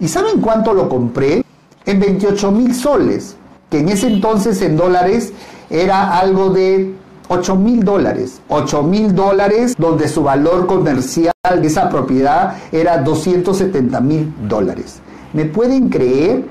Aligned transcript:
¿Y 0.00 0.08
saben 0.08 0.40
cuánto 0.40 0.74
lo 0.74 0.88
compré? 0.88 1.44
En 1.84 2.00
28 2.00 2.52
mil 2.52 2.74
soles, 2.74 3.36
que 3.70 3.80
en 3.80 3.88
ese 3.88 4.06
entonces 4.06 4.60
en 4.62 4.76
dólares 4.76 5.32
era 5.70 6.18
algo 6.18 6.50
de 6.50 6.94
8 7.28 7.56
mil 7.56 7.84
dólares. 7.84 8.40
8 8.48 8.82
mil 8.84 9.14
dólares 9.14 9.74
donde 9.76 10.08
su 10.08 10.22
valor 10.22 10.66
comercial 10.66 11.32
de 11.44 11.66
esa 11.66 11.88
propiedad 11.88 12.56
era 12.70 12.98
270 12.98 14.00
mil 14.00 14.32
dólares. 14.48 15.00
¿Me 15.32 15.44
pueden 15.44 15.88
creer? 15.88 16.44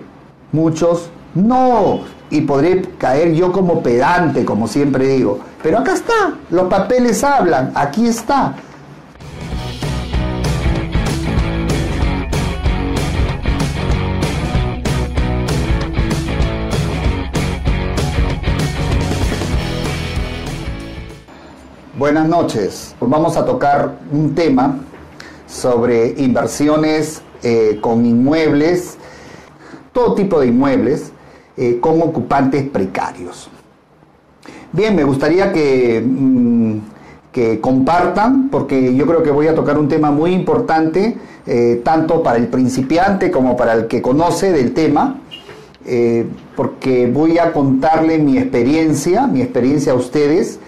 Muchos 0.52 1.10
no. 1.34 2.02
Y 2.30 2.42
podré 2.42 2.82
caer 2.98 3.34
yo 3.34 3.52
como 3.54 3.82
pedante, 3.82 4.44
como 4.44 4.68
siempre 4.68 5.08
digo. 5.08 5.40
Pero 5.64 5.80
acá 5.80 5.94
está, 5.94 6.34
los 6.50 6.68
papeles 6.68 7.24
hablan, 7.24 7.72
aquí 7.76 8.08
está. 8.08 8.56
Buenas 21.98 22.30
noches. 22.30 22.96
Vamos 23.00 23.38
a 23.38 23.44
tocar 23.44 23.98
un 24.12 24.36
tema 24.36 24.82
sobre 25.48 26.10
inversiones 26.20 27.24
eh, 27.42 27.80
con 27.82 28.06
inmuebles, 28.06 29.00
todo 29.94 30.14
tipo 30.14 30.40
de 30.40 30.46
inmuebles, 30.46 31.12
eh, 31.58 31.80
con 31.82 32.00
ocupantes 32.04 32.70
precarios. 32.70 33.50
Bien, 34.72 34.96
me 34.96 35.04
gustaría 35.06 35.52
que, 35.52 36.06
mm, 36.06 36.78
que, 37.32 37.60
compartan, 37.60 38.50
porque 38.52 38.94
yo 38.94 39.08
creo 39.08 39.24
que 39.24 39.32
voy 39.32 39.48
a 39.48 39.56
tocar 39.56 39.80
un 39.80 39.88
tema 39.88 40.12
muy 40.12 40.34
importante, 40.34 41.18
eh, 41.48 41.82
tanto 41.84 42.22
para 42.22 42.38
el 42.38 42.48
principiante 42.50 43.32
como 43.32 43.58
para 43.58 43.74
el 43.74 43.88
que 43.88 44.04
conoce 44.04 44.52
del 44.52 44.76
tema, 44.76 45.22
porque 46.56 47.10
voy 47.10 47.38
a 47.38 47.54
contarle 47.54 48.20
mi 48.20 48.38
experiencia, 48.38 49.26
mi 49.26 49.42
experiencia 49.42 49.94
a 49.94 49.96
ustedes, 49.96 50.60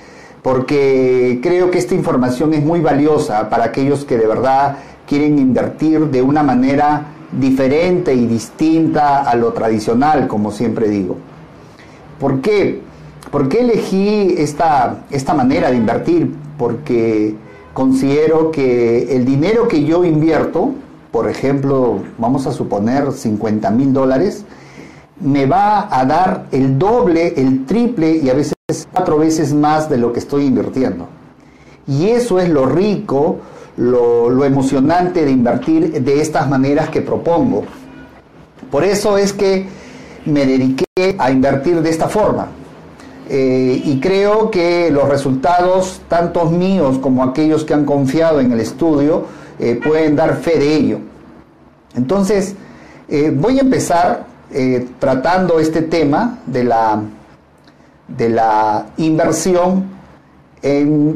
porque 0.42 1.40
creo 1.42 1.70
que 1.70 1.78
esta 1.78 1.96
información 1.96 2.54
es 2.54 2.64
muy 2.64 2.80
valiosa 2.80 3.50
para 3.50 3.66
aquellos 3.66 4.06
que 4.06 4.18
de 4.18 4.28
verdad 4.28 4.78
quieren 5.08 5.38
invertir 5.40 6.08
de 6.08 6.22
una 6.22 6.44
manera 6.44 7.08
diferente 7.32 8.14
y 8.14 8.26
distinta 8.26 9.24
a 9.24 9.36
lo 9.36 9.54
tradicional, 9.54 10.28
como 10.28 10.52
siempre 10.52 10.88
digo. 10.88 11.18
¿Por 12.20 12.42
qué? 12.42 12.82
¿Por 13.32 13.50
qué 13.50 13.62
elegí 13.62 14.36
esta, 14.38 15.04
esta 15.12 15.34
manera 15.34 15.70
de 15.70 15.78
invertir? 15.78 16.34
Porque 16.58 17.36
considero 17.74 18.52
que 18.52 19.16
el 19.16 19.26
dinero 19.26 19.68
que 19.68 19.84
yo 19.84 20.04
invierto, 20.04 20.72
por 21.12 21.30
ejemplo, 21.30 22.00
vamos 22.18 22.48
a 22.48 22.52
suponer 22.52 23.12
50 23.12 23.70
mil 23.72 23.94
dólares, 23.94 24.46
me 25.22 25.46
va 25.46 25.88
a 25.96 26.06
dar 26.06 26.46
el 26.52 26.80
doble, 26.80 27.34
el 27.38 27.66
triple 27.66 28.18
y 28.18 28.30
a 28.30 28.34
veces 28.34 28.59
cuatro 28.92 29.18
veces 29.18 29.54
más 29.54 29.90
de 29.90 29.98
lo 29.98 30.14
que 30.14 30.20
estoy 30.20 30.46
invirtiendo. 30.46 31.08
Y 31.88 32.10
eso 32.10 32.40
es 32.40 32.50
lo 32.50 32.66
rico, 32.66 33.40
lo, 33.78 34.46
emocionante 34.46 35.26
de 35.26 35.32
invertir 35.32 36.04
de 36.04 36.22
estas 36.22 36.48
maneras 36.50 36.90
que 36.90 37.02
propongo. 37.02 37.64
Por 38.70 38.84
eso 38.84 39.18
es 39.18 39.34
que 39.34 39.66
me 40.26 40.46
dediqué 40.46 40.86
a 41.18 41.32
invertir 41.32 41.82
de 41.82 41.90
esta 41.90 42.08
forma. 42.08 42.48
Eh, 43.28 43.82
y 43.86 44.00
creo 44.00 44.50
que 44.50 44.90
los 44.92 45.08
resultados, 45.08 46.02
tanto 46.08 46.46
míos 46.46 46.98
como 47.00 47.24
aquellos 47.24 47.64
que 47.64 47.74
han 47.74 47.86
confiado 47.86 48.40
en 48.40 48.52
el 48.52 48.60
estudio, 48.60 49.26
eh, 49.60 49.80
pueden 49.84 50.16
dar 50.16 50.38
fe 50.38 50.60
de 50.60 50.76
ello. 50.76 51.00
Entonces, 51.96 52.56
eh, 53.08 53.34
voy 53.36 53.58
a 53.58 53.62
empezar 53.62 54.30
tratando 54.98 55.60
este 55.60 55.84
tema 55.84 56.40
de 56.48 56.64
la 56.64 57.04
de 58.18 58.30
la 58.30 58.88
inversión 58.98 60.00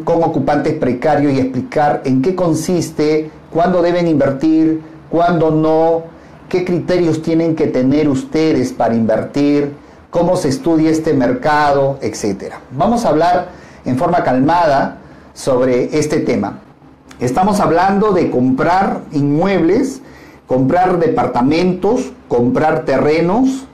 con 0.04 0.24
ocupantes 0.24 0.74
precarios 0.76 1.34
y 1.34 1.40
explicar 1.40 2.02
en 2.06 2.22
qué 2.22 2.34
consiste, 2.34 3.30
cuándo 3.52 3.82
deben 3.82 4.08
invertir, 4.08 4.82
cuándo 5.10 5.52
no, 5.52 6.04
qué 6.48 6.64
criterios 6.64 7.22
tienen 7.22 7.56
que 7.56 7.68
tener 7.68 8.08
ustedes 8.08 8.72
para 8.72 8.96
invertir, 8.96 9.74
cómo 10.10 10.38
se 10.38 10.50
estudia 10.50 10.92
este 10.92 11.14
mercado, 11.14 11.98
etc. 12.02 12.54
Vamos 12.72 13.04
a 13.04 13.10
hablar 13.10 13.50
en 13.84 13.98
forma 13.98 14.24
calmada 14.24 14.98
sobre 15.34 15.98
este 15.98 16.20
tema. 16.20 16.60
Estamos 17.20 17.60
hablando 17.60 18.12
de 18.12 18.30
comprar 18.30 19.02
inmuebles, 19.12 20.02
comprar 20.48 21.00
departamentos, 21.00 22.12
comprar 22.28 22.86
terrenos, 22.86 23.66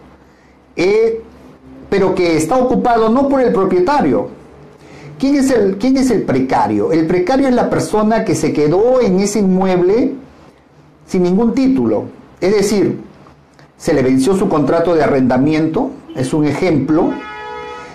eh, 0.76 1.24
pero 1.90 2.14
que 2.14 2.38
está 2.38 2.58
ocupado 2.58 3.10
no 3.10 3.28
por 3.28 3.42
el 3.42 3.52
propietario. 3.52 4.30
¿Quién 5.18 5.36
es 5.36 5.52
el, 5.52 5.78
quién 5.78 5.98
es 5.98 6.12
el 6.12 6.22
precario? 6.24 6.92
El 6.92 7.06
precario 7.08 7.48
es 7.48 7.54
la 7.54 7.70
persona 7.70 8.24
que 8.24 8.36
se 8.36 8.54
quedó 8.54 9.02
en 9.02 9.20
ese 9.20 9.40
inmueble 9.40 10.14
sin 11.06 11.24
ningún 11.24 11.54
título. 11.54 12.06
Es 12.40 12.56
decir, 12.56 13.02
se 13.78 13.94
le 13.94 14.02
venció 14.02 14.36
su 14.36 14.48
contrato 14.48 14.96
de 14.96 15.04
arrendamiento, 15.04 15.90
es 16.16 16.34
un 16.34 16.46
ejemplo. 16.46 17.12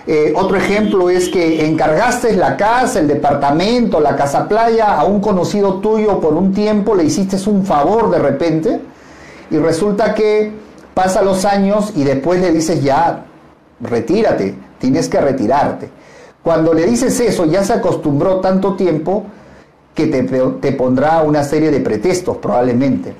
Eh, 0.05 0.33
otro 0.35 0.57
ejemplo 0.57 1.09
es 1.09 1.29
que 1.29 1.65
encargaste 1.65 2.35
la 2.35 2.57
casa, 2.57 2.99
el 2.99 3.07
departamento, 3.07 3.99
la 3.99 4.15
casa 4.15 4.47
playa 4.47 4.99
a 4.99 5.05
un 5.05 5.19
conocido 5.19 5.75
tuyo 5.75 6.19
por 6.19 6.33
un 6.33 6.53
tiempo, 6.53 6.93
le 6.93 7.05
hiciste 7.05 7.37
un 7.49 7.65
favor 7.65 8.11
de 8.11 8.19
repente 8.19 8.81
y 9.49 9.57
resulta 9.57 10.13
que 10.13 10.51
pasa 10.93 11.23
los 11.23 11.43
años 11.45 11.91
y 11.95 12.03
después 12.03 12.39
le 12.39 12.51
dices 12.51 12.83
ya, 12.83 13.25
retírate, 13.79 14.55
tienes 14.79 15.09
que 15.09 15.19
retirarte. 15.19 15.89
Cuando 16.43 16.73
le 16.73 16.85
dices 16.85 17.19
eso, 17.19 17.45
ya 17.45 17.63
se 17.63 17.73
acostumbró 17.73 18.39
tanto 18.39 18.75
tiempo 18.75 19.25
que 19.95 20.07
te, 20.07 20.71
pondrá 20.73 21.23
una 21.23 21.43
serie 21.43 21.71
de 21.71 21.79
pretextos 21.79 22.37
probablemente. 22.37 23.13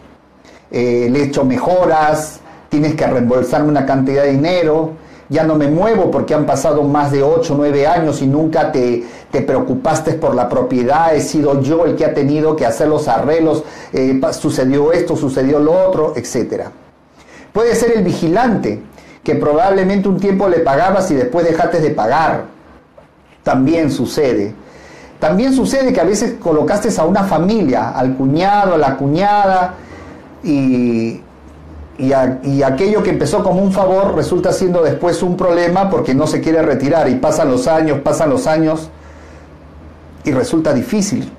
Eh, 0.69 1.07
le 1.09 1.19
he 1.19 1.23
hecho 1.23 1.45
mejoras, 1.45 2.39
tienes 2.69 2.95
que 2.95 3.07
reembolsarme 3.07 3.69
una 3.69 3.85
cantidad 3.85 4.23
de 4.23 4.31
dinero, 4.31 4.91
ya 5.29 5.43
no 5.43 5.55
me 5.55 5.67
muevo 5.67 6.11
porque 6.11 6.33
han 6.33 6.45
pasado 6.45 6.83
más 6.83 7.11
de 7.11 7.23
8 7.23 7.53
o 7.53 7.57
9 7.57 7.87
años 7.87 8.21
y 8.21 8.27
nunca 8.27 8.71
te, 8.71 9.03
te, 9.31 9.41
preocupaste 9.41 10.13
por 10.13 10.35
la 10.35 10.47
propiedad, 10.47 11.15
he 11.15 11.21
sido 11.21 11.61
yo 11.61 11.85
el 11.85 11.95
que 11.95 12.05
ha 12.05 12.13
tenido 12.13 12.55
que 12.55 12.65
hacer 12.65 12.87
los 12.87 13.07
arreglos, 13.07 13.63
eh, 13.91 14.19
sucedió 14.33 14.91
esto, 14.91 15.15
sucedió 15.15 15.59
lo 15.59 15.87
otro, 15.87 16.13
etc. 16.15 16.65
Puede 17.51 17.73
ser 17.75 17.93
el 17.95 18.03
vigilante, 18.03 18.81
que 19.25 19.33
probablemente 19.35 20.07
un 20.07 20.19
tiempo 20.19 20.47
le 20.47 20.59
pagabas 20.59 21.09
y 21.09 21.15
después 21.15 21.45
dejaste 21.45 21.81
de 21.81 21.89
pagar. 21.89 22.45
También 23.41 23.91
sucede. 23.91 24.53
También 25.19 25.51
sucede 25.51 25.91
que 25.91 25.99
a 25.99 26.03
veces 26.03 26.35
colocaste 26.39 26.89
a 26.95 27.05
una 27.05 27.23
familia, 27.23 27.89
al 27.89 28.15
cuñado, 28.15 28.75
a 28.75 28.77
la 28.77 28.95
cuñada, 28.95 29.73
y, 30.43 31.21
y, 31.97 32.61
aquello 32.61 33.01
que 33.01 33.09
empezó 33.09 33.43
como 33.43 33.63
un 33.63 33.71
favor 33.71 34.13
resulta 34.15 34.53
siendo 34.53 34.83
después 34.83 35.23
un 35.23 35.35
problema 35.35 35.89
porque 35.89 36.13
no 36.13 36.27
se 36.27 36.39
quiere 36.39 36.61
retirar 36.61 37.09
y 37.09 37.15
pasan 37.15 37.49
los 37.49 37.67
años, 37.67 38.01
pasan 38.01 38.29
los 38.29 38.45
años 38.45 38.89
y 40.23 40.31
resulta 40.31 40.71
difícil 40.71 41.31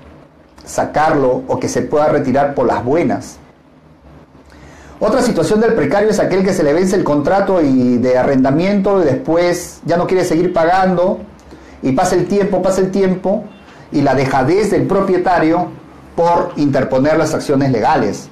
sacarlo 0.64 1.44
o 1.46 1.60
que 1.60 1.68
se 1.68 1.82
pueda 1.82 2.08
retirar 2.08 2.52
por 2.54 2.66
las 2.66 2.84
buenas. 2.84 3.38
Otra 4.98 5.20
situación 5.20 5.60
del 5.60 5.74
precario 5.74 6.08
es 6.08 6.18
aquel 6.18 6.42
que 6.42 6.54
se 6.54 6.62
le 6.62 6.72
vence 6.72 6.96
el 6.96 7.04
contrato 7.04 7.60
y 7.60 7.98
de 7.98 8.16
arrendamiento 8.16 9.02
y 9.02 9.04
después 9.04 9.80
ya 9.84 9.98
no 9.98 10.06
quiere 10.06 10.24
seguir 10.24 10.54
pagando 10.54 11.18
y 11.82 11.92
pasa 11.92 12.14
el 12.14 12.26
tiempo, 12.26 12.62
pasa 12.62 12.80
el 12.80 12.90
tiempo 12.90 13.44
y 13.92 14.00
la 14.00 14.14
dejadez 14.14 14.70
del 14.70 14.86
propietario 14.86 15.68
por 16.16 16.52
interponer 16.56 17.18
las 17.18 17.34
acciones 17.34 17.70
legales. 17.70 18.28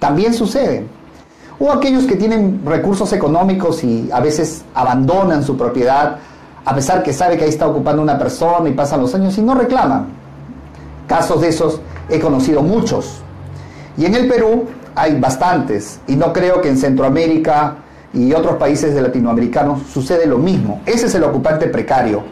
También 0.00 0.34
sucede. 0.34 0.84
O 1.60 1.70
aquellos 1.70 2.04
que 2.04 2.16
tienen 2.16 2.62
recursos 2.66 3.12
económicos 3.12 3.84
y 3.84 4.10
a 4.12 4.20
veces 4.20 4.64
abandonan 4.74 5.44
su 5.44 5.56
propiedad 5.56 6.18
a 6.64 6.74
pesar 6.74 7.04
que 7.04 7.12
sabe 7.12 7.38
que 7.38 7.44
ahí 7.44 7.50
está 7.50 7.68
ocupando 7.68 8.02
una 8.02 8.18
persona 8.18 8.68
y 8.68 8.72
pasan 8.72 9.00
los 9.00 9.14
años 9.14 9.38
y 9.38 9.42
no 9.42 9.54
reclaman. 9.54 10.08
Casos 11.06 11.40
de 11.40 11.48
esos 11.48 11.80
he 12.08 12.18
conocido 12.18 12.60
muchos. 12.60 13.20
Y 13.96 14.04
en 14.04 14.16
el 14.16 14.26
Perú 14.26 14.64
hay 14.96 15.20
bastantes 15.20 16.00
y 16.08 16.16
no 16.16 16.32
creo 16.32 16.60
que 16.60 16.68
en 16.68 16.78
Centroamérica 16.78 17.76
y 18.12 18.32
otros 18.32 18.56
países 18.56 18.94
de 18.94 19.02
latinoamericanos 19.02 19.82
sucede 19.92 20.26
lo 20.26 20.38
mismo. 20.38 20.80
Ese 20.86 21.06
es 21.06 21.14
el 21.14 21.22
ocupante 21.22 21.66
precario. 21.66 22.22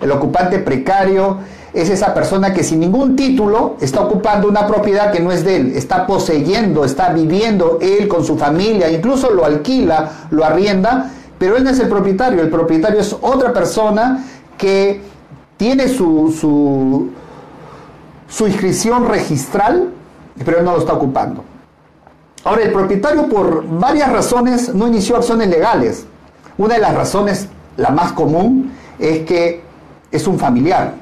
El 0.00 0.10
ocupante 0.10 0.58
precario 0.58 1.38
es 1.74 1.90
esa 1.90 2.12
persona 2.12 2.52
que 2.52 2.64
sin 2.64 2.80
ningún 2.80 3.14
título 3.14 3.76
está 3.80 4.00
ocupando 4.00 4.48
una 4.48 4.66
propiedad 4.66 5.12
que 5.12 5.20
no 5.20 5.30
es 5.30 5.44
de 5.44 5.56
él, 5.56 5.72
está 5.76 6.06
poseyendo, 6.06 6.84
está 6.84 7.10
viviendo 7.10 7.78
él 7.80 8.08
con 8.08 8.24
su 8.24 8.36
familia, 8.36 8.90
incluso 8.90 9.30
lo 9.30 9.44
alquila, 9.44 10.26
lo 10.30 10.44
arrienda, 10.44 11.10
pero 11.38 11.56
él 11.56 11.64
no 11.64 11.70
es 11.70 11.78
el 11.78 11.88
propietario, 11.88 12.42
el 12.42 12.50
propietario 12.50 13.00
es 13.00 13.16
otra 13.20 13.52
persona 13.52 14.24
que 14.58 15.00
tiene 15.56 15.88
su, 15.88 16.34
su, 16.38 17.10
su 18.28 18.46
inscripción 18.46 19.08
registral, 19.08 19.90
pero 20.44 20.58
él 20.58 20.64
no 20.64 20.72
lo 20.72 20.78
está 20.78 20.94
ocupando. 20.94 21.51
Ahora, 22.44 22.62
el 22.62 22.72
propietario 22.72 23.28
por 23.28 23.64
varias 23.66 24.10
razones 24.10 24.74
no 24.74 24.88
inició 24.88 25.16
acciones 25.16 25.48
legales. 25.48 26.06
Una 26.58 26.74
de 26.74 26.80
las 26.80 26.94
razones, 26.94 27.48
la 27.76 27.90
más 27.90 28.12
común, 28.12 28.72
es 28.98 29.20
que 29.20 29.62
es 30.10 30.26
un 30.26 30.38
familiar. 30.38 30.94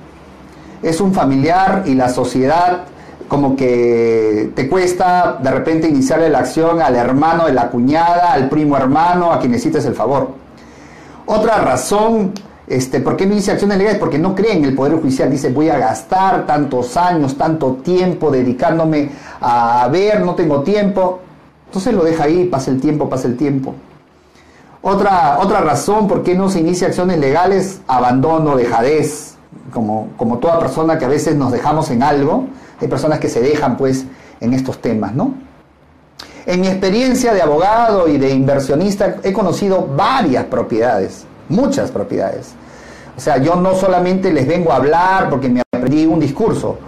Es 0.83 1.01
un 1.01 1.15
familiar 1.15 1.85
y 1.87 1.95
la 1.95 2.09
sociedad 2.09 2.85
como 3.29 3.55
que 3.55 4.51
te 4.57 4.69
cuesta 4.69 5.39
de 5.41 5.51
repente 5.53 5.89
iniciarle 5.89 6.29
la 6.29 6.41
acción 6.41 6.83
al 6.83 6.97
hermano 6.97 7.47
de 7.47 7.53
la 7.53 7.71
cuñada, 7.71 8.33
al 8.33 8.49
primo 8.49 8.77
hermano, 8.77 9.33
a 9.33 9.39
quien 9.39 9.53
necesites 9.53 9.85
el 9.87 9.95
favor. 9.95 10.33
Otra 11.27 11.59
razón, 11.59 12.33
este, 12.67 13.01
¿por 13.01 13.17
qué 13.17 13.27
no 13.27 13.35
inicia 13.35 13.53
acciones 13.53 13.79
legales? 13.79 14.01
Porque 14.01 14.19
no 14.19 14.35
cree 14.35 14.55
en 14.57 14.65
el 14.65 14.75
Poder 14.75 14.95
Judicial. 14.95 15.31
Dice, 15.31 15.51
voy 15.51 15.69
a 15.69 15.79
gastar 15.79 16.45
tantos 16.45 16.97
años, 16.97 17.39
tanto 17.39 17.75
tiempo 17.75 18.33
dedicándome 18.33 19.11
a 19.41 19.89
ver, 19.93 20.21
no 20.23 20.35
tengo 20.35 20.63
tiempo. 20.63 21.21
Entonces 21.71 21.95
lo 21.95 22.03
deja 22.03 22.25
ahí, 22.25 22.47
pasa 22.47 22.73
el 22.73 22.81
tiempo, 22.81 23.09
pasa 23.09 23.29
el 23.29 23.37
tiempo. 23.37 23.77
Otra, 24.83 25.39
otra 25.39 25.61
razón 25.61 26.09
por 26.09 26.25
qué 26.25 26.35
no 26.35 26.49
se 26.49 26.59
inicia 26.59 26.89
acciones 26.89 27.19
legales, 27.19 27.81
abandono, 27.87 28.57
dejadez, 28.57 29.37
como, 29.73 30.09
como 30.17 30.39
toda 30.39 30.59
persona 30.59 30.99
que 30.99 31.05
a 31.05 31.09
veces 31.09 31.37
nos 31.37 31.53
dejamos 31.53 31.89
en 31.93 32.03
algo, 32.03 32.49
hay 32.81 32.89
personas 32.89 33.21
que 33.21 33.29
se 33.29 33.41
dejan 33.41 33.77
pues 33.77 34.05
en 34.41 34.53
estos 34.53 34.81
temas, 34.81 35.15
¿no? 35.15 35.35
En 36.45 36.61
mi 36.61 36.67
experiencia 36.67 37.33
de 37.35 37.41
abogado 37.41 38.09
y 38.09 38.19
de 38.19 38.31
inversionista 38.31 39.19
he 39.23 39.33
conocido 39.33 39.87
varias 39.97 40.47
propiedades, 40.47 41.25
muchas 41.49 41.93
propiedades. 41.93 42.49
O 43.17 43.21
sea, 43.21 43.37
yo 43.37 43.55
no 43.55 43.77
solamente 43.77 44.33
les 44.33 44.49
vengo 44.49 44.73
a 44.73 44.77
hablar 44.77 45.31
porque 45.31 45.49
me 45.49 45.63
aprendí 45.73 46.05
un 46.05 46.19
discurso, 46.19 46.79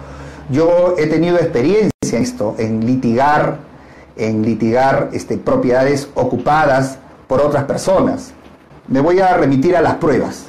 yo 0.49 0.95
he 0.97 1.07
tenido 1.07 1.37
experiencia 1.37 1.91
en 2.11 2.21
esto, 2.21 2.55
en 2.57 2.85
litigar, 2.85 3.71
en 4.15 4.43
litigar 4.43 5.09
este, 5.13 5.37
propiedades 5.37 6.09
ocupadas 6.15 6.97
por 7.27 7.41
otras 7.41 7.63
personas. 7.65 8.33
Me 8.87 8.99
voy 8.99 9.19
a 9.19 9.35
remitir 9.35 9.75
a 9.75 9.81
las 9.81 9.95
pruebas. 9.95 10.45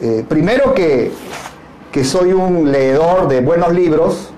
Eh, 0.00 0.24
primero 0.28 0.74
que, 0.74 1.12
que 1.90 2.04
soy 2.04 2.32
un 2.32 2.70
leedor 2.70 3.28
de 3.28 3.40
buenos 3.40 3.72
libros, 3.72 4.30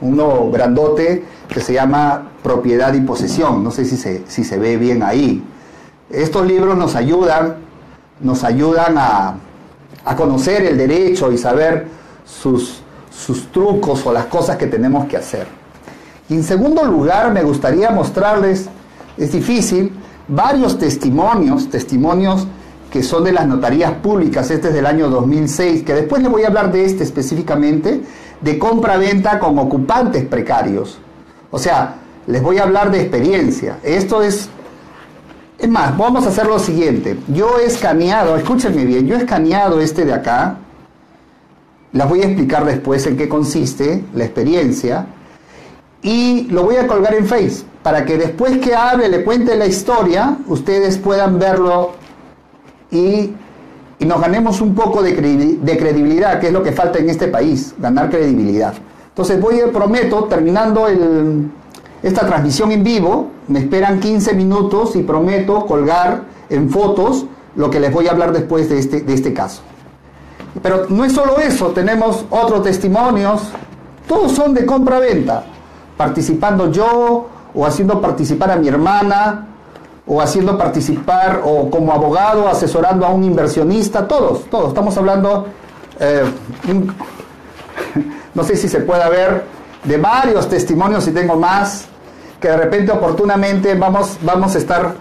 uno 0.00 0.50
grandote 0.50 1.24
que 1.48 1.60
se 1.60 1.72
llama 1.72 2.30
Propiedad 2.42 2.92
y 2.94 3.00
Posesión. 3.00 3.64
No 3.64 3.70
sé 3.70 3.84
si 3.84 3.96
se, 3.96 4.24
si 4.28 4.44
se 4.44 4.58
ve 4.58 4.76
bien 4.76 5.02
ahí. 5.02 5.42
Estos 6.10 6.46
libros 6.46 6.76
nos 6.76 6.94
ayudan, 6.94 7.56
nos 8.20 8.44
ayudan 8.44 8.96
a, 8.98 9.36
a 10.04 10.16
conocer 10.16 10.64
el 10.64 10.78
derecho 10.78 11.32
y 11.32 11.38
saber 11.38 11.88
sus, 12.24 12.82
sus 13.10 13.50
trucos 13.50 14.06
o 14.06 14.12
las 14.12 14.26
cosas 14.26 14.56
que 14.56 14.66
tenemos 14.66 15.06
que 15.06 15.16
hacer. 15.16 15.46
Y 16.28 16.34
en 16.34 16.44
segundo 16.44 16.84
lugar, 16.84 17.32
me 17.32 17.42
gustaría 17.42 17.90
mostrarles, 17.90 18.68
es 19.16 19.32
difícil, 19.32 19.92
varios 20.28 20.78
testimonios, 20.78 21.68
testimonios 21.70 22.46
que 22.90 23.02
son 23.02 23.24
de 23.24 23.32
las 23.32 23.46
notarías 23.46 23.92
públicas, 23.92 24.50
este 24.50 24.68
es 24.68 24.74
del 24.74 24.86
año 24.86 25.10
2006, 25.10 25.82
que 25.82 25.92
después 25.92 26.22
le 26.22 26.28
voy 26.28 26.44
a 26.44 26.48
hablar 26.48 26.72
de 26.72 26.84
este 26.84 27.04
específicamente, 27.04 28.00
de 28.40 28.58
compra-venta 28.58 29.38
con 29.38 29.58
ocupantes 29.58 30.24
precarios. 30.24 30.98
O 31.50 31.58
sea, 31.58 31.96
les 32.26 32.42
voy 32.42 32.58
a 32.58 32.64
hablar 32.64 32.90
de 32.90 33.00
experiencia. 33.00 33.78
Esto 33.82 34.22
es... 34.22 34.48
Es 35.58 35.68
más, 35.68 35.96
vamos 35.96 36.26
a 36.26 36.28
hacer 36.28 36.46
lo 36.46 36.58
siguiente. 36.58 37.18
Yo 37.28 37.58
he 37.58 37.64
escaneado, 37.64 38.36
escúchenme 38.36 38.84
bien, 38.84 39.06
yo 39.06 39.14
he 39.16 39.18
escaneado 39.18 39.80
este 39.80 40.04
de 40.04 40.12
acá. 40.12 40.58
Las 41.92 42.08
voy 42.08 42.20
a 42.20 42.26
explicar 42.26 42.66
después 42.66 43.06
en 43.06 43.16
qué 43.16 43.26
consiste 43.26 44.04
la 44.14 44.24
experiencia. 44.24 45.06
Y 46.06 46.44
lo 46.50 46.62
voy 46.62 46.76
a 46.76 46.86
colgar 46.86 47.14
en 47.14 47.26
Face 47.26 47.64
para 47.82 48.04
que 48.04 48.16
después 48.16 48.58
que 48.58 48.74
hable, 48.74 49.08
le 49.08 49.24
cuente 49.24 49.56
la 49.56 49.66
historia, 49.66 50.38
ustedes 50.46 50.98
puedan 50.98 51.38
verlo 51.38 51.92
y 52.90 53.32
y 53.98 54.04
nos 54.04 54.20
ganemos 54.20 54.60
un 54.60 54.74
poco 54.74 55.02
de, 55.02 55.14
credibilidad, 55.14 56.38
que 56.38 56.48
es 56.48 56.52
lo 56.52 56.62
que 56.62 56.72
falta 56.72 56.98
en 56.98 57.08
este 57.08 57.28
país, 57.28 57.74
ganar 57.78 58.10
credibilidad. 58.10 58.74
Entonces 59.08 59.40
voy, 59.40 59.56
prometo, 59.72 60.24
terminando 60.24 60.86
esta 62.02 62.26
transmisión 62.26 62.72
en 62.72 62.84
vivo, 62.84 63.30
me 63.48 63.60
esperan 63.60 64.00
15 64.00 64.34
minutos 64.34 64.96
y 64.96 65.02
prometo 65.02 65.64
colgar 65.64 66.24
en 66.50 66.68
fotos 66.68 67.24
lo 67.54 67.70
que 67.70 67.80
les 67.80 67.90
voy 67.90 68.06
a 68.06 68.10
hablar 68.10 68.32
después 68.32 68.68
de 68.68 68.78
este, 68.78 69.00
de 69.00 69.14
este 69.14 69.32
caso. 69.32 69.62
Pero 70.62 70.86
no 70.90 71.04
es 71.04 71.12
solo 71.12 71.38
eso, 71.38 71.68
tenemos 71.68 72.26
otros 72.28 72.62
testimonios, 72.62 73.50
todos 74.06 74.32
son 74.32 74.52
de 74.52 74.66
compra-venta, 74.66 75.44
participando 75.96 76.70
yo 76.70 77.28
o 77.54 77.64
haciendo 77.64 78.00
participar 78.00 78.50
a 78.50 78.56
mi 78.56 78.68
hermana, 78.68 79.46
o 80.06 80.20
haciendo 80.20 80.56
participar 80.56 81.40
o 81.44 81.68
como 81.68 81.92
abogado 81.92 82.48
asesorando 82.48 83.04
a 83.04 83.10
un 83.10 83.24
inversionista, 83.24 84.06
todos, 84.06 84.44
todos. 84.48 84.68
Estamos 84.68 84.96
hablando, 84.96 85.46
eh, 85.98 86.24
no 88.34 88.44
sé 88.44 88.56
si 88.56 88.68
se 88.68 88.80
puede 88.80 89.08
ver, 89.10 89.44
de 89.82 89.96
varios 89.96 90.48
testimonios, 90.48 91.04
si 91.04 91.12
tengo 91.12 91.36
más, 91.36 91.86
que 92.40 92.48
de 92.48 92.56
repente 92.56 92.92
oportunamente 92.92 93.74
vamos, 93.74 94.18
vamos 94.22 94.54
a 94.54 94.58
estar 94.58 94.94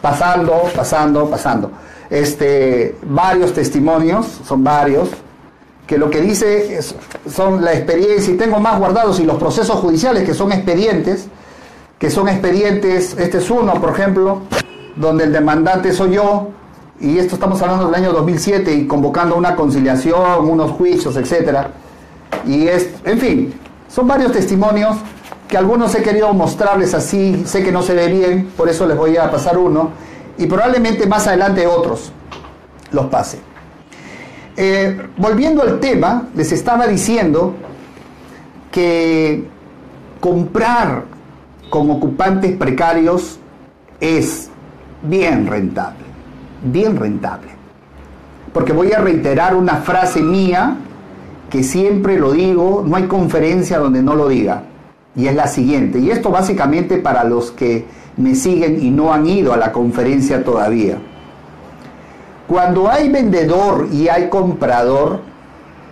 pasando, 0.00 0.64
pasando, 0.74 1.30
pasando. 1.30 1.70
Este, 2.10 2.98
varios 3.04 3.54
testimonios, 3.54 4.26
son 4.44 4.62
varios, 4.62 5.08
que 5.86 5.98
lo 5.98 6.10
que 6.10 6.20
dice 6.20 6.78
son 7.28 7.64
la 7.64 7.72
experiencia, 7.72 8.32
y 8.32 8.36
tengo 8.36 8.60
más 8.60 8.78
guardados, 8.78 9.20
y 9.20 9.24
los 9.24 9.36
procesos 9.36 9.76
judiciales, 9.76 10.24
que 10.24 10.34
son 10.34 10.52
expedientes, 10.52 11.26
que 11.98 12.10
son 12.10 12.28
expedientes, 12.28 13.16
este 13.18 13.38
es 13.38 13.50
uno, 13.50 13.74
por 13.74 13.90
ejemplo, 13.90 14.40
donde 14.96 15.24
el 15.24 15.32
demandante 15.32 15.92
soy 15.92 16.14
yo, 16.14 16.48
y 17.00 17.18
esto 17.18 17.34
estamos 17.34 17.60
hablando 17.62 17.86
del 17.86 17.94
año 17.96 18.12
2007 18.12 18.72
y 18.72 18.86
convocando 18.86 19.34
una 19.36 19.56
conciliación, 19.56 20.48
unos 20.48 20.70
juicios, 20.70 21.16
etcétera. 21.16 21.70
Y 22.46 22.68
es, 22.68 22.90
en 23.04 23.18
fin, 23.18 23.54
son 23.88 24.06
varios 24.06 24.32
testimonios 24.32 24.96
que 25.48 25.56
algunos 25.58 25.94
he 25.94 26.02
querido 26.02 26.32
mostrarles 26.32 26.94
así, 26.94 27.42
sé 27.44 27.62
que 27.62 27.72
no 27.72 27.82
se 27.82 27.94
ve 27.94 28.06
bien, 28.08 28.50
por 28.56 28.68
eso 28.68 28.86
les 28.86 28.96
voy 28.96 29.16
a 29.16 29.30
pasar 29.30 29.58
uno, 29.58 29.90
y 30.38 30.46
probablemente 30.46 31.06
más 31.06 31.26
adelante 31.26 31.66
otros 31.66 32.12
los 32.90 33.06
pase. 33.06 33.51
Eh, 34.56 35.08
volviendo 35.16 35.62
al 35.62 35.80
tema, 35.80 36.28
les 36.34 36.52
estaba 36.52 36.86
diciendo 36.86 37.54
que 38.70 39.44
comprar 40.20 41.04
con 41.70 41.90
ocupantes 41.90 42.56
precarios 42.56 43.38
es 44.00 44.50
bien 45.02 45.46
rentable, 45.46 46.04
bien 46.62 46.96
rentable. 46.96 47.48
Porque 48.52 48.72
voy 48.72 48.92
a 48.92 48.98
reiterar 48.98 49.56
una 49.56 49.76
frase 49.76 50.20
mía 50.22 50.76
que 51.48 51.62
siempre 51.62 52.18
lo 52.18 52.32
digo, 52.32 52.84
no 52.86 52.96
hay 52.96 53.04
conferencia 53.04 53.78
donde 53.78 54.02
no 54.02 54.14
lo 54.14 54.28
diga, 54.28 54.64
y 55.14 55.26
es 55.26 55.34
la 55.34 55.46
siguiente, 55.46 55.98
y 55.98 56.10
esto 56.10 56.30
básicamente 56.30 56.98
para 56.98 57.24
los 57.24 57.50
que 57.50 57.84
me 58.16 58.34
siguen 58.34 58.82
y 58.82 58.90
no 58.90 59.12
han 59.12 59.26
ido 59.26 59.52
a 59.52 59.56
la 59.56 59.72
conferencia 59.72 60.44
todavía. 60.44 60.98
Cuando 62.52 62.90
hay 62.90 63.08
vendedor 63.08 63.88
y 63.90 64.08
hay 64.10 64.28
comprador, 64.28 65.20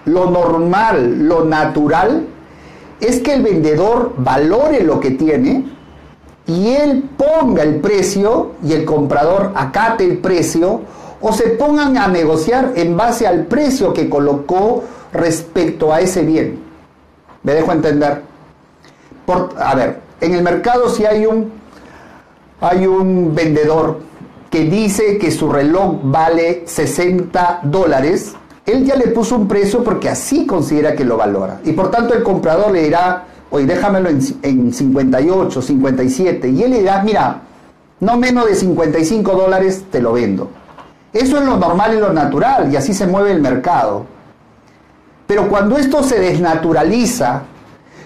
lo 0.05 0.31
normal, 0.31 1.26
lo 1.26 1.43
natural, 1.43 2.26
es 3.00 3.21
que 3.21 3.33
el 3.33 3.43
vendedor 3.43 4.12
valore 4.19 4.85
lo 4.85 5.00
que 5.00 5.12
tiene 5.12 5.64
y 6.47 6.69
él 6.73 7.09
ponga 7.17 7.62
el 7.62 7.76
precio 7.76 8.50
y 8.62 8.75
el 8.75 8.85
comprador 8.85 9.52
acate 9.55 10.05
el 10.05 10.19
precio 10.19 10.83
o 11.23 11.33
se 11.33 11.49
pongan 11.49 11.97
a 11.97 12.09
negociar 12.09 12.73
en 12.76 12.95
base 12.95 13.26
al 13.26 13.47
precio 13.47 13.95
que 13.95 14.11
colocó 14.11 14.85
respecto 15.14 15.95
a 15.95 16.00
ese 16.00 16.25
bien. 16.25 16.59
¿Me 17.43 17.55
dejo 17.55 17.73
entender? 17.73 18.21
Por, 19.25 19.55
a 19.59 19.75
ver, 19.75 20.00
en 20.21 20.35
el 20.35 20.43
mercado 20.43 20.90
si 20.90 21.07
hay 21.07 21.25
un, 21.25 21.52
hay 22.61 22.87
un 22.87 23.35
vendedor 23.35 24.10
que 24.50 24.64
dice 24.64 25.16
que 25.19 25.30
su 25.30 25.49
reloj 25.50 26.00
vale 26.02 26.64
60 26.66 27.61
dólares, 27.62 28.35
él 28.66 28.85
ya 28.85 28.97
le 28.97 29.09
puso 29.09 29.37
un 29.37 29.49
precio 29.49 29.83
porque 29.85 30.09
así 30.09 30.45
considera 30.47 30.95
que 30.95 31.04
lo 31.04 31.16
valora. 31.16 31.61
Y 31.64 31.73
por 31.73 31.90
tanto 31.90 32.14
el 32.14 32.23
comprador 32.23 32.73
le 32.73 32.83
dirá, 32.83 33.25
oye, 33.50 33.66
déjamelo 33.66 34.09
en, 34.09 34.21
en 34.42 34.73
58, 34.73 35.62
57. 35.62 36.49
Y 36.49 36.62
él 36.64 36.71
le 36.71 36.78
dirá, 36.80 37.02
mira, 37.02 37.42
no 38.00 38.16
menos 38.16 38.47
de 38.47 38.54
55 38.57 39.33
dólares 39.33 39.85
te 39.90 40.00
lo 40.00 40.12
vendo. 40.12 40.50
Eso 41.12 41.38
es 41.38 41.45
lo 41.45 41.57
normal 41.57 41.95
y 41.95 42.00
lo 42.00 42.12
natural, 42.12 42.73
y 42.73 42.76
así 42.76 42.95
se 42.95 43.07
mueve 43.07 43.33
el 43.33 43.40
mercado. 43.40 44.07
Pero 45.26 45.49
cuando 45.49 45.76
esto 45.76 46.02
se 46.02 46.19
desnaturaliza, 46.19 47.42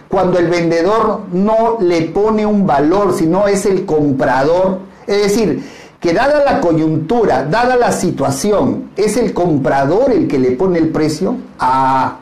cuando 0.08 0.38
el 0.38 0.48
vendedor 0.48 1.22
no 1.32 1.78
le 1.80 2.02
pone 2.02 2.46
un 2.46 2.66
valor, 2.66 3.14
sino 3.14 3.46
es 3.46 3.66
el 3.66 3.84
comprador, 3.84 4.80
es 5.06 5.22
decir, 5.22 5.64
que 6.04 6.12
dada 6.12 6.44
la 6.44 6.60
coyuntura, 6.60 7.44
dada 7.44 7.76
la 7.76 7.90
situación, 7.90 8.90
es 8.94 9.16
el 9.16 9.32
comprador 9.32 10.12
el 10.12 10.28
que 10.28 10.38
le 10.38 10.50
pone 10.50 10.78
el 10.78 10.90
precio, 10.90 11.34
ah, 11.58 12.18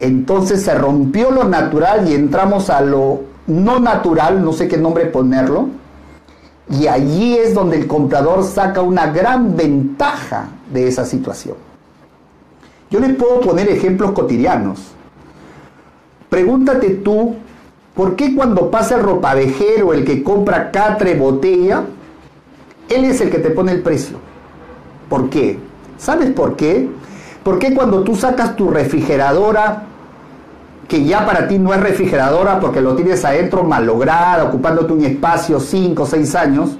entonces 0.00 0.62
se 0.62 0.74
rompió 0.74 1.30
lo 1.30 1.44
natural 1.44 2.08
y 2.08 2.14
entramos 2.14 2.70
a 2.70 2.80
lo 2.80 3.24
no 3.46 3.78
natural, 3.78 4.42
no 4.42 4.54
sé 4.54 4.68
qué 4.68 4.78
nombre 4.78 5.04
ponerlo, 5.04 5.68
y 6.70 6.86
allí 6.86 7.36
es 7.36 7.52
donde 7.52 7.76
el 7.76 7.86
comprador 7.86 8.42
saca 8.42 8.80
una 8.80 9.08
gran 9.08 9.54
ventaja 9.54 10.48
de 10.72 10.88
esa 10.88 11.04
situación. 11.04 11.56
Yo 12.90 13.00
les 13.00 13.14
puedo 13.16 13.42
poner 13.42 13.68
ejemplos 13.68 14.12
cotidianos. 14.12 14.80
Pregúntate 16.30 16.88
tú, 16.88 17.36
¿por 17.94 18.16
qué 18.16 18.34
cuando 18.34 18.70
pasa 18.70 18.94
el 18.94 19.02
ropavejero, 19.02 19.92
el 19.92 20.06
que 20.06 20.22
compra 20.22 20.70
catre 20.70 21.14
botella, 21.16 21.84
él 22.88 23.04
es 23.04 23.20
el 23.20 23.30
que 23.30 23.38
te 23.38 23.50
pone 23.50 23.72
el 23.72 23.82
precio? 23.82 24.18
¿Por 25.08 25.30
qué? 25.30 25.58
¿Sabes 25.96 26.30
por 26.30 26.56
qué? 26.56 26.88
Porque 27.42 27.74
cuando 27.74 28.02
tú 28.02 28.14
sacas 28.14 28.56
tu 28.56 28.70
refrigeradora, 28.70 29.84
que 30.86 31.04
ya 31.04 31.26
para 31.26 31.48
ti 31.48 31.58
no 31.58 31.74
es 31.74 31.80
refrigeradora 31.80 32.58
porque 32.60 32.80
lo 32.80 32.94
tienes 32.94 33.24
adentro 33.24 33.62
malograda, 33.64 34.44
ocupándote 34.44 34.92
un 34.92 35.04
espacio 35.04 35.60
5 35.60 36.02
o 36.02 36.06
6 36.06 36.34
años, 36.34 36.70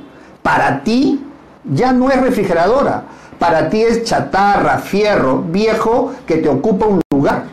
para 0.43 0.83
ti 0.83 1.25
ya 1.65 1.93
no 1.93 2.11
es 2.11 2.21
refrigeradora. 2.21 3.05
Para 3.38 3.69
ti 3.69 3.83
es 3.83 4.05
chatarra, 4.05 4.79
fierro, 4.79 5.43
viejo, 5.43 6.12
que 6.27 6.38
te 6.38 6.49
ocupa 6.49 6.87
un 6.87 7.00
lugar. 7.12 7.45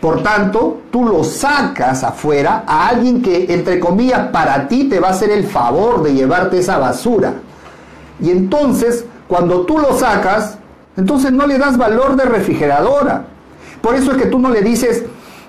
Por 0.00 0.22
tanto, 0.22 0.82
tú 0.90 1.04
lo 1.04 1.24
sacas 1.24 2.04
afuera 2.04 2.64
a 2.66 2.88
alguien 2.88 3.22
que, 3.22 3.52
entre 3.52 3.80
comillas, 3.80 4.28
para 4.28 4.68
ti 4.68 4.84
te 4.88 5.00
va 5.00 5.08
a 5.08 5.10
hacer 5.12 5.30
el 5.30 5.44
favor 5.44 6.02
de 6.02 6.14
llevarte 6.14 6.58
esa 6.58 6.78
basura. 6.78 7.34
Y 8.20 8.30
entonces, 8.30 9.04
cuando 9.28 9.62
tú 9.62 9.78
lo 9.78 9.94
sacas, 9.94 10.58
entonces 10.96 11.32
no 11.32 11.46
le 11.46 11.58
das 11.58 11.76
valor 11.76 12.16
de 12.16 12.24
refrigeradora. 12.24 13.24
Por 13.80 13.94
eso 13.94 14.12
es 14.12 14.18
que 14.18 14.26
tú 14.26 14.38
no 14.38 14.50
le 14.50 14.62
dices, 14.62 15.04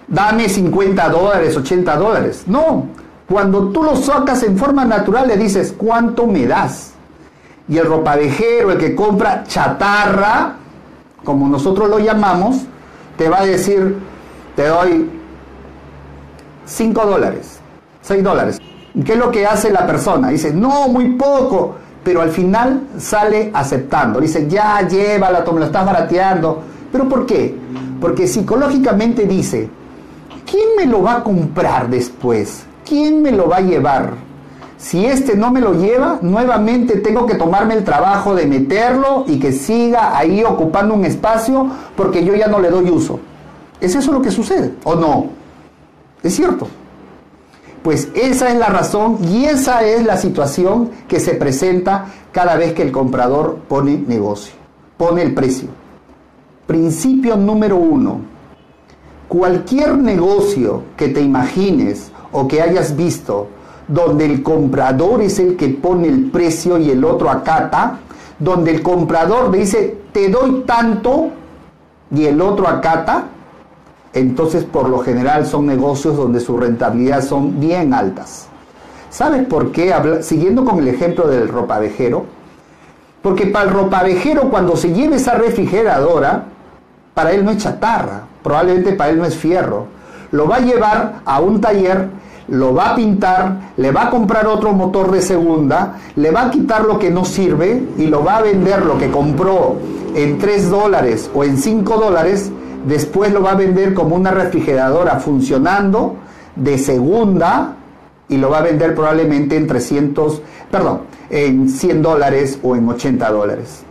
dame 0.08 0.50
50 0.50 1.10
dólares, 1.10 1.56
80 1.56 1.96
dólares. 1.98 2.44
No, 2.48 2.88
cuando 3.28 3.70
tú 3.70 3.84
lo 3.84 3.96
sacas 3.96 4.44
en 4.44 4.58
forma 4.58 4.86
natural 4.86 5.28
le 5.28 5.38
dices, 5.38 5.74
¿cuánto 5.78 6.28
me 6.28 6.46
das? 6.46 6.94
Y 7.68 7.78
el 7.78 7.86
ropavejero, 7.86 8.72
el 8.72 8.78
que 8.78 8.96
compra 8.96 9.44
chatarra, 9.46 10.56
como 11.24 11.48
nosotros 11.48 11.90
lo 11.90 12.00
llamamos, 12.00 12.58
te 13.18 13.30
va 13.30 13.40
a 13.40 13.46
decir, 13.46 13.98
te 14.56 14.68
doy 14.68 15.10
5 16.66 17.06
dólares, 17.06 17.60
6 18.02 18.24
dólares. 18.24 18.62
¿Qué 19.06 19.14
es 19.14 19.18
lo 19.18 19.32
que 19.32 19.46
hace 19.46 19.72
la 19.72 19.88
persona? 19.88 20.30
Dice, 20.30 20.54
no, 20.54 20.88
muy 20.88 21.12
poco 21.14 21.76
pero 22.04 22.22
al 22.22 22.30
final 22.30 22.88
sale 22.98 23.50
aceptando. 23.54 24.20
Dice, 24.20 24.48
ya 24.48 24.88
llévala, 24.88 25.44
me 25.52 25.60
lo 25.60 25.66
estás 25.66 25.86
barateando. 25.86 26.62
¿Pero 26.92 27.08
por 27.08 27.26
qué? 27.26 27.58
Porque 28.00 28.28
psicológicamente 28.28 29.26
dice, 29.26 29.70
¿quién 30.50 30.70
me 30.78 30.86
lo 30.86 31.02
va 31.02 31.16
a 31.16 31.24
comprar 31.24 31.90
después? 31.90 32.66
¿Quién 32.86 33.22
me 33.22 33.32
lo 33.32 33.48
va 33.48 33.58
a 33.58 33.62
llevar? 33.62 34.12
Si 34.78 35.06
este 35.06 35.38
no 35.38 35.50
me 35.50 35.62
lo 35.62 35.74
lleva, 35.74 36.20
nuevamente 36.22 36.98
tengo 36.98 37.26
que 37.26 37.36
tomarme 37.36 37.74
el 37.74 37.86
trabajo 37.86 38.36
de 38.36 38.46
meterlo 38.46 39.24
y 39.28 39.40
que 39.40 39.54
siga 39.54 40.18
ahí 40.18 40.44
ocupando 40.44 40.94
un 40.94 41.06
espacio 41.06 41.68
porque 41.96 42.26
yo 42.26 42.36
ya 42.36 42.48
no 42.48 42.60
le 42.60 42.70
doy 42.70 42.90
uso. 42.90 43.20
¿Es 43.80 43.96
eso 43.96 44.12
lo 44.12 44.22
que 44.22 44.30
sucede 44.30 44.74
o 44.84 44.96
no? 44.96 45.28
Es 46.22 46.36
cierto. 46.36 46.68
Pues 47.84 48.10
esa 48.16 48.50
es 48.50 48.58
la 48.58 48.68
razón 48.68 49.18
y 49.22 49.46
esa 49.46 49.84
es 49.84 50.06
la 50.06 50.18
situación 50.18 50.90
que 51.08 51.20
se 51.20 51.36
presenta 51.36 52.06
cada 52.32 52.56
vez 52.56 52.74
que 52.74 52.82
el 52.82 52.92
comprador 52.92 53.58
pone 53.68 54.02
negocio, 54.08 54.54
pone 54.98 55.22
el 55.22 55.34
precio. 55.34 55.68
Principio 56.66 57.36
número 57.36 57.76
uno, 57.76 58.22
cualquier 59.28 59.98
negocio 59.98 60.84
que 60.96 61.10
te 61.10 61.22
imagines 61.22 62.12
o 62.32 62.48
que 62.48 62.62
hayas 62.62 62.96
visto 62.96 63.50
donde 63.88 64.26
el 64.26 64.44
comprador 64.44 65.22
es 65.22 65.40
el 65.40 65.58
que 65.58 65.70
pone 65.70 66.08
el 66.08 66.32
precio 66.32 66.78
y 66.78 66.90
el 66.90 67.04
otro 67.04 67.30
acata, 67.30 68.00
donde 68.40 68.72
el 68.72 68.82
comprador 68.82 69.52
dice 69.52 69.98
te 70.12 70.30
doy 70.30 70.64
tanto 70.66 71.30
y 72.16 72.26
el 72.26 72.40
otro 72.42 72.68
acata, 72.68 73.26
entonces 74.14 74.64
por 74.64 74.90
lo 74.90 75.00
general 75.00 75.46
son 75.46 75.66
negocios 75.66 76.16
donde 76.16 76.40
su 76.40 76.58
rentabilidad 76.58 77.24
son 77.24 77.60
bien 77.60 77.94
altas. 77.94 78.48
¿Sabes 79.10 79.46
por 79.46 79.72
qué? 79.72 79.94
Siguiendo 80.22 80.66
con 80.66 80.80
el 80.80 80.88
ejemplo 80.88 81.28
del 81.28 81.48
ropavejero, 81.48 82.26
porque 83.22 83.48
para 83.48 83.66
el 83.66 83.72
ropavejero 83.72 84.50
cuando 84.50 84.76
se 84.76 84.94
lleve 84.94 85.18
esa 85.18 85.36
refrigeradora, 85.36 86.46
para 87.14 87.32
él 87.32 87.46
no 87.46 87.52
es 87.52 87.58
chatarra, 87.58 88.24
probablemente 88.42 88.94
para 88.94 89.12
él 89.12 89.18
no 89.18 89.26
es 89.26 89.36
fierro. 89.36 89.88
Lo 90.32 90.48
va 90.48 90.58
a 90.58 90.62
llevar 90.62 91.22
a 91.26 91.40
un 91.40 91.62
taller, 91.62 92.10
lo 92.48 92.74
va 92.74 92.90
a 92.90 92.96
pintar, 92.96 93.72
le 93.78 93.92
va 93.92 94.08
a 94.08 94.10
comprar 94.10 94.48
otro 94.48 94.74
motor 94.74 95.12
de 95.12 95.22
segunda, 95.22 96.00
le 96.16 96.32
va 96.32 96.48
a 96.48 96.52
quitar 96.52 96.84
lo 96.84 97.00
que 97.00 97.12
no 97.12 97.24
sirve 97.24 97.84
y 97.98 98.08
lo 98.08 98.24
va 98.24 98.38
a 98.38 98.42
vender 98.42 98.84
lo 98.84 98.98
que 98.98 99.12
compró 99.12 99.78
en 100.16 100.38
3 100.38 100.70
dólares 100.70 101.30
o 101.34 101.44
en 101.44 101.58
5 101.58 101.98
dólares 101.98 102.52
después 102.86 103.32
lo 103.32 103.42
va 103.42 103.52
a 103.52 103.56
vender 103.56 103.94
como 103.94 104.16
una 104.16 104.32
refrigeradora 104.32 105.20
funcionando 105.20 106.16
de 106.56 106.78
segunda 106.78 107.76
y 108.30 108.38
lo 108.38 108.50
va 108.50 108.60
a 108.60 108.64
vender 108.64 108.96
probablemente 108.96 109.56
en 109.56 109.68
300, 109.68 110.42
perdón, 110.72 111.02
en 111.30 111.70
100 111.70 112.02
dólares 112.02 112.60
o 112.64 112.76
en 112.76 112.88
80 112.88 113.30
dólares. 113.32 113.84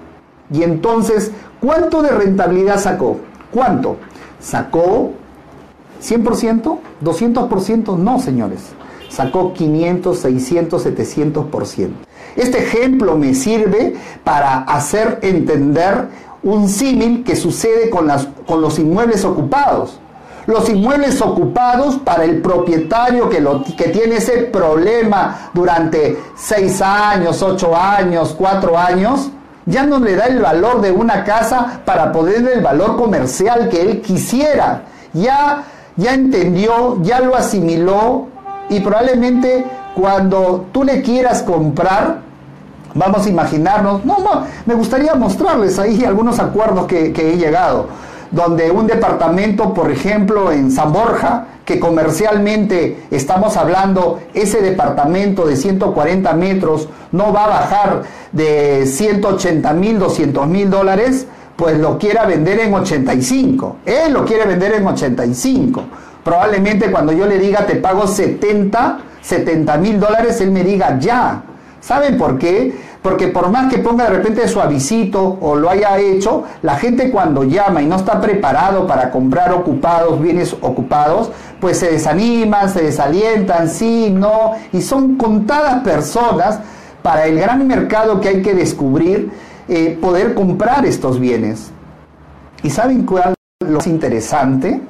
Y 0.52 0.62
entonces, 0.62 1.30
¿cuánto 1.60 2.02
de 2.02 2.10
rentabilidad 2.10 2.78
sacó? 2.78 3.18
¿Cuánto? 3.50 3.96
¿Sacó 4.40 5.12
100%? 6.02 6.78
¿200%? 7.02 7.96
No, 7.98 8.18
señores. 8.18 8.60
Sacó 9.08 9.52
500, 9.52 10.18
600, 10.18 10.86
700%. 10.86 11.88
Este 12.34 12.58
ejemplo 12.58 13.16
me 13.16 13.34
sirve 13.34 13.94
para 14.24 14.62
hacer 14.62 15.18
entender 15.22 16.08
un 16.42 16.68
símil 16.68 17.24
que 17.24 17.36
sucede 17.36 17.90
con, 17.90 18.06
las, 18.06 18.28
con 18.46 18.60
los 18.60 18.78
inmuebles 18.78 19.24
ocupados. 19.24 19.98
Los 20.46 20.68
inmuebles 20.68 21.20
ocupados 21.20 21.96
para 21.98 22.24
el 22.24 22.42
propietario 22.42 23.28
que, 23.28 23.40
lo, 23.40 23.62
que 23.62 23.88
tiene 23.88 24.16
ese 24.16 24.38
problema 24.44 25.50
durante 25.54 26.18
seis 26.36 26.82
años, 26.82 27.42
ocho 27.42 27.76
años, 27.76 28.34
cuatro 28.36 28.76
años, 28.76 29.30
ya 29.66 29.84
no 29.84 30.00
le 30.00 30.16
da 30.16 30.26
el 30.26 30.40
valor 30.40 30.80
de 30.80 30.90
una 30.90 31.22
casa 31.22 31.80
para 31.84 32.10
poder 32.10 32.46
el 32.48 32.60
valor 32.60 32.96
comercial 32.96 33.68
que 33.68 33.80
él 33.80 34.00
quisiera. 34.00 34.82
Ya, 35.12 35.62
ya 35.96 36.14
entendió, 36.14 37.00
ya 37.02 37.20
lo 37.20 37.36
asimiló 37.36 38.26
y 38.68 38.80
probablemente 38.80 39.64
cuando 39.94 40.66
tú 40.72 40.82
le 40.82 41.02
quieras 41.02 41.42
comprar, 41.42 42.22
Vamos 42.94 43.26
a 43.26 43.28
imaginarnos, 43.28 44.04
no, 44.04 44.16
me 44.66 44.74
gustaría 44.74 45.14
mostrarles 45.14 45.78
ahí 45.78 46.04
algunos 46.04 46.38
acuerdos 46.38 46.86
que, 46.86 47.12
he 47.16 47.36
llegado, 47.36 47.86
donde 48.30 48.70
un 48.70 48.86
departamento, 48.86 49.72
por 49.72 49.90
ejemplo, 49.90 50.52
en 50.52 50.70
San 50.70 50.92
Borja, 50.92 51.46
que 51.64 51.78
comercialmente 51.78 53.04
estamos 53.10 53.56
hablando, 53.56 54.20
ese 54.34 54.60
departamento 54.60 55.46
de 55.46 55.56
140 55.56 56.32
metros 56.34 56.88
no 57.12 57.32
va 57.32 57.44
a 57.44 57.48
bajar 57.48 58.02
de 58.32 58.84
180 58.86 59.72
mil, 59.74 59.98
200 59.98 60.46
mil 60.46 60.68
dólares, 60.68 61.26
pues 61.56 61.78
lo 61.78 61.98
quiera 61.98 62.26
vender 62.26 62.60
en 62.60 62.74
85. 62.74 63.76
Él 63.86 64.12
lo 64.12 64.24
quiere 64.24 64.46
vender 64.46 64.74
en 64.74 64.86
85. 64.86 65.84
Probablemente 66.24 66.90
cuando 66.90 67.12
yo 67.12 67.26
le 67.26 67.38
diga 67.38 67.66
te 67.66 67.76
pago 67.76 68.06
70, 68.06 68.98
70 69.20 69.76
mil 69.78 70.00
dólares, 70.00 70.40
él 70.40 70.50
me 70.50 70.64
diga 70.64 70.98
ya. 70.98 71.42
¿Saben 71.82 72.16
por 72.16 72.38
qué? 72.38 72.72
Porque 73.02 73.26
por 73.26 73.50
más 73.50 73.70
que 73.70 73.80
ponga 73.80 74.04
de 74.04 74.10
repente 74.10 74.46
suavicito 74.46 75.36
o 75.40 75.56
lo 75.56 75.68
haya 75.68 75.98
hecho, 75.98 76.44
la 76.62 76.76
gente 76.76 77.10
cuando 77.10 77.42
llama 77.42 77.82
y 77.82 77.86
no 77.86 77.96
está 77.96 78.20
preparado 78.20 78.86
para 78.86 79.10
comprar 79.10 79.52
ocupados, 79.52 80.22
bienes 80.22 80.56
ocupados, 80.60 81.32
pues 81.60 81.80
se 81.80 81.90
desaniman, 81.90 82.70
se 82.70 82.84
desalientan, 82.84 83.68
sí, 83.68 84.10
no, 84.10 84.52
y 84.72 84.80
son 84.80 85.16
contadas 85.16 85.82
personas 85.82 86.60
para 87.02 87.26
el 87.26 87.40
gran 87.40 87.66
mercado 87.66 88.20
que 88.20 88.28
hay 88.28 88.42
que 88.42 88.54
descubrir, 88.54 89.32
eh, 89.68 89.98
poder 90.00 90.34
comprar 90.34 90.86
estos 90.86 91.18
bienes. 91.18 91.72
¿Y 92.62 92.70
saben 92.70 93.04
cuál 93.04 93.34
es 93.60 93.68
lo 93.68 93.78
más 93.78 93.88
interesante? 93.88 94.80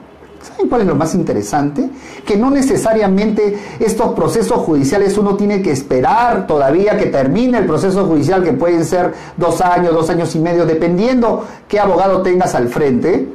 ¿Saben 0.43 0.69
cuál 0.69 0.81
es 0.81 0.87
lo 0.89 0.97
más 0.97 1.15
interesante? 1.15 1.89
Que 2.27 2.37
no 2.37 2.51
necesariamente 2.51 3.57
estos 3.79 4.13
procesos 4.13 4.59
judiciales 4.59 5.17
uno 5.17 5.37
tiene 5.37 5.63
que 5.63 5.71
esperar 5.71 6.49
todavía 6.49 6.99
que 6.99 7.07
termine 7.07 7.59
el 7.59 7.67
proceso 7.67 8.05
judicial, 8.07 8.43
que 8.43 8.53
pueden 8.53 8.85
ser 8.85 9.15
dos 9.37 9.61
años, 9.61 9.95
dos 9.95 10.11
años 10.11 10.35
y 10.35 10.41
medio, 10.41 10.67
dependiendo 10.67 11.45
qué 11.69 11.79
abogado 11.79 12.23
tengas 12.23 12.57
al 12.57 12.69
frente, 12.69 13.29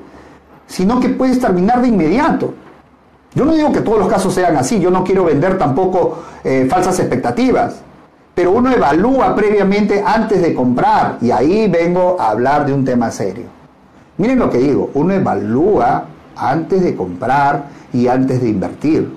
sino 0.67 0.99
que 0.99 1.09
puedes 1.09 1.39
terminar 1.39 1.81
de 1.81 1.87
inmediato. 1.87 2.53
Yo 3.33 3.45
no 3.45 3.53
digo 3.53 3.71
que 3.71 3.81
todos 3.81 3.99
los 3.99 4.09
casos 4.09 4.33
sean 4.33 4.57
así, 4.57 4.79
yo 4.79 4.91
no 4.91 5.03
quiero 5.05 5.23
vender 5.23 5.57
tampoco 5.57 6.23
eh, 6.43 6.67
falsas 6.69 6.99
expectativas, 6.99 7.75
pero 8.35 8.51
uno 8.51 8.69
evalúa 8.71 9.33
previamente 9.33 10.03
antes 10.05 10.41
de 10.41 10.53
comprar 10.53 11.19
y 11.21 11.31
ahí 11.31 11.69
vengo 11.69 12.17
a 12.19 12.31
hablar 12.31 12.65
de 12.65 12.73
un 12.73 12.83
tema 12.83 13.11
serio. 13.11 13.45
Miren 14.17 14.39
lo 14.39 14.49
que 14.49 14.57
digo, 14.57 14.89
uno 14.95 15.13
evalúa 15.13 16.05
antes 16.37 16.83
de 16.83 16.95
comprar 16.95 17.69
y 17.93 18.07
antes 18.07 18.41
de 18.41 18.49
invertir. 18.49 19.11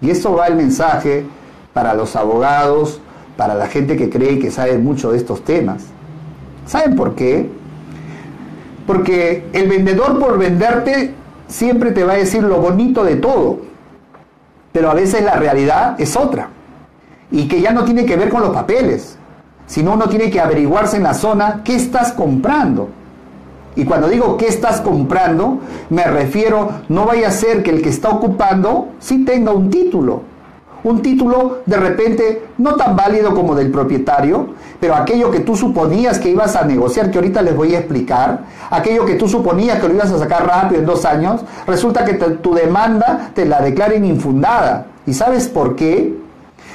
Y 0.00 0.10
eso 0.10 0.34
va 0.34 0.48
el 0.48 0.56
mensaje 0.56 1.24
para 1.72 1.94
los 1.94 2.16
abogados, 2.16 3.00
para 3.36 3.54
la 3.54 3.66
gente 3.66 3.96
que 3.96 4.10
cree 4.10 4.38
que 4.38 4.50
sabe 4.50 4.78
mucho 4.78 5.12
de 5.12 5.18
estos 5.18 5.44
temas. 5.44 5.84
¿Saben 6.66 6.96
por 6.96 7.14
qué? 7.14 7.48
Porque 8.86 9.46
el 9.52 9.68
vendedor 9.68 10.18
por 10.18 10.38
venderte 10.38 11.14
siempre 11.46 11.92
te 11.92 12.04
va 12.04 12.14
a 12.14 12.16
decir 12.16 12.42
lo 12.42 12.60
bonito 12.60 13.04
de 13.04 13.16
todo, 13.16 13.60
pero 14.72 14.90
a 14.90 14.94
veces 14.94 15.22
la 15.22 15.34
realidad 15.34 16.00
es 16.00 16.16
otra. 16.16 16.48
Y 17.30 17.48
que 17.48 17.60
ya 17.60 17.72
no 17.72 17.84
tiene 17.84 18.04
que 18.04 18.16
ver 18.16 18.28
con 18.28 18.42
los 18.42 18.50
papeles, 18.50 19.16
sino 19.66 19.92
uno 19.94 20.08
tiene 20.08 20.30
que 20.30 20.40
averiguarse 20.40 20.96
en 20.96 21.04
la 21.04 21.14
zona 21.14 21.62
qué 21.64 21.76
estás 21.76 22.12
comprando. 22.12 22.90
Y 23.74 23.84
cuando 23.84 24.08
digo 24.08 24.36
qué 24.36 24.48
estás 24.48 24.80
comprando, 24.80 25.60
me 25.90 26.04
refiero, 26.04 26.70
no 26.88 27.06
vaya 27.06 27.28
a 27.28 27.32
ser 27.32 27.62
que 27.62 27.70
el 27.70 27.82
que 27.82 27.88
está 27.88 28.10
ocupando 28.10 28.88
sí 28.98 29.24
tenga 29.24 29.52
un 29.52 29.70
título 29.70 30.32
un 30.84 31.00
título 31.00 31.58
de 31.64 31.76
repente 31.76 32.42
no 32.58 32.74
tan 32.74 32.96
válido 32.96 33.34
como 33.34 33.54
del 33.54 33.70
propietario, 33.70 34.48
pero 34.80 34.94
aquello 34.96 35.30
que 35.30 35.40
tú 35.40 35.56
suponías 35.56 36.18
que 36.18 36.30
ibas 36.30 36.56
a 36.56 36.64
negociar, 36.64 37.10
que 37.10 37.18
ahorita 37.18 37.42
les 37.42 37.54
voy 37.54 37.74
a 37.74 37.78
explicar, 37.78 38.40
aquello 38.70 39.04
que 39.04 39.14
tú 39.14 39.28
suponías 39.28 39.78
que 39.78 39.88
lo 39.88 39.94
ibas 39.94 40.10
a 40.10 40.18
sacar 40.18 40.46
rápido 40.46 40.80
en 40.80 40.86
dos 40.86 41.04
años, 41.04 41.42
resulta 41.66 42.04
que 42.04 42.14
tu 42.14 42.54
demanda 42.54 43.30
te 43.34 43.44
la 43.44 43.60
declaren 43.60 44.04
infundada. 44.04 44.86
¿Y 45.06 45.14
sabes 45.14 45.48
por 45.48 45.76
qué? 45.76 46.16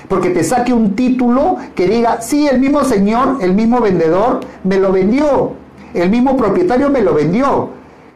Porque 0.08 0.30
te 0.30 0.44
saque 0.44 0.74
un 0.74 0.96
título 0.96 1.58
que 1.76 1.88
diga, 1.88 2.22
sí, 2.22 2.48
el 2.48 2.60
mismo 2.60 2.86
señor, 2.86 3.38
el 3.42 3.54
mismo 3.54 3.82
vendedor 3.82 4.40
me 4.64 4.78
lo 4.78 4.94
vendió, 4.94 5.54
el 5.94 6.10
mismo 6.10 6.38
propietario 6.38 6.90
me 6.90 7.02
lo 7.02 7.14
vendió. 7.14 7.70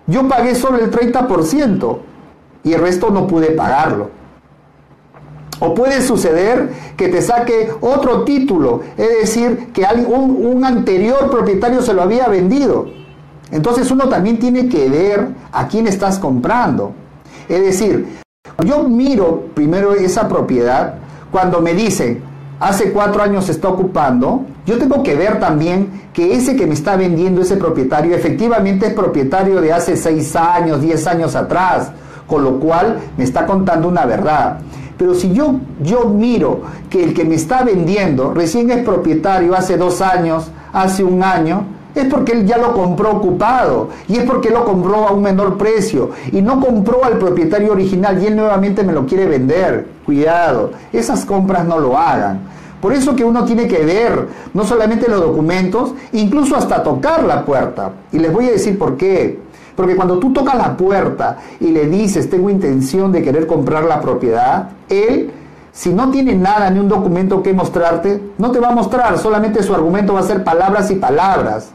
Yo 0.08 0.28
pagué 0.28 0.56
solo 0.56 0.80
el 0.80 0.92
30% 0.92 1.98
y 2.64 2.74
el 2.74 2.82
resto 2.82 3.10
no 3.10 3.28
pude 3.28 3.52
pagarlo. 3.52 4.10
O 5.60 5.74
puede 5.76 6.02
suceder 6.02 6.72
que 6.98 7.08
te 7.10 7.22
saque 7.22 7.72
otro 7.82 8.24
título, 8.24 8.82
es 8.98 9.20
decir, 9.22 9.68
que 9.74 9.86
un, 10.08 10.46
un 10.46 10.66
anterior 10.66 11.30
propietario 11.30 11.82
se 11.84 11.94
lo 11.94 12.02
había 12.02 12.28
vendido. 12.28 12.88
Entonces 13.52 13.92
uno 13.92 14.10
también 14.10 14.40
tiene 14.40 14.68
que 14.70 14.90
ver 14.90 15.28
a 15.52 15.68
quién 15.68 15.86
estás 15.86 16.18
comprando. 16.18 16.94
Es 17.48 17.62
decir, 17.62 18.22
yo 18.66 18.84
miro 18.84 19.46
primero 19.54 19.94
esa 19.94 20.28
propiedad, 20.28 20.96
cuando 21.32 21.62
me 21.62 21.74
dicen, 21.74 22.24
hace 22.62 22.92
cuatro 22.92 23.24
años 23.24 23.50
está 23.50 23.68
ocupando, 23.70 24.46
yo 24.68 24.78
tengo 24.78 25.02
que 25.02 25.16
ver 25.16 25.40
también 25.40 26.04
que 26.14 26.36
ese 26.36 26.56
que 26.56 26.68
me 26.68 26.76
está 26.76 26.96
vendiendo, 26.96 27.42
ese 27.42 27.58
propietario, 27.58 28.16
efectivamente 28.16 28.86
es 28.86 28.94
propietario 28.94 29.60
de 29.60 29.74
hace 29.74 29.98
seis 29.98 30.36
años, 30.36 30.80
diez 30.80 31.08
años 31.08 31.36
atrás, 31.36 31.92
con 32.28 32.44
lo 32.44 32.60
cual 32.60 33.00
me 33.18 33.24
está 33.24 33.48
contando 33.48 33.88
una 33.88 34.06
verdad. 34.06 34.60
Pero 34.96 35.16
si 35.16 35.34
yo, 35.34 35.56
yo 35.82 36.06
miro 36.06 36.62
que 36.92 37.04
el 37.04 37.16
que 37.16 37.26
me 37.26 37.34
está 37.34 37.64
vendiendo 37.64 38.32
recién 38.32 38.70
es 38.70 38.84
propietario 38.86 39.56
hace 39.56 39.76
dos 39.76 40.00
años, 40.00 40.52
hace 40.72 41.04
un 41.04 41.24
año, 41.24 41.66
es 41.96 42.06
porque 42.06 42.32
él 42.34 42.46
ya 42.46 42.58
lo 42.58 42.74
compró 42.74 43.12
ocupado 43.12 43.90
y 44.08 44.18
es 44.18 44.24
porque 44.24 44.50
lo 44.50 44.64
compró 44.64 45.08
a 45.08 45.12
un 45.12 45.22
menor 45.22 45.58
precio 45.58 46.12
y 46.32 46.42
no 46.42 46.60
compró 46.60 47.04
al 47.04 47.18
propietario 47.18 47.72
original 47.72 48.22
y 48.22 48.28
él 48.28 48.36
nuevamente 48.36 48.84
me 48.84 48.94
lo 48.94 49.06
quiere 49.06 49.26
vender. 49.26 49.88
Cuidado, 50.06 50.72
esas 50.92 51.26
compras 51.26 51.66
no 51.66 51.80
lo 51.80 51.98
hagan. 51.98 52.52
Por 52.82 52.94
eso 52.94 53.16
que 53.16 53.24
uno 53.24 53.46
tiene 53.46 53.68
que 53.68 53.86
ver 53.86 54.28
no 54.54 54.66
solamente 54.66 55.08
los 55.08 55.22
documentos, 55.22 55.94
incluso 56.14 56.56
hasta 56.56 56.82
tocar 56.82 57.24
la 57.24 57.46
puerta. 57.46 57.92
Y 58.12 58.18
les 58.18 58.34
voy 58.34 58.48
a 58.48 58.52
decir 58.52 58.78
por 58.78 58.98
qué. 58.98 59.40
Porque 59.76 59.96
cuando 59.96 60.18
tú 60.18 60.34
tocas 60.34 60.56
la 60.56 60.76
puerta 60.76 61.38
y 61.60 61.68
le 61.68 61.88
dices, 61.88 62.30
tengo 62.30 62.50
intención 62.50 63.12
de 63.12 63.22
querer 63.22 63.46
comprar 63.46 63.84
la 63.84 64.02
propiedad, 64.02 64.70
él, 64.90 65.32
si 65.72 65.94
no 65.94 66.10
tiene 66.10 66.36
nada 66.36 66.70
ni 66.72 66.80
un 66.80 66.90
documento 66.90 67.42
que 67.42 67.54
mostrarte, 67.54 68.22
no 68.38 68.52
te 68.52 68.60
va 68.60 68.70
a 68.70 68.76
mostrar, 68.76 69.18
solamente 69.18 69.64
su 69.64 69.74
argumento 69.74 70.14
va 70.14 70.20
a 70.22 70.24
ser 70.24 70.44
palabras 70.44 70.92
y 70.92 70.96
palabras, 70.96 71.72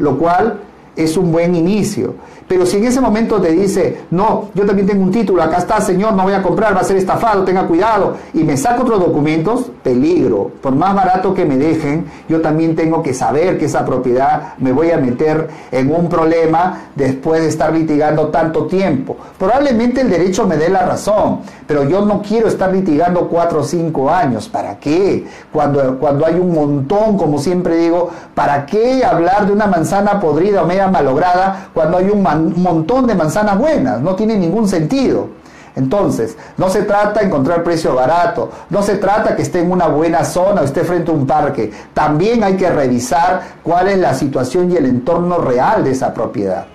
lo 0.00 0.18
cual 0.18 0.58
es 0.96 1.16
un 1.16 1.30
buen 1.30 1.54
inicio. 1.54 2.14
Pero 2.50 2.66
si 2.66 2.78
en 2.78 2.84
ese 2.86 3.00
momento 3.00 3.40
te 3.40 3.52
dice, 3.52 4.06
no, 4.10 4.48
yo 4.54 4.66
también 4.66 4.84
tengo 4.84 5.04
un 5.04 5.12
título, 5.12 5.40
acá 5.40 5.58
está, 5.58 5.80
señor, 5.80 6.14
no 6.14 6.24
voy 6.24 6.32
a 6.32 6.42
comprar, 6.42 6.74
va 6.74 6.80
a 6.80 6.84
ser 6.84 6.96
estafado, 6.96 7.44
tenga 7.44 7.64
cuidado, 7.68 8.16
y 8.34 8.42
me 8.42 8.56
saca 8.56 8.82
otros 8.82 8.98
documentos, 8.98 9.70
peligro. 9.84 10.50
Por 10.60 10.74
más 10.74 10.92
barato 10.92 11.32
que 11.32 11.44
me 11.44 11.56
dejen, 11.56 12.06
yo 12.28 12.40
también 12.40 12.74
tengo 12.74 13.04
que 13.04 13.14
saber 13.14 13.56
que 13.56 13.66
esa 13.66 13.84
propiedad 13.84 14.54
me 14.58 14.72
voy 14.72 14.90
a 14.90 14.96
meter 14.96 15.46
en 15.70 15.94
un 15.94 16.08
problema 16.08 16.86
después 16.96 17.40
de 17.40 17.50
estar 17.50 17.72
litigando 17.72 18.30
tanto 18.30 18.66
tiempo. 18.66 19.16
Probablemente 19.38 20.00
el 20.00 20.10
derecho 20.10 20.44
me 20.44 20.56
dé 20.56 20.70
la 20.70 20.84
razón, 20.84 21.42
pero 21.68 21.84
yo 21.84 22.04
no 22.04 22.20
quiero 22.20 22.48
estar 22.48 22.72
litigando 22.72 23.28
cuatro 23.28 23.60
o 23.60 23.62
cinco 23.62 24.10
años. 24.10 24.48
¿Para 24.48 24.76
qué? 24.80 25.24
Cuando, 25.52 26.00
cuando 26.00 26.26
hay 26.26 26.34
un 26.34 26.52
montón, 26.52 27.16
como 27.16 27.38
siempre 27.38 27.76
digo, 27.76 28.10
¿para 28.34 28.66
qué 28.66 29.04
hablar 29.04 29.46
de 29.46 29.52
una 29.52 29.68
manzana 29.68 30.18
podrida 30.18 30.64
o 30.64 30.66
media 30.66 30.88
malograda 30.88 31.68
cuando 31.72 31.98
hay 31.98 32.10
un 32.10 32.22
un 32.40 32.62
montón 32.62 33.06
de 33.06 33.14
manzanas 33.14 33.58
buenas, 33.58 34.00
no 34.00 34.14
tiene 34.14 34.36
ningún 34.36 34.68
sentido. 34.68 35.40
Entonces, 35.76 36.36
no 36.56 36.68
se 36.68 36.82
trata 36.82 37.20
de 37.20 37.26
encontrar 37.26 37.62
precio 37.62 37.94
barato, 37.94 38.50
no 38.70 38.82
se 38.82 38.96
trata 38.96 39.36
que 39.36 39.42
esté 39.42 39.60
en 39.60 39.70
una 39.70 39.86
buena 39.86 40.24
zona 40.24 40.62
o 40.62 40.64
esté 40.64 40.84
frente 40.84 41.10
a 41.10 41.14
un 41.14 41.26
parque. 41.26 41.70
También 41.94 42.42
hay 42.42 42.56
que 42.56 42.68
revisar 42.68 43.40
cuál 43.62 43.88
es 43.88 43.98
la 43.98 44.14
situación 44.14 44.70
y 44.70 44.76
el 44.76 44.86
entorno 44.86 45.38
real 45.38 45.84
de 45.84 45.92
esa 45.92 46.12
propiedad. 46.12 46.66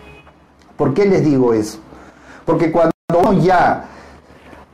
¿Por 0.78 0.94
qué 0.94 1.06
les 1.06 1.24
digo 1.26 1.54
eso? 1.54 1.80
Porque 2.46 2.72
cuando 2.72 2.92
uno 3.20 3.34
ya 3.34 3.86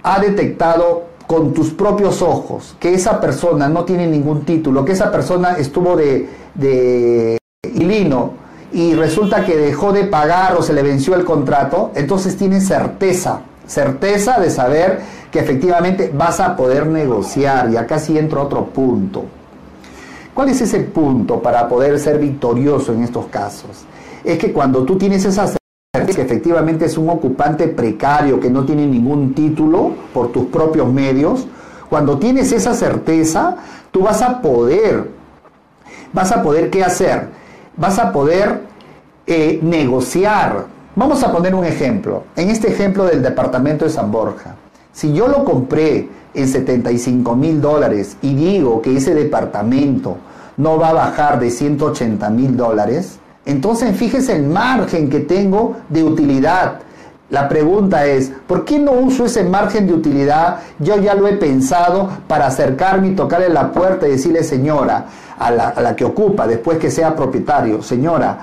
ha 0.04 0.20
detectado 0.20 1.04
con 1.26 1.54
tus 1.54 1.72
propios 1.72 2.22
ojos 2.22 2.76
que 2.80 2.94
esa 2.94 3.22
persona 3.22 3.70
no 3.70 3.86
tiene 3.86 4.06
ningún 4.08 4.44
título, 4.44 4.84
que 4.84 4.92
esa 4.92 5.12
persona 5.12 5.54
estuvo 5.54 5.96
de, 5.96 6.30
de 6.54 7.38
hilino 7.64 8.41
y 8.74 8.94
resulta 8.94 9.44
que 9.44 9.58
dejó 9.58 9.92
de 9.92 10.06
pagar 10.06 10.56
o 10.56 10.62
se 10.62 10.74
le 10.74 10.82
venció 10.82 11.16
el 11.16 11.26
contrato, 11.26 11.92
entonces 11.96 12.38
tienes 12.38 12.68
certeza, 12.68 13.42
certeza 13.68 14.40
de 14.40 14.50
saber 14.50 15.02
que 15.32 15.40
efectivamente 15.40 16.12
vas 16.14 16.40
a 16.40 16.56
poder 16.56 16.88
negociar. 16.88 17.70
Y 17.72 17.78
acá 17.78 18.00
sí 18.00 18.18
entra 18.18 18.42
otro 18.42 18.66
punto. 18.66 19.26
¿Cuál 20.34 20.50
es 20.50 20.62
ese 20.62 20.80
punto 20.80 21.42
para 21.42 21.68
poder 21.68 22.00
ser 22.00 22.18
victorioso 22.18 22.94
en 22.94 23.04
estos 23.04 23.26
casos? 23.26 23.86
Es 24.24 24.38
que 24.38 24.54
cuando 24.54 24.84
tú 24.84 24.98
tienes 24.98 25.26
esa 25.26 25.48
certeza 25.48 26.16
que 26.16 26.22
efectivamente 26.22 26.86
es 26.86 26.98
un 26.98 27.10
ocupante 27.10 27.68
precario 27.68 28.40
que 28.40 28.50
no 28.50 28.64
tiene 28.64 28.88
ningún 28.88 29.34
título 29.34 29.92
por 30.14 30.32
tus 30.32 30.46
propios 30.46 30.92
medios, 30.92 31.48
cuando 31.90 32.18
tienes 32.18 32.54
esa 32.54 32.74
certeza, 32.74 33.58
tú 33.92 34.04
vas 34.04 34.22
a 34.22 34.42
poder, 34.42 35.10
vas 36.14 36.32
a 36.32 36.42
poder 36.42 36.70
qué 36.70 36.86
hacer? 36.86 37.41
Vas 37.78 38.00
a 38.00 38.12
poder 38.12 38.62
eh, 39.28 39.60
negociar. 39.62 40.66
Vamos 40.96 41.24
a 41.24 41.32
poner 41.32 41.56
un 41.56 41.66
ejemplo. 41.66 42.24
En 42.36 42.50
este 42.50 42.70
ejemplo 42.70 43.06
del 43.06 43.22
departamento 43.22 43.86
de 43.86 43.92
San 43.92 44.12
Borja, 44.12 44.56
si 44.92 45.14
yo 45.14 45.28
lo 45.28 45.46
compré 45.46 46.10
en 46.34 46.48
75 46.48 47.36
mil 47.36 47.62
dólares 47.62 48.18
y 48.22 48.34
digo 48.36 48.82
que 48.82 48.98
ese 48.98 49.14
departamento 49.14 50.18
no 50.58 50.78
va 50.78 50.90
a 50.90 50.94
bajar 50.94 51.40
de 51.40 51.50
180 51.50 52.30
mil 52.30 52.58
dólares, 52.58 53.20
entonces 53.46 53.96
fíjese 53.96 54.36
el 54.36 54.44
margen 54.44 55.10
que 55.10 55.22
tengo 55.22 55.78
de 55.90 56.04
utilidad. 56.04 56.80
La 57.30 57.48
pregunta 57.48 58.06
es, 58.06 58.30
¿por 58.46 58.66
qué 58.66 58.78
no 58.78 58.92
uso 58.92 59.26
ese 59.26 59.46
margen 59.46 59.88
de 59.88 59.94
utilidad? 59.94 60.58
Yo 60.80 60.98
ya 60.98 61.16
lo 61.16 61.30
he 61.30 61.34
pensado 61.38 62.10
para 62.28 62.48
acercarme 62.48 63.08
y 63.08 63.16
tocarle 63.16 63.48
la 63.48 63.72
puerta 63.72 64.06
y 64.06 64.12
decirle, 64.12 64.44
señora, 64.44 65.06
a 65.42 65.52
la, 65.82 65.96
que 65.96 66.06
ocupa 66.06 66.48
después 66.48 66.78
que 66.78 66.92
sea 66.92 67.16
propietario, 67.16 67.82
señora, 67.82 68.40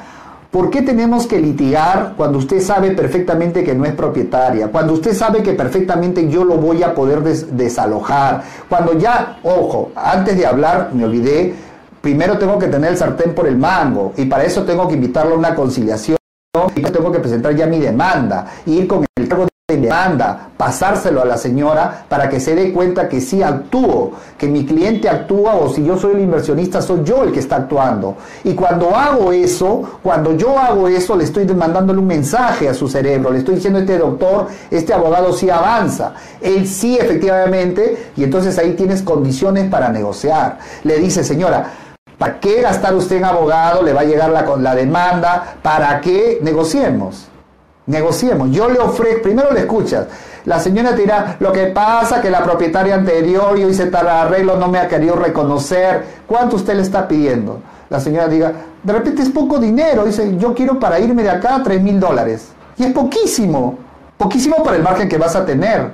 ¿Por 0.51 0.71
qué 0.71 0.81
tenemos 0.81 1.27
que 1.27 1.39
litigar 1.39 2.15
cuando 2.17 2.39
usted 2.39 2.63
sabe 2.63 2.93
perfectamente 2.93 3.63
que 3.63 3.75
no 3.75 3.85
es 3.85 3.93
propietaria? 3.93 4.69
Cuando 4.69 4.95
usted 4.95 5.13
sabe 5.13 5.43
que 5.43 5.53
perfectamente 5.53 6.27
yo 6.31 6.43
lo 6.43 6.57
voy 6.57 6.83
a 6.83 6.95
poder 6.95 7.23
desalojar. 7.23 8.45
Cuando 8.67 8.95
ya, 8.95 9.41
ojo, 9.43 9.93
antes 9.95 10.39
de 10.39 10.47
hablar, 10.47 10.89
me 10.95 11.05
olvidé, 11.05 11.55
primero 12.01 12.39
tengo 12.39 12.59
que 12.59 12.69
tener 12.69 12.93
el 12.93 12.97
sartén 12.97 13.35
por 13.35 13.47
el 13.47 13.59
mango 13.59 14.15
y 14.17 14.25
para 14.25 14.45
eso 14.45 14.63
tengo 14.63 14.89
que 14.89 14.95
invitarlo 14.95 15.35
a 15.35 15.39
una 15.39 15.55
conciliación 15.55 16.17
y 16.75 16.81
tengo 16.81 17.13
que 17.13 17.19
presentar 17.19 17.55
ya 17.55 17.67
mi 17.67 17.79
demanda, 17.79 18.47
ir 18.65 18.89
con 18.89 19.05
el 19.17 19.29
cargo 19.29 19.49
demanda, 19.77 20.49
pasárselo 20.57 21.21
a 21.21 21.27
la 21.27 21.37
señora 21.37 22.07
para 22.09 22.31
que 22.31 22.41
se 22.41 22.55
dé 22.55 22.73
cuenta 22.73 23.07
que 23.07 23.21
sí 23.21 23.43
actúo, 23.43 24.13
que 24.39 24.49
mi 24.49 24.65
cliente 24.65 25.11
actúa 25.11 25.57
o 25.57 25.69
si 25.69 25.85
yo 25.85 25.99
soy 25.99 26.15
el 26.15 26.21
inversionista 26.21 26.81
soy 26.81 27.05
yo 27.05 27.23
el 27.23 27.33
que 27.33 27.41
está 27.41 27.57
actuando. 27.57 28.17
Y 28.45 28.55
cuando 28.55 28.97
hago 28.97 29.31
eso, 29.31 29.99
cuando 30.03 30.35
yo 30.39 30.59
hago 30.59 30.89
eso, 30.89 31.15
le 31.15 31.25
estoy 31.25 31.45
mandándole 31.49 31.99
un 31.99 32.07
mensaje 32.07 32.67
a 32.67 32.73
su 32.73 32.89
cerebro, 32.89 33.31
le 33.31 33.41
estoy 33.41 33.57
diciendo 33.57 33.81
este 33.81 33.99
doctor, 33.99 34.47
este 34.71 34.95
abogado 34.95 35.35
sí 35.35 35.51
avanza, 35.51 36.15
él 36.41 36.67
sí 36.67 36.97
efectivamente, 36.97 38.13
y 38.17 38.25
entonces 38.25 38.57
ahí 38.57 38.73
tienes 38.73 39.03
condiciones 39.03 39.69
para 39.69 39.91
negociar. 39.91 40.61
Le 40.83 40.99
dice, 40.99 41.23
señora, 41.23 41.73
¿para 42.17 42.41
qué 42.41 42.63
gastar 42.63 42.95
usted 42.95 43.17
en 43.17 43.27
abogado? 43.27 43.83
Le 43.83 43.93
va 43.93 44.01
a 44.01 44.05
llegar 44.05 44.31
la, 44.31 44.47
la 44.57 44.75
demanda, 44.75 45.57
¿para 45.61 46.01
qué 46.01 46.39
negociemos? 46.41 47.29
Negociemos. 47.89 48.51
Yo 48.51 48.71
le 48.71 48.79
ofrezco, 48.79 49.23
primero 49.23 49.51
le 49.53 49.61
escuchas, 49.61 50.07
La 50.45 50.61
señora 50.61 50.95
te 50.95 51.03
dirá, 51.03 51.37
lo 51.41 51.53
que 51.53 51.67
pasa 51.67 52.23
que 52.23 52.31
la 52.31 52.43
propietaria 52.43 52.95
anterior, 52.95 53.59
yo 53.59 53.69
hice 53.69 53.87
tal 53.87 54.09
arreglo, 54.09 54.57
no 54.57 54.69
me 54.69 54.79
ha 54.79 54.89
querido 54.89 55.17
reconocer. 55.17 56.05
¿Cuánto 56.27 56.57
usted 56.57 56.75
le 56.75 56.83
está 56.83 57.07
pidiendo? 57.07 57.61
La 57.91 58.01
señora 58.01 58.29
diga, 58.29 58.53
de 58.83 58.93
repente 58.93 59.23
es 59.23 59.31
poco 59.31 59.59
dinero. 59.59 60.05
Dice, 60.05 60.37
yo 60.39 60.55
quiero 60.55 60.79
para 60.79 61.01
irme 61.01 61.23
de 61.23 61.31
acá 61.31 61.61
3 61.63 61.83
mil 61.83 61.99
dólares. 61.99 62.49
Y 62.79 62.85
es 62.85 62.93
poquísimo. 62.93 63.79
Poquísimo 64.17 64.57
para 64.63 64.77
el 64.77 64.83
margen 64.83 65.09
que 65.09 65.19
vas 65.19 65.37
a 65.37 65.45
tener. 65.45 65.91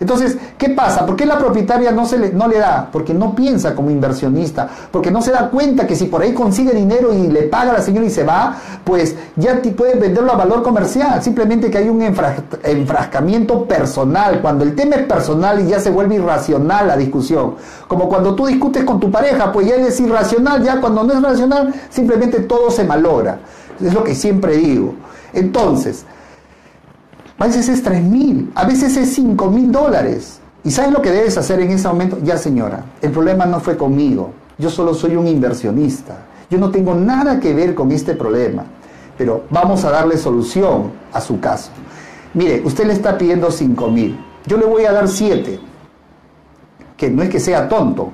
Entonces, 0.00 0.36
¿qué 0.56 0.70
pasa? 0.70 1.04
¿Por 1.04 1.16
qué 1.16 1.26
la 1.26 1.38
propietaria 1.38 1.90
no, 1.90 2.06
se 2.06 2.18
le, 2.18 2.32
no 2.32 2.46
le 2.46 2.58
da? 2.58 2.88
Porque 2.92 3.12
no 3.12 3.34
piensa 3.34 3.74
como 3.74 3.90
inversionista, 3.90 4.68
porque 4.92 5.10
no 5.10 5.20
se 5.22 5.32
da 5.32 5.50
cuenta 5.50 5.88
que 5.88 5.96
si 5.96 6.04
por 6.04 6.22
ahí 6.22 6.32
consigue 6.32 6.72
dinero 6.72 7.12
y 7.12 7.26
le 7.26 7.42
paga 7.42 7.70
a 7.70 7.74
la 7.74 7.82
señora 7.82 8.06
y 8.06 8.10
se 8.10 8.22
va, 8.22 8.56
pues 8.84 9.16
ya 9.34 9.60
puede 9.76 9.96
venderlo 9.96 10.32
a 10.32 10.36
valor 10.36 10.62
comercial. 10.62 11.20
Simplemente 11.22 11.68
que 11.68 11.78
hay 11.78 11.88
un 11.88 12.02
enfrascamiento 12.02 13.64
personal. 13.64 14.40
Cuando 14.40 14.62
el 14.64 14.76
tema 14.76 14.96
es 14.96 15.06
personal 15.06 15.60
y 15.60 15.68
ya 15.68 15.80
se 15.80 15.90
vuelve 15.90 16.14
irracional 16.14 16.86
la 16.86 16.96
discusión. 16.96 17.56
Como 17.88 18.08
cuando 18.08 18.36
tú 18.36 18.46
discutes 18.46 18.84
con 18.84 19.00
tu 19.00 19.10
pareja, 19.10 19.52
pues 19.52 19.66
ya 19.66 19.74
es 19.74 19.98
irracional, 19.98 20.62
ya 20.62 20.80
cuando 20.80 21.02
no 21.02 21.12
es 21.12 21.22
racional, 21.22 21.74
simplemente 21.90 22.40
todo 22.40 22.70
se 22.70 22.84
malogra. 22.84 23.40
Es 23.80 23.92
lo 23.92 24.04
que 24.04 24.14
siempre 24.14 24.56
digo. 24.56 24.94
Entonces, 25.32 26.04
a 27.38 27.46
veces 27.46 27.68
es 27.68 27.82
3 27.82 28.02
mil, 28.02 28.50
a 28.54 28.66
veces 28.66 28.96
es 28.96 29.14
5 29.14 29.50
mil 29.50 29.70
dólares. 29.70 30.40
¿Y 30.64 30.70
sabes 30.72 30.92
lo 30.92 31.00
que 31.00 31.12
debes 31.12 31.38
hacer 31.38 31.60
en 31.60 31.70
ese 31.70 31.86
momento? 31.86 32.18
Ya 32.22 32.36
señora, 32.36 32.84
el 33.00 33.12
problema 33.12 33.46
no 33.46 33.60
fue 33.60 33.76
conmigo, 33.76 34.32
yo 34.58 34.68
solo 34.70 34.92
soy 34.92 35.14
un 35.14 35.28
inversionista, 35.28 36.26
yo 36.50 36.58
no 36.58 36.70
tengo 36.70 36.94
nada 36.94 37.38
que 37.38 37.54
ver 37.54 37.74
con 37.76 37.92
este 37.92 38.14
problema, 38.14 38.64
pero 39.16 39.44
vamos 39.50 39.84
a 39.84 39.90
darle 39.90 40.18
solución 40.18 40.90
a 41.12 41.20
su 41.20 41.38
caso. 41.38 41.70
Mire, 42.34 42.60
usted 42.64 42.86
le 42.86 42.92
está 42.92 43.16
pidiendo 43.16 43.50
5 43.50 43.88
mil, 43.88 44.18
yo 44.44 44.56
le 44.56 44.66
voy 44.66 44.84
a 44.84 44.92
dar 44.92 45.06
7, 45.06 45.60
que 46.96 47.10
no 47.10 47.22
es 47.22 47.30
que 47.30 47.38
sea 47.38 47.68
tonto, 47.68 48.10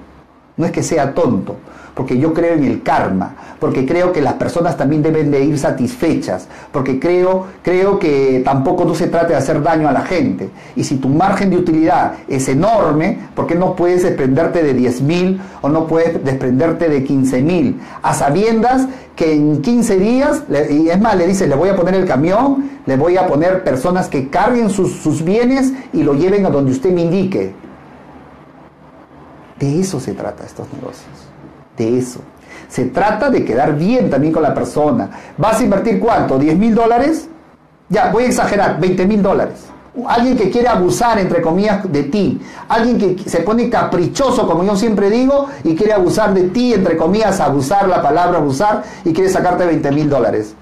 no 0.57 0.67
es 0.67 0.73
que 0.73 0.83
sea 0.83 1.15
tonto, 1.15 1.57
porque 1.95 2.19
yo 2.19 2.33
creo 2.33 2.55
en 2.55 2.65
el 2.65 2.83
karma, 2.83 3.35
porque 3.59 3.87
creo 3.87 4.13
que 4.13 4.21
las 4.21 4.35
personas 4.35 4.77
también 4.77 5.03
deben 5.03 5.31
de 5.31 5.45
ir 5.45 5.59
satisfechas, 5.59 6.49
porque 6.73 6.99
creo, 6.99 7.47
creo 7.63 7.99
que 7.99 8.43
tampoco 8.45 8.85
no 8.85 8.95
se 8.95 9.07
trata 9.07 9.29
de 9.29 9.37
hacer 9.37 9.63
daño 9.63 9.89
a 9.89 9.93
la 9.93 10.03
gente. 10.03 10.51
Y 10.77 10.85
si 10.85 10.97
tu 10.97 11.09
margen 11.09 11.51
de 11.51 11.57
utilidad 11.57 12.15
es 12.29 12.49
enorme, 12.49 13.19
¿por 13.35 13.47
qué 13.47 13.55
no 13.55 13.75
puedes 13.75 14.03
desprenderte 14.03 14.63
de 14.63 14.75
10 14.75 15.03
mil 15.03 15.41
o 15.63 15.69
no 15.69 15.87
puedes 15.87 16.23
desprenderte 16.25 16.89
de 16.89 17.05
15 17.05 17.43
mil? 17.43 17.81
A 18.03 18.13
sabiendas 18.13 18.87
que 19.17 19.33
en 19.33 19.63
15 19.63 19.97
días, 19.99 20.43
y 20.71 20.89
es 20.89 21.01
más, 21.01 21.17
le 21.17 21.27
dice, 21.27 21.47
le 21.47 21.55
voy 21.55 21.69
a 21.69 21.77
poner 21.77 21.95
el 21.95 22.07
camión, 22.07 22.71
le 22.87 22.97
voy 22.97 23.17
a 23.17 23.27
poner 23.27 23.63
personas 23.63 24.09
que 24.09 24.29
carguen 24.29 24.69
sus, 24.69 24.93
sus 24.93 25.25
bienes 25.25 25.73
y 25.93 26.03
lo 26.03 26.15
lleven 26.15 26.45
a 26.45 26.51
donde 26.51 26.73
usted 26.73 26.93
me 26.93 27.03
indique. 27.03 27.64
De 29.59 29.81
eso 29.81 30.01
se 30.01 30.13
trata 30.13 30.45
estos 30.45 30.67
negocios 30.73 31.35
de 31.77 31.99
eso. 31.99 32.21
Se 32.69 32.87
trata 32.87 33.31
de 33.31 33.45
quedar 33.45 33.77
bien 33.77 34.11
también 34.11 34.33
con 34.33 34.43
la 34.43 34.55
persona. 34.55 35.11
¿Vas 35.37 35.61
a 35.61 35.65
invertir 35.65 36.01
cuánto? 36.01 36.39
¿10 36.39 36.57
mil 36.57 36.75
dólares? 36.75 37.29
Ya, 37.89 38.11
voy 38.11 38.25
a 38.25 38.27
exagerar, 38.27 38.81
20 38.81 39.07
mil 39.07 39.23
dólares. 39.23 39.67
Alguien 40.09 40.37
que 40.37 40.51
quiere 40.51 40.67
abusar, 40.67 41.19
entre 41.19 41.41
comillas, 41.41 41.91
de 41.93 42.05
ti. 42.05 42.41
Alguien 42.69 42.99
que 42.99 43.29
se 43.29 43.41
pone 43.41 43.71
caprichoso, 43.71 44.47
como 44.47 44.65
yo 44.65 44.75
siempre 44.77 45.09
digo, 45.09 45.47
y 45.63 45.77
quiere 45.77 45.93
abusar 45.93 46.35
de 46.35 46.45
ti, 46.45 46.75
entre 46.75 46.97
comillas, 46.97 47.39
abusar, 47.41 47.87
la 47.87 48.03
palabra 48.03 48.39
abusar, 48.39 48.83
y 49.05 49.13
quiere 49.13 49.31
sacarte 49.31 49.67
20 49.67 49.93
mil 49.93 50.09
dólares. 50.09 50.55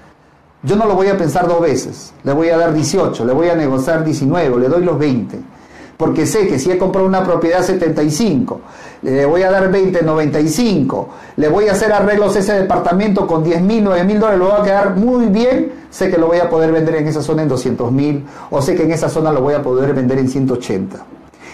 Yo 0.61 0.75
no 0.75 0.85
lo 0.85 0.95
voy 0.95 1.07
a 1.07 1.17
pensar 1.17 1.47
dos 1.47 1.61
veces. 1.61 2.13
Le 2.23 2.33
voy 2.33 2.49
a 2.49 2.57
dar 2.57 2.73
18, 2.73 3.25
le 3.25 3.33
voy 3.33 3.49
a 3.49 3.55
negociar 3.55 4.03
19, 4.03 4.59
le 4.59 4.69
doy 4.69 4.83
los 4.83 4.99
20 4.99 5.53
porque 5.97 6.25
sé 6.25 6.47
que 6.47 6.59
si 6.59 6.71
he 6.71 6.77
comprado 6.77 7.07
una 7.07 7.23
propiedad 7.23 7.63
75, 7.63 8.59
le 9.03 9.25
voy 9.25 9.43
a 9.43 9.51
dar 9.51 9.69
20, 9.69 10.01
95, 10.01 11.09
le 11.35 11.49
voy 11.49 11.67
a 11.67 11.73
hacer 11.73 11.91
arreglos 11.91 12.35
a 12.35 12.39
ese 12.39 12.53
departamento 12.53 13.27
con 13.27 13.43
10 13.43 13.61
mil, 13.61 13.83
9 13.83 14.03
mil 14.05 14.19
dólares, 14.19 14.39
lo 14.39 14.47
va 14.47 14.61
a 14.61 14.63
quedar 14.63 14.95
muy 14.95 15.25
bien, 15.25 15.73
sé 15.89 16.09
que 16.09 16.17
lo 16.17 16.27
voy 16.27 16.39
a 16.39 16.49
poder 16.49 16.71
vender 16.71 16.95
en 16.95 17.07
esa 17.07 17.21
zona 17.21 17.41
en 17.43 17.49
200 17.49 17.91
mil, 17.91 18.25
o 18.49 18.61
sé 18.61 18.75
que 18.75 18.83
en 18.83 18.91
esa 18.91 19.09
zona 19.09 19.31
lo 19.31 19.41
voy 19.41 19.53
a 19.53 19.61
poder 19.61 19.93
vender 19.93 20.17
en 20.19 20.29
180. 20.29 20.97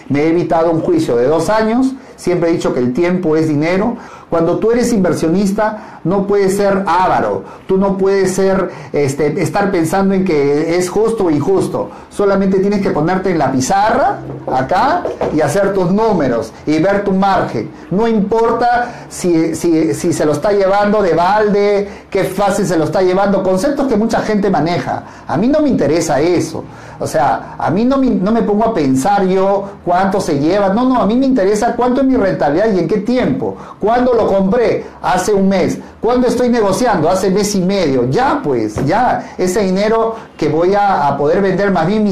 Me 0.08 0.22
he 0.22 0.28
evitado 0.28 0.70
un 0.70 0.80
juicio 0.80 1.16
de 1.16 1.26
dos 1.26 1.48
años, 1.50 1.92
siempre 2.16 2.50
he 2.50 2.52
dicho 2.52 2.72
que 2.72 2.80
el 2.80 2.92
tiempo 2.92 3.36
es 3.36 3.48
dinero, 3.48 3.96
cuando 4.30 4.58
tú 4.58 4.70
eres 4.70 4.92
inversionista, 4.92 6.00
no 6.04 6.26
puedes 6.26 6.56
ser 6.56 6.84
avaro, 6.86 7.42
tú 7.66 7.76
no 7.76 7.98
puedes 7.98 8.32
ser, 8.32 8.70
este, 8.92 9.42
estar 9.42 9.72
pensando 9.72 10.14
en 10.14 10.24
que 10.24 10.76
es 10.76 10.88
justo 10.88 11.24
o 11.24 11.30
injusto. 11.30 11.90
Solamente 12.10 12.60
tienes 12.60 12.80
que 12.80 12.90
ponerte 12.90 13.32
en 13.32 13.38
la 13.38 13.50
pizarra, 13.50 14.18
acá, 14.46 15.02
y 15.34 15.40
hacer 15.40 15.74
tus 15.74 15.90
números 15.90 16.52
y 16.64 16.78
ver 16.78 17.02
tu 17.02 17.12
margen. 17.12 17.70
No 17.90 18.06
importa 18.06 19.06
si, 19.08 19.56
si, 19.56 19.92
si 19.94 20.12
se 20.12 20.24
lo 20.24 20.32
está 20.32 20.52
llevando 20.52 21.02
de 21.02 21.12
balde, 21.12 21.88
qué 22.08 22.22
fácil 22.22 22.66
se 22.66 22.78
lo 22.78 22.84
está 22.84 23.02
llevando, 23.02 23.42
conceptos 23.42 23.88
que 23.88 23.96
mucha 23.96 24.20
gente 24.20 24.48
maneja. 24.48 25.02
A 25.26 25.36
mí 25.36 25.48
no 25.48 25.60
me 25.60 25.68
interesa 25.68 26.20
eso. 26.20 26.64
O 27.00 27.06
sea, 27.06 27.54
a 27.58 27.70
mí 27.70 27.86
no 27.86 27.96
me, 27.96 28.10
no 28.10 28.30
me 28.30 28.42
pongo 28.42 28.66
a 28.66 28.74
pensar 28.74 29.26
yo 29.26 29.70
cuánto 29.84 30.20
se 30.20 30.38
lleva. 30.38 30.68
No, 30.68 30.86
no, 30.86 31.00
a 31.00 31.06
mí 31.06 31.16
me 31.16 31.24
interesa 31.24 31.74
cuánto 31.74 32.02
es 32.02 32.06
mi 32.06 32.14
rentabilidad 32.14 32.72
y 32.74 32.78
en 32.78 32.86
qué 32.88 32.98
tiempo. 32.98 33.56
¿Cuándo 33.78 34.12
lo 34.12 34.19
compré? 34.26 34.84
Hace 35.02 35.32
un 35.32 35.48
mes. 35.48 35.78
¿Cuándo 36.00 36.28
estoy 36.28 36.48
negociando? 36.48 37.10
Hace 37.10 37.30
mes 37.30 37.54
y 37.54 37.60
medio. 37.60 38.08
Ya, 38.08 38.40
pues, 38.42 38.84
ya. 38.86 39.34
Ese 39.36 39.60
dinero 39.60 40.16
que 40.36 40.48
voy 40.48 40.74
a, 40.74 41.14
poder 41.18 41.42
vender 41.42 41.70
más 41.70 41.86
bien 41.86 42.04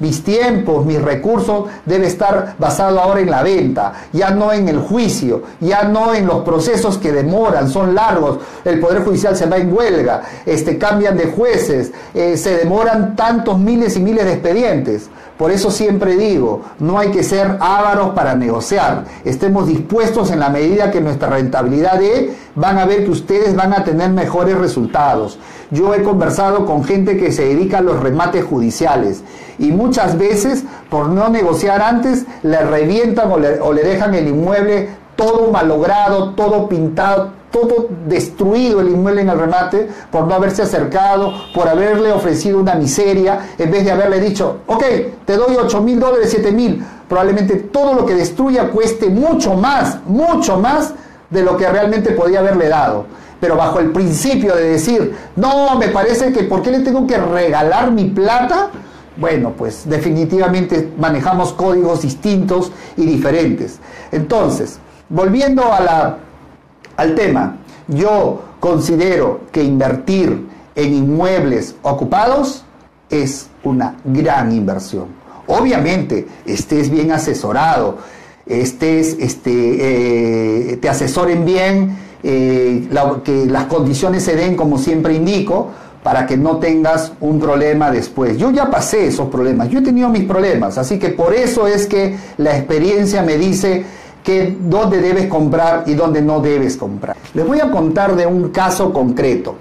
mis 0.00 0.24
tiempos, 0.24 0.84
mis 0.84 1.00
recursos 1.00 1.66
debe 1.84 2.08
estar 2.08 2.56
basado 2.58 3.00
ahora 3.00 3.20
en 3.20 3.30
la 3.30 3.42
venta, 3.44 3.92
ya 4.12 4.30
no 4.30 4.52
en 4.52 4.68
el 4.68 4.78
juicio, 4.80 5.42
ya 5.60 5.84
no 5.84 6.12
en 6.12 6.26
los 6.26 6.42
procesos 6.42 6.98
que 6.98 7.12
demoran, 7.12 7.70
son 7.70 7.94
largos, 7.94 8.38
el 8.64 8.80
Poder 8.80 9.04
Judicial 9.04 9.36
se 9.36 9.46
va 9.46 9.56
en 9.56 9.72
huelga, 9.72 10.22
este, 10.44 10.76
cambian 10.76 11.16
de 11.16 11.26
jueces, 11.26 11.92
eh, 12.12 12.36
se 12.36 12.56
demoran 12.56 13.14
tantos 13.14 13.58
miles 13.58 13.96
y 13.96 14.00
miles 14.00 14.24
de 14.24 14.32
expedientes. 14.32 15.08
Por 15.36 15.50
eso 15.50 15.70
siempre 15.70 16.16
digo, 16.16 16.62
no 16.78 16.98
hay 16.98 17.10
que 17.10 17.22
ser 17.22 17.58
ávaros 17.60 18.14
para 18.14 18.34
negociar. 18.34 19.04
Estemos 19.22 19.66
dispuestos 19.66 20.30
en 20.30 20.40
la 20.40 20.48
medida 20.48 20.90
que 20.90 21.02
nuestra 21.02 21.28
rentabilidad 21.28 21.98
dé, 21.98 22.34
van 22.56 22.78
a 22.78 22.86
ver 22.86 23.04
que 23.04 23.10
ustedes 23.10 23.54
van 23.54 23.72
a 23.72 23.84
tener 23.84 24.10
mejores 24.10 24.58
resultados. 24.58 25.38
Yo 25.70 25.94
he 25.94 26.02
conversado 26.02 26.66
con 26.66 26.84
gente 26.84 27.16
que 27.16 27.30
se 27.30 27.44
dedica 27.44 27.78
a 27.78 27.82
los 27.82 28.00
remates 28.00 28.44
judiciales 28.44 29.22
y 29.58 29.70
muchas 29.70 30.18
veces 30.18 30.64
por 30.90 31.08
no 31.08 31.28
negociar 31.28 31.82
antes 31.82 32.24
le 32.42 32.58
revientan 32.64 33.30
o 33.30 33.38
le, 33.72 33.82
dejan 33.82 34.14
el 34.14 34.28
inmueble 34.28 34.88
todo 35.14 35.50
malogrado, 35.50 36.34
todo 36.34 36.68
pintado, 36.68 37.30
todo 37.50 37.88
destruido 38.06 38.80
el 38.80 38.90
inmueble 38.90 39.22
en 39.22 39.30
el 39.30 39.38
remate 39.38 39.88
por 40.10 40.26
no 40.26 40.34
haberse 40.34 40.62
acercado, 40.62 41.32
por 41.54 41.68
haberle 41.68 42.12
ofrecido 42.12 42.58
una 42.58 42.74
miseria, 42.74 43.50
en 43.58 43.70
vez 43.70 43.84
de 43.84 43.92
haberle 43.92 44.20
dicho, 44.20 44.58
ok, 44.66 44.84
te 45.24 45.36
doy 45.36 45.56
8 45.58 45.80
mil 45.80 45.98
dólares, 45.98 46.28
7 46.30 46.52
mil, 46.52 46.84
probablemente 47.08 47.56
todo 47.56 47.94
lo 47.94 48.04
que 48.04 48.14
destruya 48.14 48.68
cueste 48.68 49.08
mucho 49.08 49.54
más, 49.54 50.00
mucho 50.06 50.58
más 50.58 50.92
de 51.30 51.42
lo 51.42 51.56
que 51.56 51.68
realmente 51.68 52.12
podía 52.12 52.40
haberle 52.40 52.68
dado. 52.68 53.06
Pero 53.40 53.56
bajo 53.56 53.80
el 53.80 53.92
principio 53.92 54.54
de 54.54 54.70
decir, 54.70 55.14
no, 55.36 55.76
me 55.78 55.88
parece 55.88 56.32
que 56.32 56.44
¿por 56.44 56.62
qué 56.62 56.70
le 56.70 56.80
tengo 56.80 57.06
que 57.06 57.18
regalar 57.18 57.90
mi 57.90 58.04
plata? 58.04 58.70
Bueno, 59.16 59.52
pues 59.56 59.88
definitivamente 59.88 60.92
manejamos 60.98 61.52
códigos 61.52 62.02
distintos 62.02 62.72
y 62.96 63.06
diferentes. 63.06 63.78
Entonces, 64.12 64.78
volviendo 65.08 65.64
al 65.72 67.14
tema, 67.14 67.56
yo 67.88 68.42
considero 68.60 69.40
que 69.52 69.62
invertir 69.62 70.46
en 70.74 70.94
inmuebles 70.94 71.76
ocupados 71.82 72.64
es 73.08 73.48
una 73.64 73.96
gran 74.04 74.52
inversión. 74.52 75.06
Obviamente, 75.46 76.26
estés 76.44 76.90
bien 76.90 77.12
asesorado, 77.12 77.98
estés, 78.46 79.16
este, 79.18 80.70
eh, 80.72 80.76
te 80.76 80.88
asesoren 80.88 81.44
bien, 81.44 81.96
eh, 82.22 82.88
que 83.24 83.46
las 83.46 83.64
condiciones 83.64 84.22
se 84.22 84.36
den 84.36 84.56
como 84.56 84.78
siempre 84.78 85.14
indico, 85.14 85.70
para 86.02 86.24
que 86.24 86.36
no 86.36 86.58
tengas 86.58 87.12
un 87.20 87.40
problema 87.40 87.90
después. 87.90 88.38
Yo 88.38 88.52
ya 88.52 88.70
pasé 88.70 89.08
esos 89.08 89.28
problemas, 89.28 89.68
yo 89.68 89.80
he 89.80 89.82
tenido 89.82 90.08
mis 90.08 90.24
problemas, 90.24 90.78
así 90.78 90.98
que 91.00 91.08
por 91.08 91.34
eso 91.34 91.66
es 91.66 91.86
que 91.86 92.16
la 92.38 92.56
experiencia 92.56 93.22
me 93.22 93.36
dice 93.36 93.84
que 94.22 94.56
dónde 94.60 95.00
debes 95.00 95.26
comprar 95.26 95.84
y 95.86 95.94
dónde 95.94 96.22
no 96.22 96.40
debes 96.40 96.76
comprar. 96.76 97.16
Les 97.34 97.46
voy 97.46 97.60
a 97.60 97.70
contar 97.70 98.14
de 98.16 98.26
un 98.26 98.50
caso 98.50 98.92
concreto. 98.92 99.56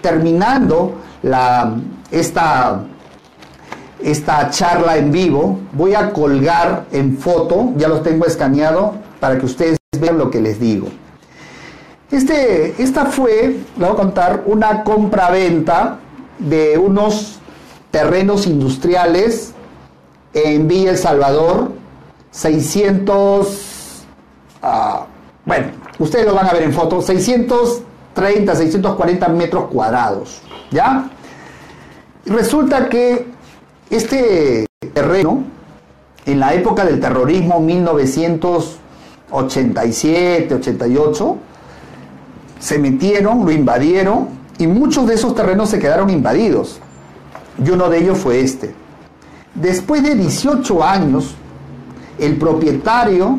Terminando 0.00 0.92
la, 1.22 1.76
esta, 2.10 2.82
esta 4.02 4.50
charla 4.50 4.96
en 4.96 5.12
vivo, 5.12 5.58
voy 5.72 5.94
a 5.94 6.12
colgar 6.12 6.86
en 6.92 7.18
foto, 7.18 7.72
ya 7.76 7.88
los 7.88 8.02
tengo 8.02 8.26
escaneado, 8.26 8.94
para 9.18 9.38
que 9.38 9.46
ustedes 9.46 9.78
vean 9.98 10.18
lo 10.18 10.30
que 10.30 10.40
les 10.40 10.58
digo. 10.58 10.88
Este, 12.10 12.82
esta 12.82 13.06
fue, 13.06 13.58
le 13.76 13.84
voy 13.84 13.92
a 13.92 13.96
contar, 13.96 14.42
una 14.46 14.82
compra-venta 14.82 15.98
de 16.38 16.76
unos 16.78 17.38
terrenos 17.90 18.46
industriales 18.46 19.52
en 20.32 20.66
Villa 20.66 20.90
El 20.92 20.98
Salvador, 20.98 21.72
600, 22.30 24.04
ah, 24.62 25.06
bueno, 25.44 25.66
ustedes 25.98 26.26
lo 26.26 26.34
van 26.34 26.46
a 26.46 26.52
ver 26.52 26.62
en 26.62 26.72
foto, 26.72 27.00
630, 27.02 28.54
640 28.54 29.28
metros 29.28 29.64
cuadrados, 29.70 30.40
¿ya? 30.70 31.10
Resulta 32.26 32.88
que 32.88 33.26
este 33.90 34.66
terreno, 34.94 35.44
en 36.24 36.40
la 36.40 36.54
época 36.54 36.84
del 36.84 37.00
terrorismo, 37.00 37.60
1987, 37.60 40.54
88, 40.54 41.36
se 42.60 42.78
metieron, 42.78 43.44
lo 43.44 43.50
invadieron 43.50 44.28
y 44.58 44.66
muchos 44.66 45.06
de 45.06 45.14
esos 45.14 45.34
terrenos 45.34 45.70
se 45.70 45.78
quedaron 45.78 46.10
invadidos. 46.10 46.78
Y 47.64 47.70
uno 47.70 47.88
de 47.88 47.98
ellos 47.98 48.18
fue 48.18 48.40
este. 48.40 48.74
Después 49.54 50.02
de 50.02 50.14
18 50.14 50.84
años, 50.84 51.34
el 52.18 52.36
propietario 52.36 53.38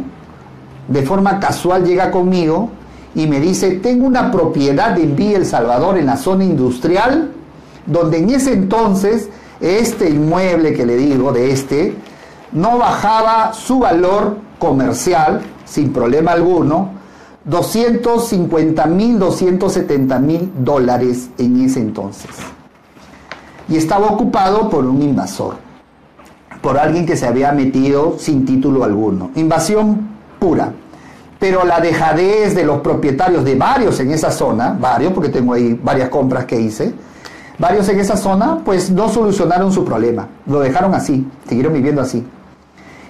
de 0.87 1.03
forma 1.03 1.39
casual 1.39 1.85
llega 1.85 2.11
conmigo 2.11 2.69
y 3.15 3.27
me 3.27 3.39
dice, 3.39 3.75
tengo 3.75 4.05
una 4.05 4.31
propiedad 4.31 4.97
en 4.99 5.15
Villa 5.15 5.37
El 5.37 5.45
Salvador 5.45 5.97
en 5.97 6.07
la 6.07 6.17
zona 6.17 6.43
industrial, 6.43 7.31
donde 7.85 8.17
en 8.17 8.31
ese 8.31 8.53
entonces 8.53 9.29
este 9.61 10.09
inmueble 10.09 10.73
que 10.73 10.85
le 10.85 10.97
digo 10.97 11.31
de 11.31 11.51
este, 11.51 11.95
no 12.51 12.77
bajaba 12.77 13.53
su 13.53 13.79
valor 13.79 14.37
comercial 14.59 15.41
sin 15.65 15.93
problema 15.93 16.31
alguno, 16.31 16.89
250 17.45 18.85
mil, 18.87 19.17
270 19.17 20.19
mil 20.19 20.51
dólares 20.59 21.29
en 21.37 21.61
ese 21.61 21.79
entonces. 21.79 22.29
Y 23.69 23.77
estaba 23.77 24.07
ocupado 24.07 24.69
por 24.69 24.85
un 24.85 25.01
invasor, 25.01 25.55
por 26.61 26.77
alguien 26.77 27.05
que 27.05 27.15
se 27.15 27.25
había 27.25 27.51
metido 27.51 28.15
sin 28.19 28.45
título 28.45 28.83
alguno. 28.83 29.31
Invasión 29.35 30.09
pura. 30.39 30.73
Pero 31.39 31.65
la 31.65 31.79
dejadez 31.79 32.53
de 32.53 32.63
los 32.63 32.81
propietarios 32.81 33.43
de 33.43 33.55
varios 33.55 33.99
en 33.99 34.11
esa 34.11 34.29
zona, 34.29 34.77
varios, 34.79 35.13
porque 35.13 35.29
tengo 35.29 35.53
ahí 35.53 35.79
varias 35.81 36.09
compras 36.09 36.45
que 36.45 36.59
hice, 36.59 36.93
varios 37.61 37.87
en 37.89 37.99
esa 37.99 38.17
zona, 38.17 38.59
pues 38.65 38.89
no 38.89 39.07
solucionaron 39.07 39.71
su 39.71 39.85
problema. 39.85 40.27
Lo 40.47 40.59
dejaron 40.59 40.95
así, 40.95 41.25
siguieron 41.47 41.73
viviendo 41.73 42.01
así. 42.01 42.25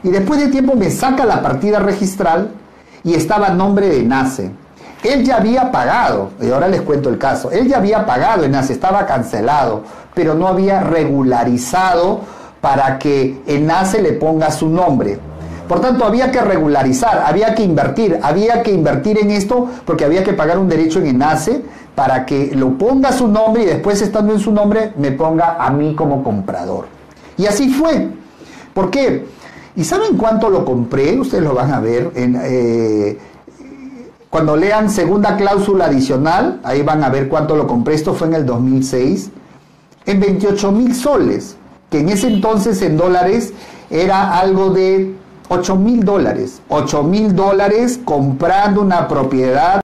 Y 0.03 0.09
después 0.09 0.41
de 0.41 0.49
tiempo 0.49 0.75
me 0.75 0.91
saca 0.91 1.25
la 1.25 1.41
partida 1.41 1.79
registral 1.79 2.51
y 3.03 3.13
estaba 3.13 3.47
a 3.47 3.53
nombre 3.53 3.87
de 3.87 4.03
NACE. 4.03 4.51
Él 5.03 5.23
ya 5.23 5.37
había 5.37 5.71
pagado, 5.71 6.31
y 6.39 6.51
ahora 6.51 6.67
les 6.67 6.81
cuento 6.81 7.09
el 7.09 7.17
caso, 7.17 7.49
él 7.49 7.67
ya 7.67 7.77
había 7.77 8.05
pagado 8.05 8.43
en 8.43 8.53
estaba 8.53 9.05
cancelado, 9.05 9.83
pero 10.13 10.35
no 10.35 10.47
había 10.47 10.81
regularizado 10.81 12.19
para 12.59 12.99
que 12.99 13.41
en 13.47 13.65
NACE 13.65 14.01
le 14.01 14.13
ponga 14.13 14.51
su 14.51 14.69
nombre. 14.69 15.17
Por 15.67 15.79
tanto, 15.79 16.03
había 16.03 16.29
que 16.29 16.41
regularizar, 16.41 17.23
había 17.25 17.55
que 17.55 17.63
invertir, 17.63 18.19
había 18.21 18.61
que 18.61 18.73
invertir 18.73 19.17
en 19.17 19.31
esto 19.31 19.69
porque 19.85 20.03
había 20.03 20.21
que 20.21 20.33
pagar 20.33 20.59
un 20.59 20.67
derecho 20.67 20.99
en 20.99 21.07
ENACE 21.07 21.63
para 21.95 22.25
que 22.25 22.53
lo 22.55 22.77
ponga 22.77 23.11
su 23.11 23.27
nombre 23.27 23.63
y 23.63 23.65
después 23.65 24.01
estando 24.01 24.33
en 24.33 24.39
su 24.39 24.51
nombre 24.51 24.93
me 24.97 25.11
ponga 25.11 25.57
a 25.59 25.69
mí 25.71 25.95
como 25.95 26.23
comprador. 26.23 26.85
Y 27.37 27.45
así 27.45 27.69
fue. 27.69 28.09
¿Por 28.73 28.89
qué? 28.89 29.25
¿Y 29.75 29.83
saben 29.83 30.17
cuánto 30.17 30.49
lo 30.49 30.65
compré? 30.65 31.19
Ustedes 31.19 31.43
lo 31.43 31.53
van 31.53 31.73
a 31.73 31.79
ver 31.79 32.11
en, 32.15 32.39
eh, 32.41 33.17
cuando 34.31 34.55
lean 34.55 34.89
segunda 34.89 35.35
cláusula 35.35 35.85
adicional, 35.85 36.61
ahí 36.63 36.83
van 36.83 37.03
a 37.03 37.09
ver 37.09 37.27
cuánto 37.27 37.57
lo 37.57 37.67
compré. 37.67 37.95
Esto 37.95 38.13
fue 38.13 38.27
en 38.27 38.35
el 38.35 38.45
2006, 38.45 39.29
en 40.05 40.19
28 40.21 40.71
mil 40.71 40.95
soles, 40.95 41.57
que 41.89 41.99
en 41.99 42.07
ese 42.07 42.27
entonces 42.27 42.81
en 42.81 42.95
dólares 42.95 43.51
era 43.89 44.39
algo 44.39 44.69
de 44.69 45.13
8 45.49 45.75
mil 45.75 46.05
dólares. 46.05 46.61
8 46.69 47.03
mil 47.03 47.35
dólares 47.35 47.99
comprando 48.05 48.79
una 48.79 49.09
propiedad 49.09 49.80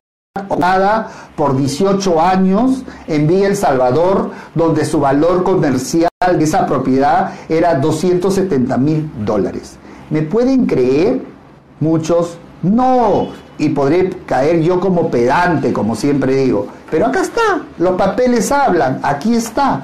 por 1.35 1.55
18 1.55 2.21
años 2.21 2.83
en 3.07 3.27
Villa 3.27 3.47
El 3.47 3.55
Salvador, 3.55 4.31
donde 4.55 4.85
su 4.85 4.99
valor 4.99 5.43
comercial 5.43 6.09
de 6.19 6.43
esa 6.43 6.65
propiedad 6.65 7.31
era 7.47 7.75
270 7.75 8.77
mil 8.77 9.09
dólares. 9.23 9.77
¿Me 10.09 10.21
pueden 10.21 10.65
creer? 10.65 11.21
Muchos 11.79 12.37
no. 12.63 13.27
Y 13.57 13.69
podré 13.69 14.09
caer 14.25 14.61
yo 14.61 14.79
como 14.79 15.09
pedante, 15.09 15.73
como 15.73 15.95
siempre 15.95 16.35
digo. 16.35 16.67
Pero 16.89 17.07
acá 17.07 17.21
está, 17.21 17.61
los 17.77 17.95
papeles 17.95 18.51
hablan, 18.51 18.99
aquí 19.03 19.35
está. 19.35 19.81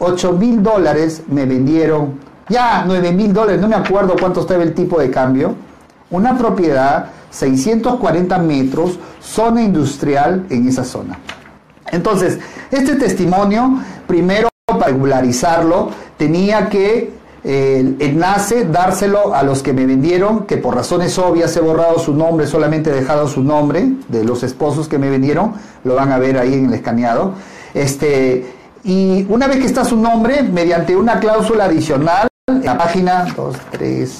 8 0.00 0.32
mil 0.32 0.62
dólares 0.62 1.22
me 1.28 1.44
vendieron, 1.44 2.20
ya 2.48 2.84
9 2.86 3.12
mil 3.12 3.32
dólares, 3.32 3.60
no 3.60 3.68
me 3.68 3.76
acuerdo 3.76 4.14
cuánto 4.18 4.40
estaba 4.40 4.62
el 4.62 4.74
tipo 4.74 5.00
de 5.00 5.10
cambio. 5.10 5.54
Una 6.10 6.36
propiedad 6.38 7.10
640 7.30 8.38
metros, 8.38 8.98
zona 9.20 9.62
industrial 9.62 10.46
en 10.50 10.68
esa 10.68 10.84
zona. 10.84 11.18
Entonces, 11.90 12.38
este 12.70 12.96
testimonio, 12.96 13.80
primero 14.06 14.48
para 14.66 14.86
regularizarlo, 14.86 15.90
tenía 16.16 16.68
que 16.68 17.18
eh, 17.44 17.96
el 17.98 18.18
NACE 18.18 18.64
dárselo 18.64 19.34
a 19.34 19.42
los 19.42 19.62
que 19.62 19.72
me 19.72 19.86
vendieron, 19.86 20.44
que 20.44 20.56
por 20.56 20.74
razones 20.74 21.18
obvias 21.18 21.56
he 21.56 21.60
borrado 21.60 21.98
su 21.98 22.14
nombre, 22.14 22.46
solamente 22.46 22.90
he 22.90 22.94
dejado 22.94 23.28
su 23.28 23.42
nombre 23.42 23.92
de 24.08 24.24
los 24.24 24.42
esposos 24.42 24.88
que 24.88 24.98
me 24.98 25.08
vendieron, 25.08 25.54
lo 25.84 25.94
van 25.94 26.12
a 26.12 26.18
ver 26.18 26.36
ahí 26.38 26.54
en 26.54 26.66
el 26.66 26.74
escaneado. 26.74 27.34
Este, 27.74 28.46
y 28.84 29.24
una 29.28 29.46
vez 29.46 29.58
que 29.58 29.66
está 29.66 29.84
su 29.84 29.96
nombre, 29.96 30.42
mediante 30.42 30.96
una 30.96 31.20
cláusula 31.20 31.64
adicional, 31.64 32.28
en 32.48 32.64
la 32.64 32.76
página 32.78 33.26
2, 33.36 33.56
3, 33.72 34.18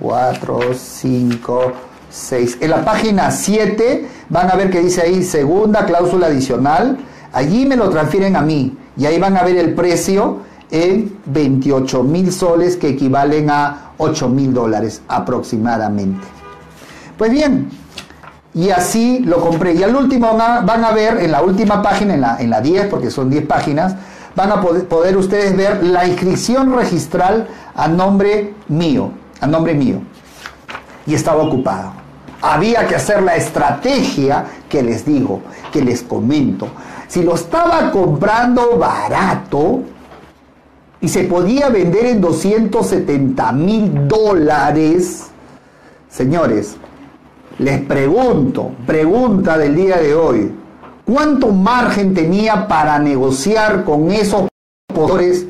4, 0.00 0.60
5, 0.74 1.72
6. 2.10 2.58
En 2.60 2.70
la 2.70 2.84
página 2.84 3.30
7 3.30 4.08
van 4.28 4.50
a 4.50 4.54
ver 4.54 4.70
que 4.70 4.80
dice 4.80 5.02
ahí 5.02 5.22
segunda 5.22 5.84
cláusula 5.86 6.28
adicional. 6.28 6.98
Allí 7.32 7.66
me 7.66 7.76
lo 7.76 7.90
transfieren 7.90 8.36
a 8.36 8.42
mí 8.42 8.76
y 8.96 9.06
ahí 9.06 9.18
van 9.18 9.36
a 9.36 9.42
ver 9.42 9.56
el 9.56 9.74
precio 9.74 10.38
en 10.70 11.18
28 11.26 12.02
mil 12.02 12.32
soles 12.32 12.76
que 12.76 12.88
equivalen 12.88 13.50
a 13.50 13.92
8 13.98 14.28
mil 14.28 14.52
dólares 14.52 15.02
aproximadamente. 15.08 16.26
Pues 17.16 17.30
bien, 17.30 17.68
y 18.54 18.70
así 18.70 19.20
lo 19.20 19.40
compré. 19.40 19.74
Y 19.74 19.82
al 19.82 19.94
último 19.94 20.36
van 20.36 20.84
a 20.84 20.92
ver 20.92 21.18
en 21.18 21.32
la 21.32 21.42
última 21.42 21.82
página, 21.82 22.14
en 22.14 22.20
la, 22.20 22.36
en 22.40 22.50
la 22.50 22.60
10, 22.60 22.86
porque 22.86 23.10
son 23.10 23.30
10 23.30 23.46
páginas, 23.46 23.94
van 24.34 24.52
a 24.52 24.60
poder, 24.60 24.86
poder 24.86 25.16
ustedes 25.16 25.56
ver 25.56 25.82
la 25.84 26.06
inscripción 26.06 26.74
registral 26.74 27.48
a 27.74 27.88
nombre 27.88 28.54
mío, 28.68 29.12
a 29.40 29.46
nombre 29.46 29.74
mío. 29.74 30.00
Y 31.08 31.14
estaba 31.14 31.42
ocupado. 31.42 31.92
Había 32.42 32.86
que 32.86 32.94
hacer 32.94 33.22
la 33.22 33.34
estrategia 33.34 34.44
que 34.68 34.82
les 34.82 35.04
digo, 35.04 35.40
que 35.72 35.82
les 35.82 36.02
comento. 36.02 36.68
Si 37.08 37.22
lo 37.22 37.34
estaba 37.34 37.90
comprando 37.90 38.76
barato 38.76 39.80
y 41.00 41.08
se 41.08 41.24
podía 41.24 41.70
vender 41.70 42.06
en 42.06 42.20
270 42.20 43.52
mil 43.52 44.06
dólares, 44.06 45.30
señores, 46.10 46.76
les 47.58 47.80
pregunto, 47.80 48.72
pregunta 48.86 49.56
del 49.56 49.74
día 49.74 49.96
de 49.96 50.14
hoy, 50.14 50.52
¿cuánto 51.06 51.48
margen 51.48 52.12
tenía 52.12 52.68
para 52.68 52.98
negociar 52.98 53.84
con 53.84 54.12
esos 54.12 54.48
poderes 54.94 55.46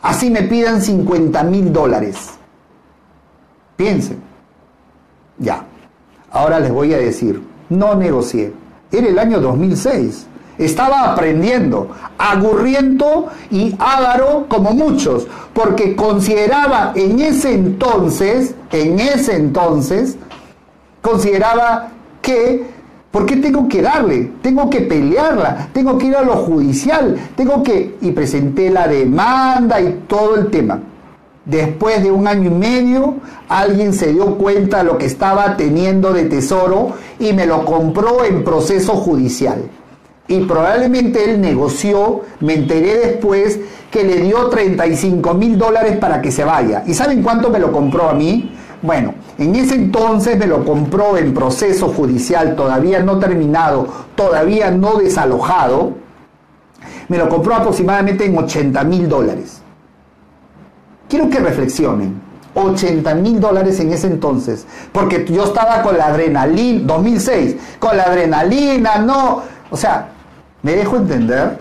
así 0.00 0.30
me 0.30 0.42
pidan 0.42 0.80
50 0.80 1.42
mil 1.44 1.70
dólares? 1.70 2.30
Piensen. 3.76 4.31
Ya. 5.38 5.64
Ahora 6.30 6.60
les 6.60 6.72
voy 6.72 6.94
a 6.94 6.98
decir, 6.98 7.42
no 7.68 7.94
negocié. 7.94 8.52
Era 8.90 9.08
el 9.08 9.18
año 9.18 9.40
2006. 9.40 10.26
Estaba 10.58 11.12
aprendiendo, 11.12 11.90
agurriento 12.18 13.28
y 13.50 13.74
ávaro 13.78 14.46
como 14.48 14.72
muchos, 14.72 15.26
porque 15.54 15.96
consideraba 15.96 16.92
en 16.94 17.20
ese 17.20 17.54
entonces, 17.54 18.54
en 18.70 19.00
ese 19.00 19.34
entonces, 19.36 20.16
consideraba 21.00 21.88
que, 22.20 22.66
¿por 23.10 23.26
qué 23.26 23.36
tengo 23.36 23.66
que 23.66 23.82
darle? 23.82 24.30
Tengo 24.42 24.68
que 24.68 24.82
pelearla, 24.82 25.68
tengo 25.72 25.96
que 25.96 26.06
ir 26.06 26.16
a 26.16 26.22
lo 26.22 26.36
judicial, 26.36 27.16
tengo 27.34 27.62
que... 27.62 27.96
Y 28.02 28.12
presenté 28.12 28.70
la 28.70 28.86
demanda 28.86 29.80
y 29.80 30.04
todo 30.06 30.36
el 30.36 30.50
tema. 30.50 30.80
Después 31.44 32.02
de 32.04 32.12
un 32.12 32.28
año 32.28 32.50
y 32.50 32.54
medio, 32.54 33.14
alguien 33.48 33.92
se 33.94 34.12
dio 34.12 34.36
cuenta 34.38 34.78
de 34.78 34.84
lo 34.84 34.98
que 34.98 35.06
estaba 35.06 35.56
teniendo 35.56 36.12
de 36.12 36.26
tesoro 36.26 36.92
y 37.18 37.32
me 37.32 37.46
lo 37.46 37.64
compró 37.64 38.24
en 38.24 38.44
proceso 38.44 38.92
judicial. 38.92 39.68
Y 40.28 40.44
probablemente 40.44 41.24
él 41.24 41.40
negoció, 41.40 42.20
me 42.40 42.54
enteré 42.54 42.96
después, 42.98 43.58
que 43.90 44.04
le 44.04 44.20
dio 44.20 44.48
35 44.48 45.34
mil 45.34 45.58
dólares 45.58 45.96
para 45.98 46.22
que 46.22 46.30
se 46.30 46.44
vaya. 46.44 46.84
¿Y 46.86 46.94
saben 46.94 47.22
cuánto 47.22 47.50
me 47.50 47.58
lo 47.58 47.72
compró 47.72 48.08
a 48.08 48.14
mí? 48.14 48.52
Bueno, 48.80 49.14
en 49.36 49.54
ese 49.56 49.74
entonces 49.74 50.38
me 50.38 50.46
lo 50.46 50.64
compró 50.64 51.16
en 51.16 51.34
proceso 51.34 51.88
judicial, 51.88 52.54
todavía 52.54 53.00
no 53.00 53.18
terminado, 53.18 53.88
todavía 54.14 54.70
no 54.70 54.96
desalojado. 54.96 55.94
Me 57.08 57.18
lo 57.18 57.28
compró 57.28 57.56
aproximadamente 57.56 58.24
en 58.24 58.38
80 58.38 58.84
mil 58.84 59.08
dólares. 59.08 59.61
Quiero 61.12 61.28
que 61.28 61.40
reflexionen. 61.40 62.22
80 62.54 63.14
mil 63.16 63.38
dólares 63.38 63.78
en 63.80 63.92
ese 63.92 64.06
entonces, 64.06 64.66
porque 64.92 65.26
yo 65.26 65.44
estaba 65.44 65.82
con 65.82 65.98
la 65.98 66.06
adrenalina, 66.06 66.84
2006, 66.86 67.56
con 67.78 67.98
la 67.98 68.04
adrenalina, 68.04 68.96
no, 68.96 69.42
o 69.70 69.76
sea, 69.76 70.08
¿me 70.62 70.72
dejo 70.72 70.96
entender? 70.96 71.58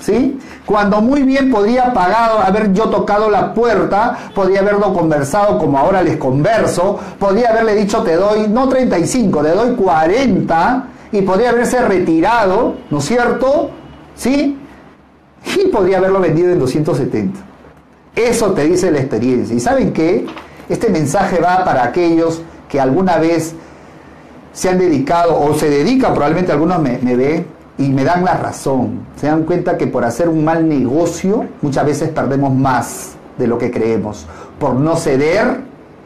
¿Sí? 0.00 0.38
Cuando 0.64 1.02
muy 1.02 1.22
bien 1.22 1.50
podría 1.50 1.92
pagado, 1.92 2.38
haber 2.38 2.72
yo 2.72 2.88
tocado 2.88 3.28
la 3.28 3.52
puerta, 3.52 4.30
podría 4.34 4.60
haberlo 4.60 4.94
conversado 4.94 5.58
como 5.58 5.78
ahora 5.78 6.02
les 6.02 6.16
converso, 6.16 6.98
podría 7.18 7.50
haberle 7.50 7.74
dicho 7.74 8.02
te 8.02 8.16
doy, 8.16 8.48
no 8.48 8.70
35, 8.70 9.42
te 9.42 9.50
doy 9.50 9.74
40, 9.74 10.84
y 11.12 11.20
podría 11.20 11.50
haberse 11.50 11.82
retirado, 11.82 12.76
¿no 12.90 12.98
es 13.00 13.04
cierto? 13.04 13.68
¿Sí? 14.14 14.58
Y 15.56 15.68
podría 15.68 15.98
haberlo 15.98 16.20
vendido 16.20 16.50
en 16.50 16.58
270. 16.58 17.53
Eso 18.16 18.52
te 18.52 18.64
dice 18.64 18.90
la 18.90 18.98
experiencia. 18.98 19.54
¿Y 19.56 19.60
saben 19.60 19.92
qué? 19.92 20.24
Este 20.68 20.88
mensaje 20.88 21.40
va 21.40 21.64
para 21.64 21.84
aquellos 21.84 22.42
que 22.68 22.80
alguna 22.80 23.18
vez 23.18 23.54
se 24.52 24.68
han 24.68 24.78
dedicado 24.78 25.38
o 25.38 25.54
se 25.54 25.68
dedican, 25.68 26.14
probablemente 26.14 26.52
algunos 26.52 26.80
me, 26.80 26.98
ven 27.16 27.46
y 27.76 27.88
me 27.90 28.04
dan 28.04 28.24
la 28.24 28.34
razón. 28.34 29.00
Se 29.16 29.26
dan 29.26 29.42
cuenta 29.42 29.76
que 29.76 29.88
por 29.88 30.04
hacer 30.04 30.28
un 30.28 30.44
mal 30.44 30.68
negocio 30.68 31.44
muchas 31.60 31.84
veces 31.84 32.10
perdemos 32.10 32.54
más 32.54 33.16
de 33.36 33.48
lo 33.48 33.58
que 33.58 33.70
creemos. 33.70 34.26
Por 34.60 34.74
no 34.74 34.96
ceder, 34.96 35.60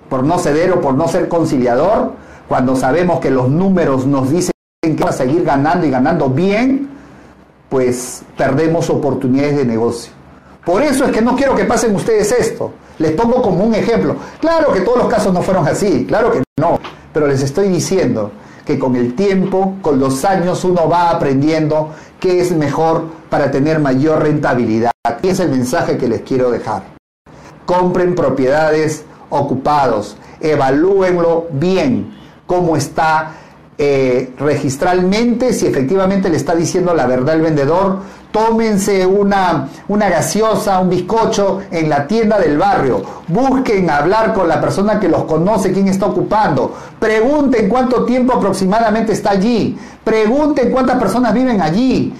por 0.09 0.25
no 0.25 0.38
ceder 0.38 0.73
o 0.73 0.81
por 0.81 0.94
no 0.94 1.09
ser 1.09 1.29
conciliador, 1.29 2.12
cuando 2.49 2.75
sabemos 2.75 3.21
que 3.21 3.31
los 3.31 3.51
números 3.51 4.07
nos 4.07 4.31
dicen 4.31 4.53
que 4.83 5.05
va 5.05 5.11
a 5.11 5.12
seguir 5.12 5.44
ganando 5.44 5.87
y 5.87 5.90
ganando 5.90 6.31
bien, 6.31 6.88
pues 7.68 8.23
perdemos 8.38 8.88
oportunidades 8.88 9.59
de 9.59 9.66
negocio. 9.66 10.17
Por 10.68 10.83
eso 10.83 11.07
es 11.07 11.12
que 11.12 11.22
no 11.22 11.35
quiero 11.35 11.57
que 11.57 11.64
pasen 11.64 11.94
ustedes 11.94 12.31
esto. 12.31 12.72
Les 12.98 13.12
pongo 13.12 13.40
como 13.40 13.64
un 13.64 13.74
ejemplo. 13.74 14.16
Claro 14.38 14.70
que 14.70 14.83
todos 14.83 14.98
los 14.98 15.09
casos 15.09 15.33
no 15.33 15.40
fueron 15.40 15.66
así, 15.66 16.04
claro 16.04 16.31
que 16.31 16.42
no, 16.61 16.78
pero 17.11 17.26
les 17.26 17.42
estoy 17.42 17.68
diciendo 17.68 18.33
que 18.66 18.78
con 18.78 18.94
el 18.94 19.14
tiempo, 19.14 19.76
con 19.81 19.98
los 19.98 20.26
años, 20.26 20.62
uno 20.64 20.87
va 20.87 21.09
aprendiendo 21.09 21.94
qué 22.20 22.42
es 22.42 22.52
mejor 22.52 23.04
para 23.31 23.50
tener 23.50 23.78
mayor 23.78 24.22
rentabilidad. 24.22 24.90
Y 25.22 25.28
es 25.28 25.40
el 25.40 25.48
mensaje 25.48 25.96
que 25.96 26.07
les 26.07 26.20
quiero 26.20 26.50
dejar. 26.50 26.83
Compren 27.64 28.14
propiedades 28.14 29.07
ocupados, 29.31 30.18
evalúenlo 30.38 31.46
bien, 31.50 32.14
cómo 32.46 32.76
está 32.76 33.33
eh, 33.78 34.35
registralmente, 34.37 35.52
si 35.52 35.64
efectivamente 35.64 36.28
le 36.28 36.37
está 36.37 36.54
diciendo 36.54 36.94
la 36.94 37.07
verdad 37.07 37.37
el 37.37 37.42
vendedor, 37.42 38.00
tómense 38.30 39.06
una, 39.06 39.68
una 39.88 40.08
gaseosa, 40.08 40.78
un 40.80 40.90
bizcocho 40.90 41.60
en 41.70 41.88
la 41.88 42.06
tienda 42.06 42.38
del 42.38 42.58
barrio, 42.58 43.02
busquen 43.28 43.90
hablar 43.90 44.34
con 44.34 44.48
la 44.48 44.60
persona 44.60 45.00
que 45.00 45.08
los 45.08 45.24
conoce, 45.24 45.72
quién 45.72 45.88
está 45.88 46.06
ocupando, 46.06 46.74
pregunten 46.98 47.68
cuánto 47.68 48.04
tiempo 48.04 48.34
aproximadamente 48.34 49.12
está 49.12 49.30
allí, 49.30 49.78
pregunten 50.04 50.70
cuántas 50.70 50.98
personas 50.98 51.32
viven 51.32 51.60
allí. 51.60 52.14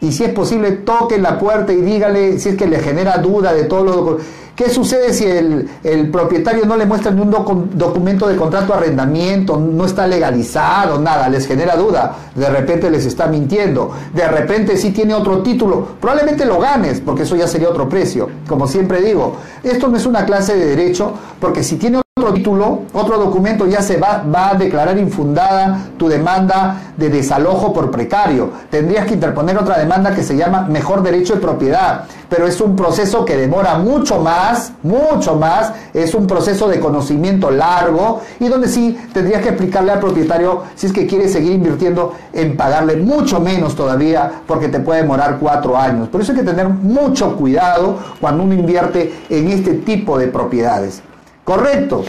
Y 0.00 0.12
si 0.12 0.24
es 0.24 0.32
posible, 0.32 0.72
toquen 0.72 1.22
la 1.22 1.38
puerta 1.38 1.72
y 1.72 1.82
dígale 1.82 2.38
si 2.38 2.50
es 2.50 2.56
que 2.56 2.66
le 2.66 2.80
genera 2.80 3.18
duda 3.18 3.52
de 3.52 3.64
todo 3.64 3.84
lo 3.84 4.18
¿Qué 4.60 4.68
sucede 4.68 5.14
si 5.14 5.24
el, 5.24 6.10
propietario 6.10 6.66
no 6.66 6.76
le 6.76 6.84
muestra 6.84 7.10
ni 7.10 7.22
un 7.22 7.30
documento 7.30 8.28
de 8.28 8.36
contrato 8.36 8.74
de 8.74 8.78
arrendamiento, 8.80 9.56
no 9.56 9.86
está 9.86 10.06
legalizado, 10.06 11.00
nada, 11.00 11.30
les 11.30 11.46
genera 11.46 11.76
duda? 11.76 12.14
De 12.34 12.46
repente 12.50 12.90
les 12.90 13.06
está 13.06 13.26
mintiendo, 13.26 13.90
de 14.12 14.28
repente 14.28 14.76
si 14.76 14.90
tiene 14.90 15.14
otro 15.14 15.42
título, 15.42 15.96
probablemente 15.98 16.44
lo 16.44 16.58
ganes, 16.58 17.00
porque 17.00 17.22
eso 17.22 17.36
ya 17.36 17.46
sería 17.46 17.70
otro 17.70 17.88
precio. 17.88 18.28
Como 18.46 18.66
siempre 18.66 19.00
digo, 19.00 19.36
esto 19.62 19.88
no 19.88 19.96
es 19.96 20.04
una 20.04 20.26
clase 20.26 20.54
de 20.54 20.66
derecho, 20.66 21.14
porque 21.40 21.62
si 21.62 21.76
tiene 21.76 22.02
otro 22.20 22.34
título, 22.34 22.82
otro 22.92 23.18
documento, 23.18 23.66
ya 23.66 23.80
se 23.82 23.96
va, 23.96 24.22
a 24.32 24.54
declarar 24.54 24.98
infundada 24.98 25.86
tu 25.96 26.08
demanda 26.08 26.92
de 26.96 27.08
desalojo 27.08 27.72
por 27.72 27.90
precario. 27.90 28.50
Tendrías 28.70 29.06
que 29.06 29.14
interponer 29.14 29.56
otra 29.56 29.78
demanda 29.78 30.14
que 30.14 30.22
se 30.22 30.36
llama 30.36 30.62
mejor 30.62 31.02
derecho 31.02 31.34
de 31.34 31.40
propiedad, 31.40 32.04
pero 32.28 32.46
es 32.46 32.60
un 32.60 32.76
proceso 32.76 33.24
que 33.24 33.36
demora 33.36 33.78
mucho 33.78 34.20
más, 34.20 34.72
mucho 34.82 35.36
más, 35.36 35.72
es 35.94 36.14
un 36.14 36.26
proceso 36.26 36.68
de 36.68 36.78
conocimiento 36.78 37.50
largo 37.50 38.20
y 38.38 38.48
donde 38.48 38.68
sí 38.68 38.98
tendrías 39.12 39.42
que 39.42 39.48
explicarle 39.48 39.92
al 39.92 40.00
propietario 40.00 40.62
si 40.74 40.86
es 40.86 40.92
que 40.92 41.06
quiere 41.06 41.28
seguir 41.28 41.52
invirtiendo 41.52 42.14
en 42.32 42.56
pagarle 42.56 42.96
mucho 42.96 43.40
menos 43.40 43.74
todavía 43.74 44.42
porque 44.46 44.68
te 44.68 44.80
puede 44.80 45.02
demorar 45.02 45.38
cuatro 45.40 45.76
años. 45.76 46.08
Por 46.08 46.20
eso 46.20 46.32
hay 46.32 46.38
que 46.38 46.44
tener 46.44 46.68
mucho 46.68 47.36
cuidado 47.36 47.96
cuando 48.20 48.44
uno 48.44 48.54
invierte 48.54 49.24
en 49.30 49.48
este 49.48 49.74
tipo 49.74 50.18
de 50.18 50.28
propiedades. 50.28 51.02
Correcto. 51.50 52.04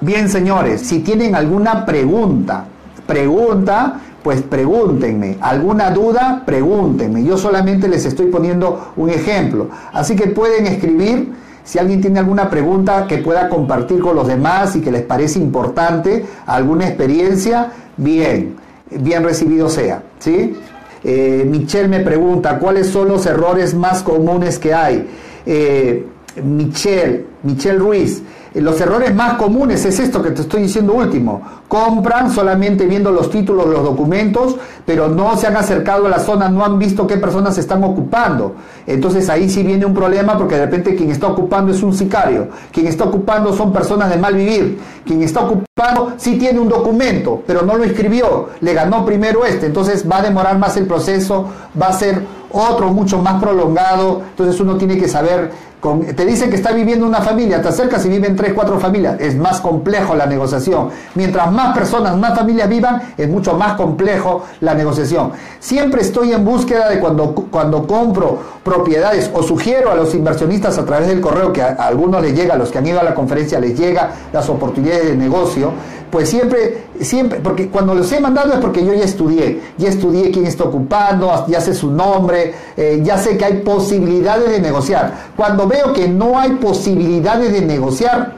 Bien, 0.00 0.28
señores, 0.28 0.80
si 0.80 0.98
tienen 0.98 1.36
alguna 1.36 1.86
pregunta, 1.86 2.64
pregunta, 3.06 4.00
pues 4.24 4.42
pregúntenme. 4.42 5.36
¿Alguna 5.40 5.92
duda? 5.92 6.42
Pregúntenme. 6.44 7.22
Yo 7.22 7.38
solamente 7.38 7.86
les 7.86 8.04
estoy 8.04 8.26
poniendo 8.26 8.90
un 8.96 9.10
ejemplo. 9.10 9.68
Así 9.92 10.16
que 10.16 10.26
pueden 10.26 10.66
escribir 10.66 11.32
si 11.62 11.78
alguien 11.78 12.00
tiene 12.00 12.18
alguna 12.18 12.50
pregunta 12.50 13.06
que 13.06 13.18
pueda 13.18 13.48
compartir 13.48 14.00
con 14.00 14.16
los 14.16 14.26
demás 14.26 14.74
y 14.74 14.80
que 14.80 14.90
les 14.90 15.02
parece 15.02 15.38
importante, 15.38 16.26
alguna 16.44 16.88
experiencia, 16.88 17.70
bien, 17.96 18.56
bien 18.90 19.22
recibido 19.22 19.68
sea. 19.68 20.02
¿sí? 20.18 20.56
Eh, 21.04 21.46
Michelle 21.48 21.86
me 21.86 22.00
pregunta, 22.00 22.58
¿cuáles 22.58 22.88
son 22.88 23.06
los 23.06 23.26
errores 23.26 23.74
más 23.74 24.02
comunes 24.02 24.58
que 24.58 24.74
hay? 24.74 25.08
Eh, 25.46 26.04
Michelle, 26.42 27.26
Michelle 27.44 27.78
Ruiz, 27.78 28.22
los 28.60 28.80
errores 28.80 29.14
más 29.14 29.34
comunes 29.34 29.84
es 29.84 30.00
esto 30.00 30.22
que 30.22 30.30
te 30.30 30.42
estoy 30.42 30.62
diciendo 30.62 30.94
último. 30.94 31.42
Compran 31.68 32.30
solamente 32.30 32.86
viendo 32.86 33.10
los 33.10 33.30
títulos, 33.30 33.66
los 33.66 33.82
documentos, 33.82 34.56
pero 34.84 35.08
no 35.08 35.36
se 35.36 35.46
han 35.46 35.56
acercado 35.56 36.06
a 36.06 36.08
la 36.08 36.18
zona, 36.18 36.48
no 36.48 36.64
han 36.64 36.78
visto 36.78 37.06
qué 37.06 37.16
personas 37.18 37.56
se 37.56 37.60
están 37.60 37.84
ocupando. 37.84 38.54
Entonces 38.86 39.28
ahí 39.28 39.50
sí 39.50 39.62
viene 39.62 39.84
un 39.84 39.94
problema 39.94 40.38
porque 40.38 40.54
de 40.54 40.62
repente 40.62 40.94
quien 40.94 41.10
está 41.10 41.26
ocupando 41.26 41.72
es 41.72 41.82
un 41.82 41.92
sicario. 41.92 42.48
Quien 42.72 42.86
está 42.86 43.04
ocupando 43.04 43.52
son 43.52 43.72
personas 43.72 44.10
de 44.10 44.16
mal 44.16 44.34
vivir. 44.34 44.78
Quien 45.04 45.22
está 45.22 45.40
ocupando 45.40 46.14
sí 46.16 46.38
tiene 46.38 46.58
un 46.58 46.68
documento, 46.68 47.42
pero 47.46 47.62
no 47.62 47.76
lo 47.76 47.84
escribió. 47.84 48.48
Le 48.60 48.72
ganó 48.72 49.04
primero 49.04 49.44
este. 49.44 49.66
Entonces 49.66 50.08
va 50.10 50.18
a 50.18 50.22
demorar 50.22 50.58
más 50.58 50.76
el 50.76 50.86
proceso, 50.86 51.46
va 51.80 51.88
a 51.88 51.92
ser 51.92 52.22
otro 52.50 52.92
mucho 52.92 53.18
más 53.20 53.42
prolongado. 53.42 54.22
Entonces 54.30 54.58
uno 54.60 54.76
tiene 54.76 54.96
que 54.96 55.08
saber 55.08 55.50
te 56.16 56.24
dicen 56.24 56.50
que 56.50 56.56
está 56.56 56.72
viviendo 56.72 57.06
una 57.06 57.20
familia, 57.20 57.62
te 57.62 57.68
acercas 57.68 58.04
y 58.06 58.08
viven 58.08 58.34
tres, 58.34 58.52
cuatro 58.54 58.80
familias. 58.80 59.20
Es 59.20 59.36
más 59.36 59.60
complejo 59.60 60.14
la 60.14 60.26
negociación. 60.26 60.88
Mientras 61.14 61.50
más 61.52 61.76
personas, 61.76 62.16
más 62.16 62.36
familias 62.36 62.68
vivan, 62.68 63.14
es 63.16 63.28
mucho 63.28 63.54
más 63.54 63.74
complejo 63.74 64.44
la 64.60 64.74
negociación. 64.74 65.32
Siempre 65.60 66.02
estoy 66.02 66.32
en 66.32 66.44
búsqueda 66.44 66.88
de 66.88 66.98
cuando, 66.98 67.34
cuando 67.34 67.86
compro 67.86 68.38
propiedades 68.64 69.30
o 69.32 69.42
sugiero 69.42 69.92
a 69.92 69.94
los 69.94 70.14
inversionistas 70.14 70.78
a 70.78 70.84
través 70.84 71.08
del 71.08 71.20
correo 71.20 71.52
que 71.52 71.62
a, 71.62 71.74
algunos 71.74 72.20
les 72.20 72.34
llega, 72.34 72.54
a 72.54 72.58
los 72.58 72.70
que 72.70 72.78
han 72.78 72.86
ido 72.86 73.00
a 73.00 73.04
la 73.04 73.14
conferencia 73.14 73.60
les 73.60 73.78
llega 73.78 74.10
las 74.32 74.48
oportunidades 74.48 75.06
de 75.06 75.16
negocio 75.16 75.72
pues 76.10 76.28
siempre, 76.28 76.84
siempre, 77.00 77.40
porque 77.40 77.68
cuando 77.68 77.94
los 77.94 78.10
he 78.12 78.20
mandado 78.20 78.54
es 78.54 78.60
porque 78.60 78.84
yo 78.84 78.94
ya 78.94 79.04
estudié, 79.04 79.60
ya 79.76 79.88
estudié 79.88 80.30
quién 80.30 80.46
está 80.46 80.64
ocupando, 80.64 81.44
ya 81.48 81.60
sé 81.60 81.74
su 81.74 81.90
nombre, 81.90 82.54
eh, 82.76 83.00
ya 83.02 83.18
sé 83.18 83.36
que 83.36 83.44
hay 83.44 83.54
posibilidades 83.58 84.50
de 84.50 84.60
negociar. 84.60 85.12
Cuando 85.36 85.65
veo 85.68 85.92
que 85.92 86.08
no 86.08 86.38
hay 86.38 86.52
posibilidades 86.52 87.52
de 87.52 87.62
negociar, 87.62 88.32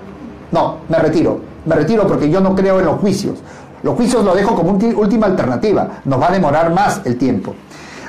no, 0.52 0.78
me 0.88 0.98
retiro, 0.98 1.40
me 1.64 1.74
retiro 1.74 2.06
porque 2.06 2.30
yo 2.30 2.40
no 2.40 2.54
creo 2.54 2.78
en 2.78 2.86
los 2.86 3.00
juicios. 3.00 3.38
Los 3.82 3.94
juicios 3.94 4.24
los 4.24 4.34
dejo 4.34 4.54
como 4.56 4.72
última 4.72 5.26
alternativa, 5.26 6.00
nos 6.04 6.20
va 6.20 6.28
a 6.28 6.32
demorar 6.32 6.72
más 6.72 7.00
el 7.04 7.16
tiempo. 7.16 7.54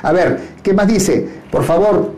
A 0.02 0.12
ver, 0.12 0.40
¿qué 0.62 0.74
más 0.74 0.88
dice? 0.88 1.28
Por 1.50 1.62
favor, 1.62 2.10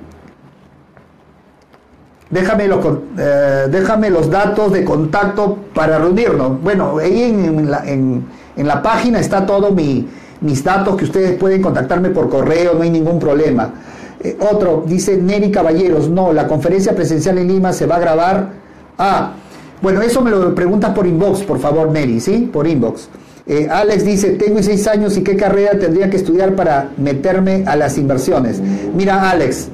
déjame 2.31 2.67
los, 2.67 2.85
eh, 3.19 3.67
déjame 3.71 4.11
los 4.11 4.31
datos 4.31 4.73
de 4.73 4.85
contacto 4.85 5.59
para 5.75 5.99
reunirnos. 5.99 6.61
Bueno, 6.63 6.99
ahí 6.99 7.23
en, 7.25 8.67
la, 8.67 8.83
página 8.83 9.21
está 9.21 9.45
todo 9.45 9.71
mis 9.71 10.65
datos 10.65 10.97
que 10.97 11.05
ustedes 11.05 11.39
pueden 11.39 11.61
contactarme 11.61 12.09
por 12.09 12.29
correo, 12.31 12.75
no 12.75 12.83
hay 12.83 12.91
ningún 12.91 13.19
problema. 13.19 13.71
Eh, 14.25 14.37
otro, 14.39 14.85
dice 14.87 15.17
Neri 15.17 15.51
Caballeros, 15.51 16.09
no, 16.09 16.33
la 16.33 16.47
conferencia 16.47 16.95
presencial 16.95 17.39
en 17.39 17.49
Lima 17.49 17.73
se 17.73 17.87
va 17.87 17.97
a 17.97 18.01
grabar. 18.01 18.51
Ah, 18.99 19.33
bueno, 19.81 20.01
eso 20.01 20.21
me 20.21 20.31
lo 20.31 20.55
preguntas 20.55 20.95
por 20.95 21.07
inbox, 21.07 21.43
por 21.43 21.59
favor, 21.59 21.91
Neri, 21.91 22.21
¿sí? 22.21 22.49
Por 22.53 22.67
inbox. 22.69 23.09
Eh, 23.47 23.67
Alex 23.69 24.05
dice, 24.05 24.31
tengo 24.31 24.63
seis 24.63 24.87
años 24.87 25.17
y 25.17 25.25
qué 25.25 25.37
carrera 25.37 25.77
tendría 25.77 26.09
que 26.09 26.17
estudiar 26.17 26.55
para 26.55 26.91
meterme 26.97 27.65
a 27.67 27.75
las 27.75 27.99
inversiones. 27.99 28.61
Mira, 28.95 29.29
Alex, 29.31 29.69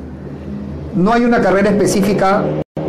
no 0.97 1.13
hay 1.13 1.25
una 1.25 1.43
carrera 1.43 1.69
específica 1.71 2.43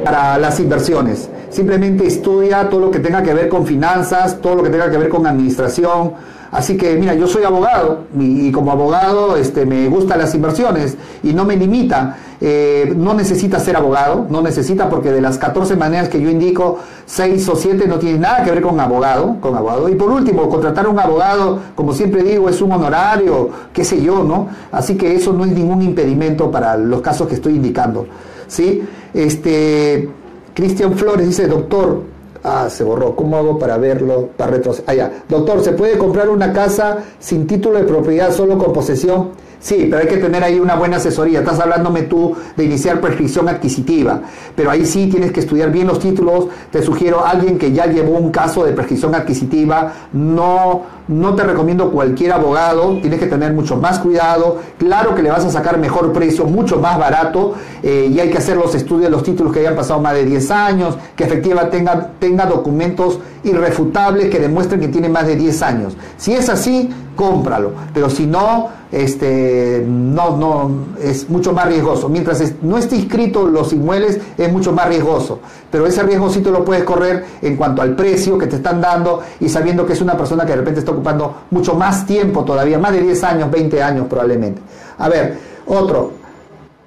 para 0.05 0.37
las 0.37 0.59
inversiones. 0.61 1.29
Simplemente 1.49 2.07
estudia 2.07 2.69
todo 2.69 2.79
lo 2.79 2.91
que 2.91 2.99
tenga 2.99 3.21
que 3.21 3.33
ver 3.33 3.49
con 3.49 3.65
finanzas, 3.65 4.39
todo 4.39 4.55
lo 4.55 4.63
que 4.63 4.69
tenga 4.69 4.89
que 4.89 4.97
ver 4.97 5.09
con 5.09 5.27
administración. 5.27 6.13
Así 6.51 6.77
que, 6.77 6.95
mira, 6.95 7.13
yo 7.13 7.27
soy 7.27 7.43
abogado 7.43 8.05
y, 8.17 8.51
como 8.51 8.71
abogado 8.71 9.37
este, 9.37 9.65
me 9.65 9.87
gustan 9.87 10.19
las 10.19 10.33
inversiones 10.33 10.97
y 11.23 11.33
no 11.33 11.45
me 11.45 11.55
limita. 11.55 12.17
Eh, 12.41 12.93
no 12.95 13.13
necesita 13.13 13.59
ser 13.59 13.75
abogado, 13.75 14.25
no 14.29 14.41
necesita 14.41 14.89
porque 14.89 15.11
de 15.11 15.19
las 15.19 15.37
14 15.37 15.75
maneras 15.75 16.07
que 16.07 16.21
yo 16.21 16.29
indico, 16.29 16.79
6 17.05 17.49
o 17.49 17.55
7 17.55 17.85
no 17.85 17.99
tienen 17.99 18.21
nada 18.21 18.43
que 18.43 18.51
ver 18.51 18.61
con 18.61 18.79
abogado, 18.79 19.37
con 19.41 19.55
abogado. 19.55 19.89
Y 19.89 19.95
por 19.95 20.09
último, 20.09 20.49
contratar 20.49 20.85
a 20.85 20.89
un 20.89 20.99
abogado, 20.99 21.59
como 21.75 21.93
siempre 21.93 22.23
digo, 22.23 22.49
es 22.49 22.61
un 22.61 22.71
honorario, 22.71 23.49
qué 23.73 23.83
sé 23.83 24.01
yo, 24.01 24.23
¿no? 24.23 24.47
Así 24.71 24.95
que 24.95 25.15
eso 25.15 25.33
no 25.33 25.45
es 25.45 25.51
ningún 25.51 25.81
impedimento 25.81 26.49
para 26.49 26.77
los 26.77 27.01
casos 27.01 27.27
que 27.27 27.35
estoy 27.35 27.55
indicando. 27.55 28.07
¿Sí? 28.47 28.81
Este, 29.13 30.09
Cristian 30.55 30.93
Flores 30.93 31.27
dice, 31.27 31.47
doctor, 31.47 32.03
Ah, 32.43 32.69
se 32.69 32.83
borró. 32.83 33.15
¿Cómo 33.15 33.37
hago 33.37 33.59
para 33.59 33.77
verlo? 33.77 34.29
Para 34.37 34.51
retroceder. 34.51 35.01
Ah. 35.01 35.11
Doctor, 35.27 35.63
¿se 35.63 35.73
puede 35.73 35.97
comprar 35.97 36.29
una 36.29 36.53
casa 36.53 36.97
sin 37.19 37.45
título 37.47 37.79
de 37.79 37.85
propiedad, 37.85 38.31
solo 38.31 38.57
con 38.57 38.73
posesión? 38.73 39.31
Sí, 39.59 39.87
pero 39.89 40.01
hay 40.01 40.07
que 40.07 40.17
tener 40.17 40.41
ahí 40.41 40.59
una 40.59 40.75
buena 40.75 40.97
asesoría. 40.97 41.39
Estás 41.39 41.59
hablándome 41.59 42.03
tú 42.03 42.35
de 42.55 42.63
iniciar 42.63 43.01
prescripción 43.01 43.49
adquisitiva, 43.49 44.21
pero 44.55 44.71
ahí 44.71 44.85
sí 44.85 45.07
tienes 45.07 45.33
que 45.33 45.41
estudiar 45.41 45.69
bien 45.69 45.87
los 45.87 45.99
títulos. 45.99 46.47
Te 46.71 46.81
sugiero 46.81 47.25
a 47.25 47.31
alguien 47.31 47.57
que 47.57 47.73
ya 47.73 47.85
llevó 47.85 48.17
un 48.17 48.31
caso 48.31 48.63
de 48.63 48.71
prescripción 48.71 49.15
adquisitiva. 49.15 49.93
No, 50.13 50.83
no 51.09 51.35
te 51.35 51.43
recomiendo 51.43 51.91
cualquier 51.91 52.31
abogado. 52.31 52.99
Tienes 53.01 53.19
que 53.19 53.27
tener 53.27 53.51
mucho 53.51 53.75
más 53.75 53.99
cuidado. 53.99 54.59
Claro 54.77 55.13
que 55.13 55.23
le 55.23 55.29
vas 55.29 55.43
a 55.43 55.49
sacar 55.49 55.77
mejor 55.77 56.13
precio, 56.13 56.45
mucho 56.45 56.79
más 56.79 56.97
barato. 56.97 57.55
Eh, 57.83 58.09
y 58.13 58.19
hay 58.19 58.29
que 58.29 58.37
hacer 58.37 58.55
los 58.55 58.73
estudios 58.75 59.03
de 59.03 59.09
los 59.09 59.23
títulos 59.23 59.51
que 59.51 59.59
hayan 59.59 59.75
pasado 59.75 59.99
más 59.99 60.13
de 60.13 60.23
10 60.23 60.51
años, 60.51 60.97
que 61.17 61.25
efectivamente 61.25 61.77
tenga, 61.77 62.11
tenga 62.17 62.45
documentos 62.45 63.19
irrefutables 63.43 64.29
que 64.29 64.39
demuestren 64.39 64.79
que 64.79 64.87
tiene 64.87 65.09
más 65.09 65.27
de 65.27 65.35
10 65.35 65.61
años. 65.63 65.97
Si 66.17 66.33
es 66.33 66.49
así, 66.49 66.89
cómpralo. 67.19 67.73
Pero 67.93 68.09
si 68.09 68.25
no, 68.25 68.69
este, 68.93 69.83
no, 69.85 70.37
no, 70.37 70.71
es 71.03 71.29
mucho 71.29 71.51
más 71.51 71.67
riesgoso. 71.67 72.07
Mientras 72.07 72.41
no 72.61 72.77
esté 72.77 72.95
inscrito 72.95 73.45
los 73.45 73.73
inmuebles, 73.73 74.21
es 74.37 74.49
mucho 74.49 74.71
más 74.71 74.87
riesgoso. 74.87 75.39
Pero 75.69 75.85
ese 75.85 76.01
riesgo 76.03 76.29
sí 76.29 76.39
te 76.39 76.49
lo 76.49 76.63
puedes 76.63 76.85
correr 76.85 77.25
en 77.41 77.57
cuanto 77.57 77.81
al 77.81 77.93
precio 77.93 78.37
que 78.37 78.47
te 78.47 78.55
están 78.55 78.79
dando 78.79 79.21
y 79.41 79.49
sabiendo 79.49 79.85
que 79.85 79.91
es 79.91 80.01
una 80.01 80.15
persona 80.15 80.45
que 80.45 80.51
de 80.51 80.59
repente 80.59 80.79
está 80.79 80.93
ocupando 80.93 81.41
mucho 81.51 81.73
más 81.73 82.05
tiempo 82.05 82.45
todavía, 82.45 82.79
más 82.79 82.93
de 82.93 83.01
10 83.01 83.23
años, 83.25 83.51
20 83.51 83.83
años 83.83 84.07
probablemente. 84.07 84.61
A 84.97 85.09
ver, 85.09 85.37
otro. 85.67 86.13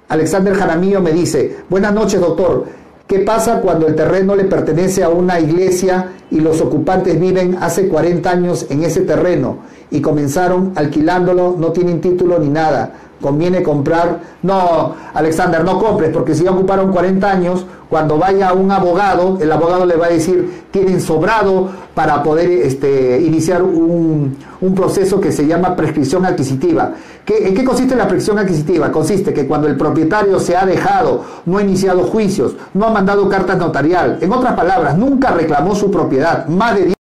Alexander 0.09 0.55
Jaramillo 0.55 0.99
me 0.99 1.11
dice, 1.11 1.57
buenas 1.69 1.93
noches 1.93 2.19
doctor. 2.19 2.65
¿Qué 3.05 3.19
pasa 3.19 3.61
cuando 3.61 3.85
el 3.85 3.93
terreno 3.93 4.35
le 4.35 4.45
pertenece 4.45 5.03
a 5.03 5.09
una 5.09 5.39
iglesia 5.39 6.13
y 6.31 6.39
los 6.39 6.59
ocupantes 6.59 7.19
viven 7.19 7.57
hace 7.61 7.87
40 7.87 8.31
años 8.31 8.65
en 8.71 8.83
ese 8.83 9.01
terreno 9.01 9.72
y 9.93 10.01
comenzaron 10.01 10.73
alquilándolo, 10.75 11.55
no 11.57 11.71
tienen 11.71 12.01
título 12.01 12.39
ni 12.39 12.49
nada? 12.49 12.91
Conviene 13.21 13.63
comprar. 13.63 14.19
No, 14.41 14.95
Alexander, 15.13 15.63
no 15.63 15.79
compres, 15.79 16.09
porque 16.11 16.33
si 16.35 16.43
ya 16.43 16.51
ocuparon 16.51 16.91
40 16.91 17.31
años, 17.31 17.65
cuando 17.89 18.17
vaya 18.17 18.53
un 18.53 18.71
abogado, 18.71 19.37
el 19.39 19.51
abogado 19.51 19.85
le 19.85 19.95
va 19.95 20.07
a 20.07 20.09
decir, 20.09 20.63
tienen 20.71 20.99
sobrado 20.99 21.69
para 21.93 22.23
poder 22.23 22.49
este, 22.49 23.21
iniciar 23.21 23.61
un, 23.61 24.35
proceso 24.75 25.21
que 25.21 25.31
se 25.31 25.45
llama 25.45 25.75
prescripción 25.75 26.25
adquisitiva. 26.25 26.93
¿En 27.27 27.53
qué 27.53 27.63
consiste 27.63 27.95
la 27.95 28.07
prescripción 28.07 28.39
adquisitiva? 28.39 28.91
Consiste 28.91 29.31
que 29.31 29.45
cuando 29.45 29.67
el 29.67 29.77
propietario 29.77 30.39
se 30.39 30.57
ha 30.57 30.65
dejado, 30.65 31.23
no 31.45 31.59
ha 31.59 31.61
iniciado 31.61 32.01
juicios, 32.03 32.55
no 32.73 32.87
ha 32.87 32.89
mandado 32.89 33.29
cartas 33.29 33.59
notarial, 33.59 34.17
en 34.21 34.33
otras 34.33 34.53
palabras, 34.53 34.97
nunca 34.97 35.29
reclamó 35.29 35.75
su 35.75 35.91
propiedad, 35.91 36.47
más 36.47 36.73
de 36.73 36.85
10 36.85 36.87
años, 36.87 37.02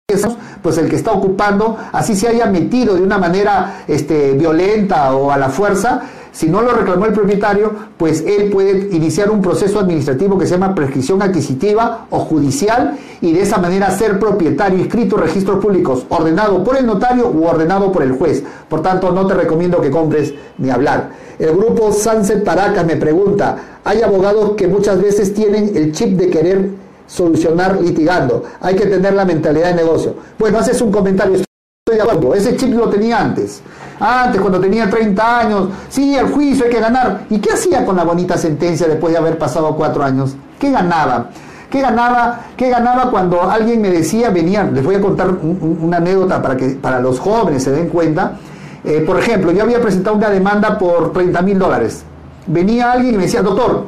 pues 0.62 0.78
el 0.78 0.88
que 0.88 0.94
está 0.94 1.10
ocupando, 1.10 1.76
así 1.90 2.14
se 2.14 2.28
haya 2.28 2.46
metido 2.46 2.94
de 2.94 3.02
una 3.02 3.18
manera 3.18 3.82
este, 3.88 4.34
violenta 4.34 5.12
o 5.16 5.32
a 5.32 5.36
la 5.36 5.48
fuerza, 5.48 6.00
si 6.30 6.48
no 6.48 6.62
lo 6.62 6.70
reclamó 6.70 7.06
el 7.06 7.12
propietario, 7.12 7.72
pues 7.96 8.22
él 8.24 8.50
puede 8.52 8.94
iniciar 8.94 9.32
un 9.32 9.42
proceso 9.42 9.80
administrativo 9.80 10.38
que 10.38 10.46
se 10.46 10.52
llama 10.52 10.76
prescripción 10.76 11.22
adquisitiva 11.22 12.06
o 12.10 12.20
judicial 12.20 12.96
y 13.20 13.32
de 13.32 13.42
esa 13.42 13.58
manera 13.58 13.90
ser 13.90 14.20
propietario 14.20 14.78
inscrito 14.78 15.16
en 15.16 15.22
registros 15.22 15.58
públicos, 15.58 16.06
ordenado 16.08 16.62
por 16.62 16.76
el 16.76 16.86
notario 16.86 17.28
u 17.28 17.44
ordenado 17.44 17.90
por 17.90 18.04
el 18.04 18.12
juez. 18.12 18.44
Por 18.68 18.82
tanto, 18.82 19.10
no 19.10 19.26
te 19.26 19.34
recomiendo 19.34 19.80
que 19.80 19.90
compres 19.90 20.34
ni 20.58 20.70
hablar. 20.70 21.10
El 21.40 21.56
grupo 21.56 21.92
Sunset 21.92 22.44
Paracas 22.44 22.86
me 22.86 22.94
pregunta, 22.94 23.80
hay 23.82 24.02
abogados 24.02 24.52
que 24.52 24.68
muchas 24.68 25.02
veces 25.02 25.34
tienen 25.34 25.72
el 25.74 25.90
chip 25.90 26.16
de 26.16 26.30
querer 26.30 26.85
solucionar 27.06 27.80
litigando. 27.80 28.44
Hay 28.60 28.74
que 28.74 28.86
tener 28.86 29.14
la 29.14 29.24
mentalidad 29.24 29.68
de 29.68 29.74
negocio. 29.74 30.14
Bueno, 30.38 30.58
haces 30.58 30.80
un 30.80 30.90
comentario. 30.90 31.36
Estoy 31.36 31.96
de 31.96 32.02
acuerdo. 32.02 32.34
Ese 32.34 32.56
chip 32.56 32.74
lo 32.74 32.88
tenía 32.88 33.20
antes. 33.20 33.62
Antes, 33.98 34.40
cuando 34.40 34.60
tenía 34.60 34.90
30 34.90 35.38
años, 35.38 35.68
sí, 35.88 36.14
el 36.16 36.28
juicio 36.28 36.64
hay 36.64 36.70
que 36.70 36.80
ganar. 36.80 37.26
¿Y 37.30 37.38
qué 37.38 37.52
hacía 37.52 37.84
con 37.84 37.96
la 37.96 38.04
bonita 38.04 38.36
sentencia 38.36 38.86
después 38.86 39.12
de 39.12 39.18
haber 39.18 39.38
pasado 39.38 39.74
cuatro 39.76 40.02
años? 40.02 40.34
¿Qué 40.58 40.70
ganaba? 40.70 41.30
¿Qué 41.70 41.80
ganaba, 41.80 42.40
qué 42.56 42.70
ganaba 42.70 43.10
cuando 43.10 43.42
alguien 43.42 43.82
me 43.82 43.90
decía, 43.90 44.30
venía, 44.30 44.64
les 44.64 44.84
voy 44.84 44.94
a 44.94 45.00
contar 45.00 45.30
una 45.30 45.96
anécdota 45.96 46.40
para 46.40 46.56
que 46.56 46.70
para 46.70 47.00
los 47.00 47.18
jóvenes 47.18 47.64
se 47.64 47.72
den 47.72 47.88
cuenta. 47.88 48.36
Eh, 48.84 49.02
por 49.04 49.18
ejemplo, 49.18 49.50
yo 49.50 49.64
había 49.64 49.80
presentado 49.80 50.16
una 50.16 50.30
demanda 50.30 50.78
por 50.78 51.12
30 51.12 51.42
mil 51.42 51.58
dólares. 51.58 52.04
Venía 52.46 52.92
alguien 52.92 53.14
y 53.14 53.16
me 53.16 53.24
decía, 53.24 53.42
doctor, 53.42 53.86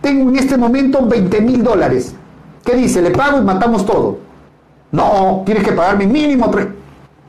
tengo 0.00 0.30
en 0.30 0.36
este 0.36 0.56
momento 0.56 1.04
20 1.04 1.40
mil 1.40 1.64
dólares. 1.64 2.14
¿Qué 2.66 2.74
dice? 2.74 3.00
Le 3.00 3.12
pago 3.12 3.38
y 3.38 3.42
matamos 3.42 3.86
todo. 3.86 4.18
No, 4.90 5.44
tienes 5.46 5.62
que 5.62 5.70
pagarme 5.70 6.04
mínimo 6.06 6.50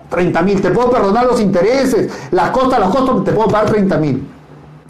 30 0.09 0.41
mil, 0.41 0.61
te 0.61 0.71
puedo 0.71 0.89
perdonar 0.89 1.25
los 1.25 1.39
intereses, 1.39 2.11
las 2.31 2.49
costas, 2.49 2.79
los 2.79 2.89
costos, 2.89 3.23
te 3.23 3.31
puedo 3.33 3.47
pagar 3.47 3.69
30 3.69 3.97
mil. 3.97 4.27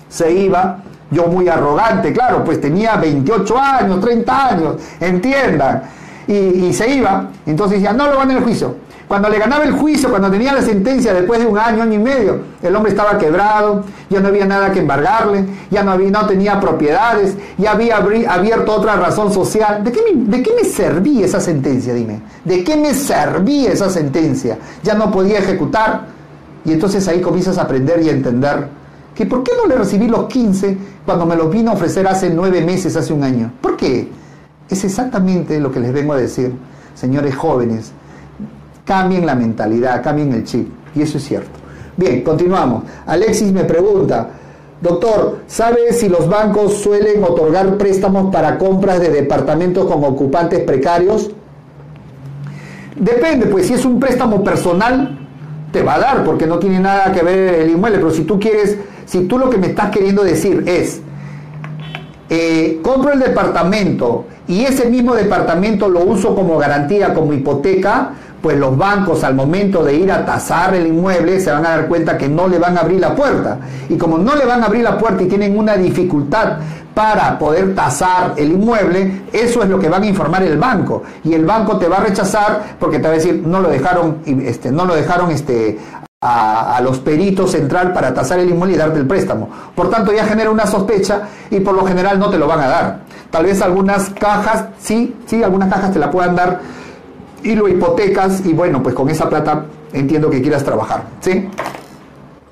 Se 0.07 0.31
iba, 0.31 0.79
yo 1.11 1.27
muy 1.27 1.49
arrogante, 1.49 2.13
claro, 2.13 2.45
pues 2.45 2.61
tenía 2.61 2.95
28 2.95 3.57
años, 3.57 3.99
30 3.99 4.47
años, 4.47 4.75
entiendan. 5.01 5.83
Y, 6.27 6.33
y 6.33 6.73
se 6.73 6.89
iba, 6.95 7.27
entonces 7.45 7.79
decía, 7.79 7.93
no 7.93 8.09
lo 8.09 8.17
van 8.17 8.31
en 8.31 8.37
el 8.37 8.43
juicio. 8.43 8.75
Cuando 9.07 9.29
le 9.29 9.39
ganaba 9.39 9.63
el 9.63 9.71
juicio, 9.71 10.09
cuando 10.09 10.29
tenía 10.29 10.51
la 10.51 10.61
sentencia 10.61 11.13
después 11.13 11.39
de 11.39 11.45
un 11.45 11.57
año, 11.57 11.81
año 11.81 11.93
y 11.93 11.97
medio, 11.97 12.41
el 12.61 12.75
hombre 12.75 12.91
estaba 12.91 13.17
quebrado, 13.17 13.85
ya 14.09 14.19
no 14.19 14.27
había 14.27 14.45
nada 14.45 14.69
que 14.73 14.79
embargarle, 14.79 15.45
ya 15.71 15.81
no, 15.81 15.91
había, 15.91 16.11
no 16.11 16.27
tenía 16.27 16.59
propiedades, 16.59 17.37
ya 17.57 17.71
había 17.71 17.97
abierto 17.97 18.73
otra 18.73 18.97
razón 18.97 19.31
social. 19.31 19.81
¿De 19.81 19.93
qué, 19.93 20.01
me, 20.01 20.25
¿De 20.25 20.43
qué 20.43 20.51
me 20.53 20.65
servía 20.67 21.25
esa 21.25 21.39
sentencia, 21.39 21.93
dime? 21.93 22.19
¿De 22.43 22.65
qué 22.65 22.75
me 22.75 22.93
servía 22.93 23.71
esa 23.71 23.89
sentencia? 23.89 24.57
Ya 24.83 24.93
no 24.95 25.09
podía 25.09 25.39
ejecutar. 25.39 26.07
Y 26.65 26.73
entonces 26.73 27.07
ahí 27.07 27.21
comienzas 27.21 27.57
a 27.57 27.61
aprender 27.61 28.01
y 28.01 28.09
a 28.09 28.11
entender 28.11 28.67
que 29.15 29.25
¿por 29.25 29.41
qué 29.41 29.53
no 29.55 29.67
le 29.67 29.75
recibí 29.75 30.09
los 30.09 30.25
15 30.25 30.77
cuando 31.05 31.25
me 31.25 31.37
los 31.37 31.49
vino 31.49 31.71
a 31.71 31.75
ofrecer 31.75 32.05
hace 32.09 32.29
nueve 32.29 32.59
meses, 32.59 32.97
hace 32.97 33.13
un 33.13 33.23
año? 33.23 33.53
¿Por 33.61 33.77
qué? 33.77 34.09
Es 34.69 34.83
exactamente 34.83 35.61
lo 35.61 35.71
que 35.71 35.79
les 35.79 35.93
vengo 35.93 36.11
a 36.11 36.17
decir, 36.17 36.51
señores 36.93 37.33
jóvenes 37.33 37.93
Cambien 38.87 39.25
la 39.25 39.35
mentalidad, 39.35 40.01
cambien 40.01 40.31
el 40.31 40.45
chip. 40.45 40.69
Y 40.95 41.01
eso 41.01 41.17
es 41.17 41.25
cierto. 41.25 41.59
Bien, 41.97 42.21
continuamos. 42.21 42.83
Alexis 43.05 43.51
me 43.51 43.65
pregunta, 43.65 44.29
doctor, 44.81 45.39
¿sabe 45.45 45.91
si 45.91 46.07
los 46.07 46.29
bancos 46.29 46.75
suelen 46.75 47.21
otorgar 47.21 47.77
préstamos 47.77 48.31
para 48.31 48.57
compras 48.57 49.01
de 49.01 49.09
departamentos 49.09 49.85
con 49.85 50.05
ocupantes 50.05 50.61
precarios? 50.61 51.31
Depende, 52.95 53.47
pues 53.47 53.67
si 53.67 53.73
es 53.73 53.83
un 53.83 53.99
préstamo 53.99 54.41
personal, 54.41 55.27
te 55.73 55.83
va 55.83 55.95
a 55.95 55.99
dar, 55.99 56.23
porque 56.23 56.47
no 56.47 56.57
tiene 56.57 56.79
nada 56.79 57.11
que 57.11 57.23
ver 57.23 57.55
el 57.55 57.69
inmueble. 57.69 57.97
Pero 57.97 58.11
si 58.11 58.23
tú 58.23 58.39
quieres, 58.39 58.77
si 59.05 59.25
tú 59.25 59.37
lo 59.37 59.49
que 59.49 59.57
me 59.57 59.67
estás 59.67 59.91
queriendo 59.91 60.23
decir 60.23 60.63
es, 60.65 61.01
eh, 62.29 62.79
compro 62.81 63.11
el 63.11 63.19
departamento 63.19 64.25
y 64.47 64.63
ese 64.63 64.89
mismo 64.89 65.13
departamento 65.13 65.89
lo 65.89 66.05
uso 66.05 66.35
como 66.35 66.57
garantía, 66.57 67.13
como 67.13 67.33
hipoteca, 67.33 68.13
pues 68.41 68.57
los 68.57 68.77
bancos 68.77 69.23
al 69.23 69.35
momento 69.35 69.83
de 69.83 69.95
ir 69.95 70.11
a 70.11 70.25
tasar 70.25 70.75
el 70.75 70.87
inmueble 70.87 71.39
se 71.39 71.51
van 71.51 71.65
a 71.65 71.69
dar 71.69 71.87
cuenta 71.87 72.17
que 72.17 72.29
no 72.29 72.47
le 72.47 72.59
van 72.59 72.77
a 72.77 72.81
abrir 72.81 72.99
la 72.99 73.15
puerta. 73.15 73.57
Y 73.89 73.97
como 73.97 74.17
no 74.17 74.35
le 74.35 74.45
van 74.45 74.63
a 74.63 74.67
abrir 74.67 74.83
la 74.83 74.97
puerta 74.97 75.23
y 75.23 75.27
tienen 75.27 75.57
una 75.57 75.75
dificultad 75.75 76.57
para 76.93 77.37
poder 77.37 77.75
tasar 77.75 78.33
el 78.37 78.53
inmueble, 78.53 79.23
eso 79.31 79.61
es 79.61 79.69
lo 79.69 79.79
que 79.79 79.89
van 79.89 80.03
a 80.03 80.07
informar 80.07 80.43
el 80.43 80.57
banco. 80.57 81.03
Y 81.23 81.33
el 81.33 81.45
banco 81.45 81.77
te 81.77 81.87
va 81.87 81.97
a 81.97 82.01
rechazar 82.01 82.77
porque 82.79 82.99
te 82.99 83.03
va 83.03 83.13
a 83.13 83.17
decir, 83.17 83.43
no 83.45 83.59
lo 83.59 83.69
dejaron, 83.69 84.19
este, 84.25 84.71
no 84.71 84.85
lo 84.85 84.95
dejaron 84.95 85.29
este, 85.31 85.77
a, 86.21 86.75
a, 86.75 86.81
los 86.81 86.99
peritos 86.99 87.51
central 87.51 87.93
para 87.93 88.13
tasar 88.13 88.39
el 88.39 88.49
inmueble 88.49 88.75
y 88.75 88.79
darte 88.79 88.99
el 88.99 89.05
préstamo. 89.05 89.49
Por 89.75 89.89
tanto, 89.89 90.11
ya 90.11 90.25
genera 90.25 90.49
una 90.49 90.65
sospecha 90.65 91.21
y 91.51 91.59
por 91.59 91.75
lo 91.75 91.85
general 91.85 92.17
no 92.17 92.29
te 92.29 92.37
lo 92.39 92.47
van 92.47 92.61
a 92.61 92.67
dar. 92.67 92.99
Tal 93.29 93.45
vez 93.45 93.61
algunas 93.61 94.09
cajas, 94.11 94.65
sí, 94.79 95.15
sí, 95.25 95.43
algunas 95.43 95.71
cajas 95.71 95.91
te 95.91 95.99
la 95.99 96.09
puedan 96.09 96.35
dar 96.35 96.61
y 97.43 97.55
lo 97.55 97.67
hipotecas 97.67 98.45
y 98.45 98.53
bueno, 98.53 98.81
pues 98.81 98.95
con 98.95 99.09
esa 99.09 99.29
plata 99.29 99.65
entiendo 99.93 100.29
que 100.29 100.41
quieras 100.41 100.63
trabajar, 100.63 101.03
¿sí? 101.21 101.47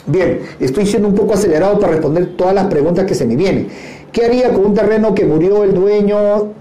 Bien, 0.07 0.41
estoy 0.59 0.85
siendo 0.85 1.07
un 1.07 1.15
poco 1.15 1.33
acelerado 1.33 1.79
para 1.79 1.93
responder 1.93 2.35
todas 2.37 2.53
las 2.53 2.67
preguntas 2.67 3.05
que 3.05 3.15
se 3.15 3.25
me 3.25 3.35
vienen. 3.35 3.69
¿Qué 4.11 4.25
haría 4.25 4.53
con 4.53 4.65
un 4.65 4.73
terreno 4.73 5.15
que 5.15 5.25
murió 5.25 5.63
el 5.63 5.73
dueño 5.73 6.53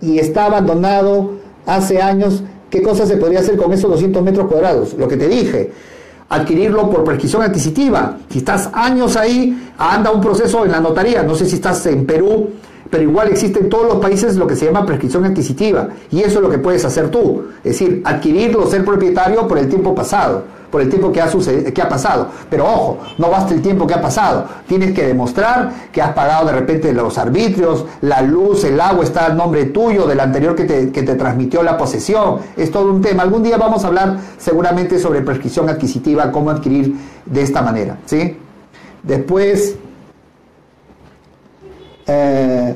y 0.00 0.18
está 0.18 0.46
abandonado 0.46 1.32
hace 1.64 2.02
años? 2.02 2.42
¿Qué 2.68 2.82
cosa 2.82 3.06
se 3.06 3.16
podría 3.16 3.40
hacer 3.40 3.56
con 3.56 3.72
esos 3.72 3.90
200 3.90 4.22
metros 4.22 4.48
cuadrados? 4.48 4.94
Lo 4.94 5.06
que 5.06 5.16
te 5.16 5.28
dije, 5.28 5.70
adquirirlo 6.28 6.90
por 6.90 7.04
prescripción 7.04 7.42
adquisitiva. 7.42 8.18
Si 8.28 8.38
estás 8.38 8.68
años 8.72 9.16
ahí, 9.16 9.70
anda 9.78 10.10
un 10.10 10.20
proceso 10.20 10.64
en 10.64 10.72
la 10.72 10.80
notaría. 10.80 11.22
No 11.22 11.34
sé 11.34 11.46
si 11.46 11.54
estás 11.54 11.86
en 11.86 12.04
Perú, 12.04 12.50
pero 12.90 13.02
igual 13.02 13.28
existe 13.28 13.60
en 13.60 13.68
todos 13.68 13.86
los 13.86 13.96
países 13.98 14.36
lo 14.36 14.46
que 14.46 14.56
se 14.56 14.66
llama 14.66 14.86
prescripción 14.86 15.24
adquisitiva. 15.24 15.88
Y 16.10 16.20
eso 16.20 16.38
es 16.38 16.42
lo 16.42 16.50
que 16.50 16.58
puedes 16.58 16.84
hacer 16.84 17.10
tú. 17.10 17.44
Es 17.58 17.78
decir, 17.78 18.02
adquirirlo, 18.04 18.66
ser 18.66 18.84
propietario 18.84 19.46
por 19.46 19.58
el 19.58 19.68
tiempo 19.68 19.94
pasado 19.94 20.44
por 20.70 20.80
el 20.80 20.88
tiempo 20.88 21.10
que 21.12 21.20
ha, 21.20 21.28
sucedido, 21.28 21.72
que 21.72 21.82
ha 21.82 21.88
pasado. 21.88 22.28
Pero 22.50 22.66
ojo, 22.66 22.98
no 23.18 23.30
basta 23.30 23.54
el 23.54 23.62
tiempo 23.62 23.86
que 23.86 23.94
ha 23.94 24.00
pasado. 24.00 24.44
Tienes 24.66 24.92
que 24.92 25.06
demostrar 25.06 25.88
que 25.92 26.02
has 26.02 26.12
pagado 26.12 26.46
de 26.46 26.52
repente 26.52 26.92
los 26.92 27.18
arbitrios, 27.18 27.84
la 28.02 28.22
luz, 28.22 28.64
el 28.64 28.80
agua 28.80 29.04
está 29.04 29.26
al 29.26 29.36
nombre 29.36 29.66
tuyo, 29.66 30.06
del 30.06 30.20
anterior 30.20 30.54
que 30.54 30.64
te, 30.64 30.90
que 30.90 31.02
te 31.02 31.14
transmitió 31.14 31.62
la 31.62 31.76
posesión. 31.76 32.38
Es 32.56 32.70
todo 32.70 32.90
un 32.90 33.00
tema. 33.00 33.22
Algún 33.22 33.42
día 33.42 33.56
vamos 33.56 33.84
a 33.84 33.88
hablar 33.88 34.18
seguramente 34.38 34.98
sobre 34.98 35.22
prescripción 35.22 35.68
adquisitiva, 35.68 36.30
cómo 36.30 36.50
adquirir 36.50 36.94
de 37.24 37.42
esta 37.42 37.62
manera. 37.62 37.98
¿sí? 38.06 38.36
Después... 39.02 39.76
Eh, 42.08 42.74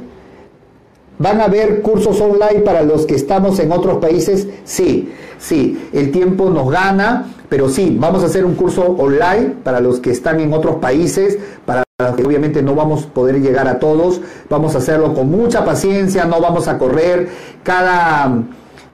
¿Van 1.19 1.41
a 1.41 1.45
haber 1.45 1.83
cursos 1.83 2.21
online 2.21 2.61
para 2.65 2.83
los 2.83 3.07
que 3.07 3.15
estamos 3.15 3.59
en 3.61 3.71
otros 3.71 3.99
países? 3.99 4.49
Sí, 4.65 5.13
sí, 5.39 5.89
el 5.93 6.11
tiempo 6.11 6.51
nos 6.51 6.71
gana, 6.71 7.27
pero 7.49 7.69
sí, 7.69 7.97
vamos 8.01 8.25
a 8.25 8.27
hacer 8.27 8.45
un 8.45 8.55
curso 8.55 8.83
online 8.83 9.55
para 9.63 9.81
los 9.81 10.01
que 10.01 10.11
están 10.11 10.41
en 10.41 10.53
otros 10.53 10.77
países, 10.77 11.39
para 11.65 11.85
los 12.01 12.17
que 12.17 12.25
obviamente 12.25 12.61
no 12.61 12.75
vamos 12.75 13.05
a 13.05 13.09
poder 13.11 13.41
llegar 13.41 13.69
a 13.69 13.79
todos, 13.79 14.21
vamos 14.51 14.75
a 14.75 14.79
hacerlo 14.79 15.15
con 15.15 15.31
mucha 15.31 15.65
paciencia, 15.65 16.25
no 16.25 16.41
vamos 16.41 16.67
a 16.67 16.77
correr, 16.77 17.29
cada, 17.63 18.43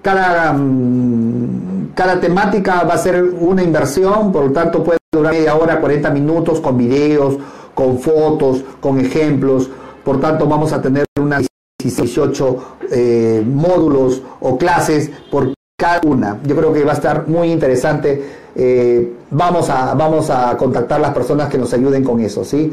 cada, 0.03 0.53
mm, 0.53 1.93
cada 1.95 2.21
temática 2.21 2.83
va 2.83 2.95
a 2.95 2.99
ser 2.99 3.23
una 3.23 3.63
inversión, 3.63 4.33
por 4.33 4.45
lo 4.45 4.53
tanto 4.53 4.85
puede 4.85 4.99
durar 5.13 5.33
media 5.33 5.55
hora, 5.55 5.81
40 5.81 6.11
minutos 6.11 6.61
con 6.61 6.77
videos, 6.77 7.39
con 7.75 7.99
fotos, 8.01 8.65
con 8.81 9.01
ejemplos, 9.01 9.71
por 10.09 10.21
tanto 10.21 10.47
vamos 10.47 10.73
a 10.73 10.81
tener 10.81 11.05
una 11.21 11.39
18 11.83 12.79
eh, 12.91 13.45
módulos 13.47 14.23
o 14.41 14.57
clases 14.57 15.11
por 15.31 15.53
cada 15.79 16.01
una. 16.07 16.41
Yo 16.47 16.57
creo 16.57 16.73
que 16.73 16.83
va 16.83 16.93
a 16.93 16.95
estar 16.95 17.29
muy 17.29 17.53
interesante. 17.53 18.25
Eh, 18.57 19.13
vamos, 19.31 19.69
a, 19.69 19.93
vamos 19.93 20.31
a 20.31 20.57
contactar 20.57 20.99
las 20.99 21.13
personas 21.13 21.51
que 21.51 21.59
nos 21.59 21.75
ayuden 21.75 22.03
con 22.05 22.21
eso, 22.21 22.43
¿sí? 22.43 22.73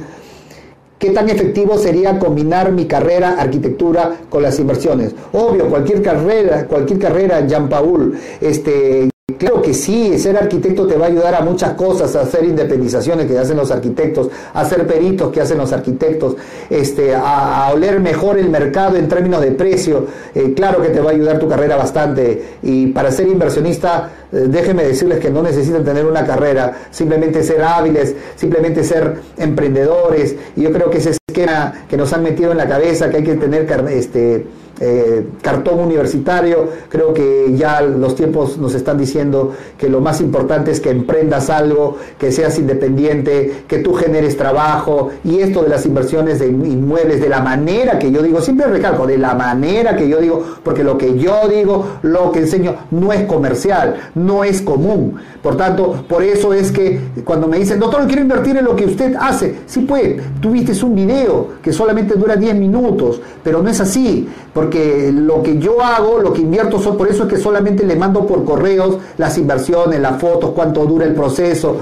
¿Qué 0.97 1.09
tan 1.09 1.27
efectivo 1.27 1.77
sería 1.77 2.17
combinar 2.19 2.71
mi 2.71 2.85
carrera 2.85 3.35
arquitectura 3.37 4.15
con 4.29 4.41
las 4.41 4.57
inversiones? 4.57 5.13
Obvio, 5.33 5.67
cualquier 5.67 6.01
carrera, 6.01 6.65
cualquier 6.67 6.99
carrera, 6.99 7.45
Jean 7.45 7.67
Paul, 7.67 8.17
este, 8.39 9.09
Claro 9.39 9.59
que 9.59 9.73
sí, 9.73 10.19
ser 10.19 10.37
arquitecto 10.37 10.85
te 10.85 10.97
va 10.97 11.05
a 11.05 11.09
ayudar 11.09 11.33
a 11.33 11.41
muchas 11.41 11.73
cosas, 11.73 12.15
a 12.15 12.21
hacer 12.21 12.45
independizaciones 12.45 13.25
que 13.25 13.35
hacen 13.35 13.57
los 13.57 13.71
arquitectos, 13.71 14.29
a 14.53 14.63
ser 14.65 14.85
peritos 14.85 15.31
que 15.31 15.41
hacen 15.41 15.57
los 15.57 15.73
arquitectos, 15.73 16.35
este, 16.69 17.15
a, 17.15 17.71
oler 17.73 17.99
mejor 17.99 18.37
el 18.37 18.49
mercado 18.49 18.97
en 18.97 19.07
términos 19.07 19.41
de 19.41 19.51
precio. 19.51 20.05
Eh, 20.35 20.53
claro 20.55 20.79
que 20.79 20.89
te 20.89 21.01
va 21.01 21.09
a 21.09 21.13
ayudar 21.13 21.39
tu 21.39 21.49
carrera 21.49 21.75
bastante. 21.75 22.59
Y 22.61 22.87
para 22.87 23.11
ser 23.11 23.27
inversionista, 23.27 24.11
eh, 24.31 24.45
déjenme 24.47 24.83
decirles 24.83 25.17
que 25.17 25.31
no 25.31 25.41
necesitan 25.41 25.83
tener 25.83 26.05
una 26.05 26.23
carrera, 26.23 26.73
simplemente 26.91 27.41
ser 27.41 27.63
hábiles, 27.63 28.15
simplemente 28.35 28.83
ser 28.83 29.21
emprendedores. 29.37 30.35
Y 30.55 30.61
yo 30.61 30.71
creo 30.71 30.91
que 30.91 30.99
ese 30.99 31.17
esquema 31.27 31.85
que 31.89 31.97
nos 31.97 32.13
han 32.13 32.21
metido 32.21 32.51
en 32.51 32.57
la 32.57 32.67
cabeza, 32.67 33.09
que 33.09 33.17
hay 33.17 33.23
que 33.23 33.35
tener 33.35 33.67
este, 33.89 34.45
eh, 34.79 35.27
cartón 35.41 35.79
universitario. 35.79 36.67
Creo 36.89 37.13
que 37.13 37.53
ya 37.55 37.81
los 37.81 38.15
tiempos 38.15 38.57
nos 38.57 38.75
están 38.75 38.97
diciendo 38.97 39.53
que 39.77 39.89
lo 39.89 40.01
más 40.01 40.21
importante 40.21 40.71
es 40.71 40.79
que 40.79 40.89
emprendas 40.89 41.49
algo, 41.49 41.97
que 42.19 42.31
seas 42.31 42.59
independiente, 42.59 43.63
que 43.67 43.79
tú 43.79 43.93
generes 43.93 44.37
trabajo 44.37 45.11
y 45.23 45.39
esto 45.39 45.63
de 45.63 45.69
las 45.69 45.85
inversiones 45.85 46.39
de 46.39 46.47
inmuebles, 46.47 47.21
de 47.21 47.29
la 47.29 47.41
manera 47.41 47.97
que 47.99 48.11
yo 48.11 48.21
digo, 48.21 48.41
siempre 48.41 48.67
recalco, 48.67 49.07
de 49.07 49.17
la 49.17 49.33
manera 49.33 49.95
que 49.95 50.09
yo 50.09 50.19
digo, 50.19 50.43
porque 50.63 50.83
lo 50.83 50.97
que 50.97 51.17
yo 51.17 51.47
digo, 51.49 51.85
lo 52.01 52.31
que 52.31 52.39
enseño, 52.39 52.75
no 52.91 53.13
es 53.13 53.23
comercial, 53.23 53.95
no 54.15 54.43
es 54.43 54.61
común. 54.61 55.15
Por 55.41 55.57
tanto, 55.57 56.03
por 56.07 56.23
eso 56.23 56.53
es 56.53 56.71
que 56.71 56.99
cuando 57.23 57.47
me 57.47 57.59
dicen, 57.59 57.79
doctor, 57.79 58.05
quiero 58.07 58.21
invertir 58.21 58.57
en 58.57 58.65
lo 58.65 58.75
que 58.75 58.85
usted 58.85 59.15
hace, 59.19 59.55
sí 59.65 59.81
puede, 59.81 60.19
tuviste 60.41 60.75
un 60.83 60.95
video 60.95 61.49
que 61.61 61.71
solamente 61.71 62.15
dura 62.15 62.35
10 62.35 62.55
minutos, 62.55 63.21
pero 63.43 63.61
no 63.61 63.69
es 63.69 63.79
así 63.79 64.27
porque 64.55 65.11
lo 65.13 65.43
que 65.43 65.59
yo 65.59 65.83
hago, 65.83 66.17
lo 66.19 66.31
que 66.31 66.39
invierto, 66.39 66.79
son, 66.79 66.95
por 66.95 67.09
eso 67.09 67.23
es 67.23 67.29
que 67.29 67.35
solamente 67.35 67.85
le 67.85 67.97
mando 67.97 68.25
por 68.25 68.45
correos 68.45 68.99
las 69.17 69.37
inversiones, 69.37 69.99
las 69.99 70.17
fotos, 70.17 70.51
cuánto 70.51 70.85
dura 70.85 71.03
el 71.03 71.13
proceso, 71.13 71.81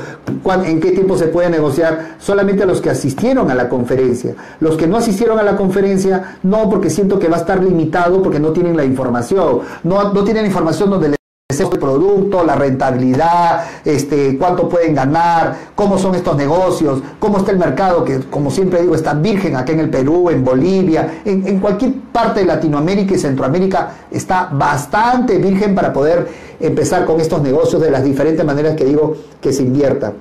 en 0.65 0.79
qué 0.79 0.89
tiempo 0.89 1.15
se 1.15 1.27
puede 1.27 1.51
negociar, 1.51 2.15
solamente 2.17 2.63
a 2.63 2.65
los 2.65 2.81
que 2.81 2.89
asistieron 2.89 3.51
a 3.51 3.53
la 3.53 3.69
conferencia. 3.69 4.33
Los 4.59 4.75
que 4.75 4.87
no 4.87 4.97
asistieron 4.97 5.37
a 5.37 5.43
la 5.43 5.55
conferencia, 5.55 6.39
no, 6.41 6.67
porque 6.67 6.89
siento 6.89 7.19
que 7.19 7.27
va 7.27 7.37
a 7.37 7.41
estar 7.41 7.63
limitado 7.63 8.23
porque 8.23 8.39
no 8.39 8.49
tienen 8.53 8.75
la 8.75 8.83
información, 8.83 9.59
no, 9.83 10.11
no 10.11 10.23
tienen 10.23 10.47
información 10.47 10.89
donde 10.89 11.09
le 11.09 11.22
el 11.59 11.69
producto, 11.69 12.43
la 12.43 12.55
rentabilidad, 12.55 13.65
este, 13.85 14.37
cuánto 14.37 14.69
pueden 14.69 14.95
ganar, 14.95 15.55
cómo 15.75 15.97
son 15.97 16.15
estos 16.15 16.35
negocios, 16.35 17.01
cómo 17.19 17.37
está 17.37 17.51
el 17.51 17.57
mercado, 17.57 18.03
que 18.03 18.19
como 18.29 18.51
siempre 18.51 18.81
digo, 18.81 18.95
está 18.95 19.13
virgen 19.13 19.55
aquí 19.55 19.73
en 19.73 19.79
el 19.79 19.89
Perú, 19.89 20.29
en 20.29 20.43
Bolivia, 20.43 21.21
en, 21.25 21.47
en 21.47 21.59
cualquier 21.59 21.93
parte 22.11 22.41
de 22.41 22.45
Latinoamérica 22.45 23.15
y 23.15 23.17
Centroamérica 23.17 23.91
está 24.11 24.49
bastante 24.51 25.37
virgen 25.37 25.75
para 25.75 25.91
poder 25.91 26.27
empezar 26.59 27.05
con 27.05 27.19
estos 27.19 27.41
negocios 27.41 27.81
de 27.81 27.91
las 27.91 28.03
diferentes 28.03 28.45
maneras 28.45 28.75
que 28.75 28.85
digo 28.85 29.15
que 29.41 29.51
se 29.51 29.63
invierta. 29.63 30.13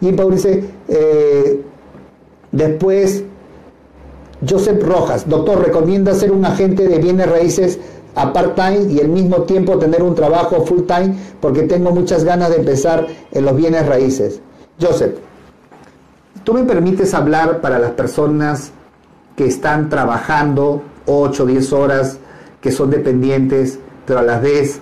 Y 0.00 0.12
Paul 0.12 0.34
dice, 0.34 0.64
eh, 0.88 1.62
después, 2.52 3.24
Joseph 4.48 4.82
Rojas, 4.82 5.28
doctor, 5.28 5.62
recomienda 5.62 6.14
ser 6.14 6.32
un 6.32 6.44
agente 6.46 6.88
de 6.88 6.98
bienes 6.98 7.28
raíces 7.28 7.78
a 8.14 8.32
part-time 8.32 8.92
y 8.92 9.00
al 9.00 9.08
mismo 9.08 9.42
tiempo 9.42 9.78
tener 9.78 10.02
un 10.02 10.14
trabajo 10.14 10.64
full-time 10.64 11.14
porque 11.40 11.62
tengo 11.62 11.90
muchas 11.92 12.24
ganas 12.24 12.50
de 12.50 12.56
empezar 12.56 13.06
en 13.30 13.44
los 13.44 13.56
bienes 13.56 13.86
raíces. 13.86 14.40
Joseph, 14.80 15.14
¿tú 16.44 16.54
me 16.54 16.64
permites 16.64 17.14
hablar 17.14 17.60
para 17.60 17.78
las 17.78 17.92
personas 17.92 18.72
que 19.36 19.46
están 19.46 19.88
trabajando 19.88 20.82
8 21.06 21.42
o 21.42 21.46
10 21.46 21.72
horas, 21.72 22.18
que 22.60 22.72
son 22.72 22.90
dependientes, 22.90 23.78
pero 24.06 24.20
a 24.20 24.22
la 24.22 24.38
vez 24.38 24.80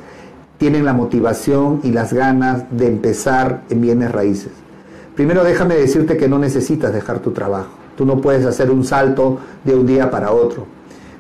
tienen 0.56 0.84
la 0.84 0.92
motivación 0.92 1.80
y 1.84 1.92
las 1.92 2.12
ganas 2.12 2.64
de 2.70 2.88
empezar 2.88 3.62
en 3.70 3.80
bienes 3.80 4.10
raíces? 4.10 4.52
Primero 5.14 5.42
déjame 5.44 5.74
decirte 5.74 6.16
que 6.16 6.28
no 6.28 6.38
necesitas 6.38 6.92
dejar 6.92 7.18
tu 7.18 7.32
trabajo. 7.32 7.70
Tú 7.96 8.06
no 8.06 8.20
puedes 8.20 8.46
hacer 8.46 8.70
un 8.70 8.84
salto 8.84 9.38
de 9.64 9.74
un 9.74 9.84
día 9.84 10.10
para 10.10 10.30
otro 10.30 10.77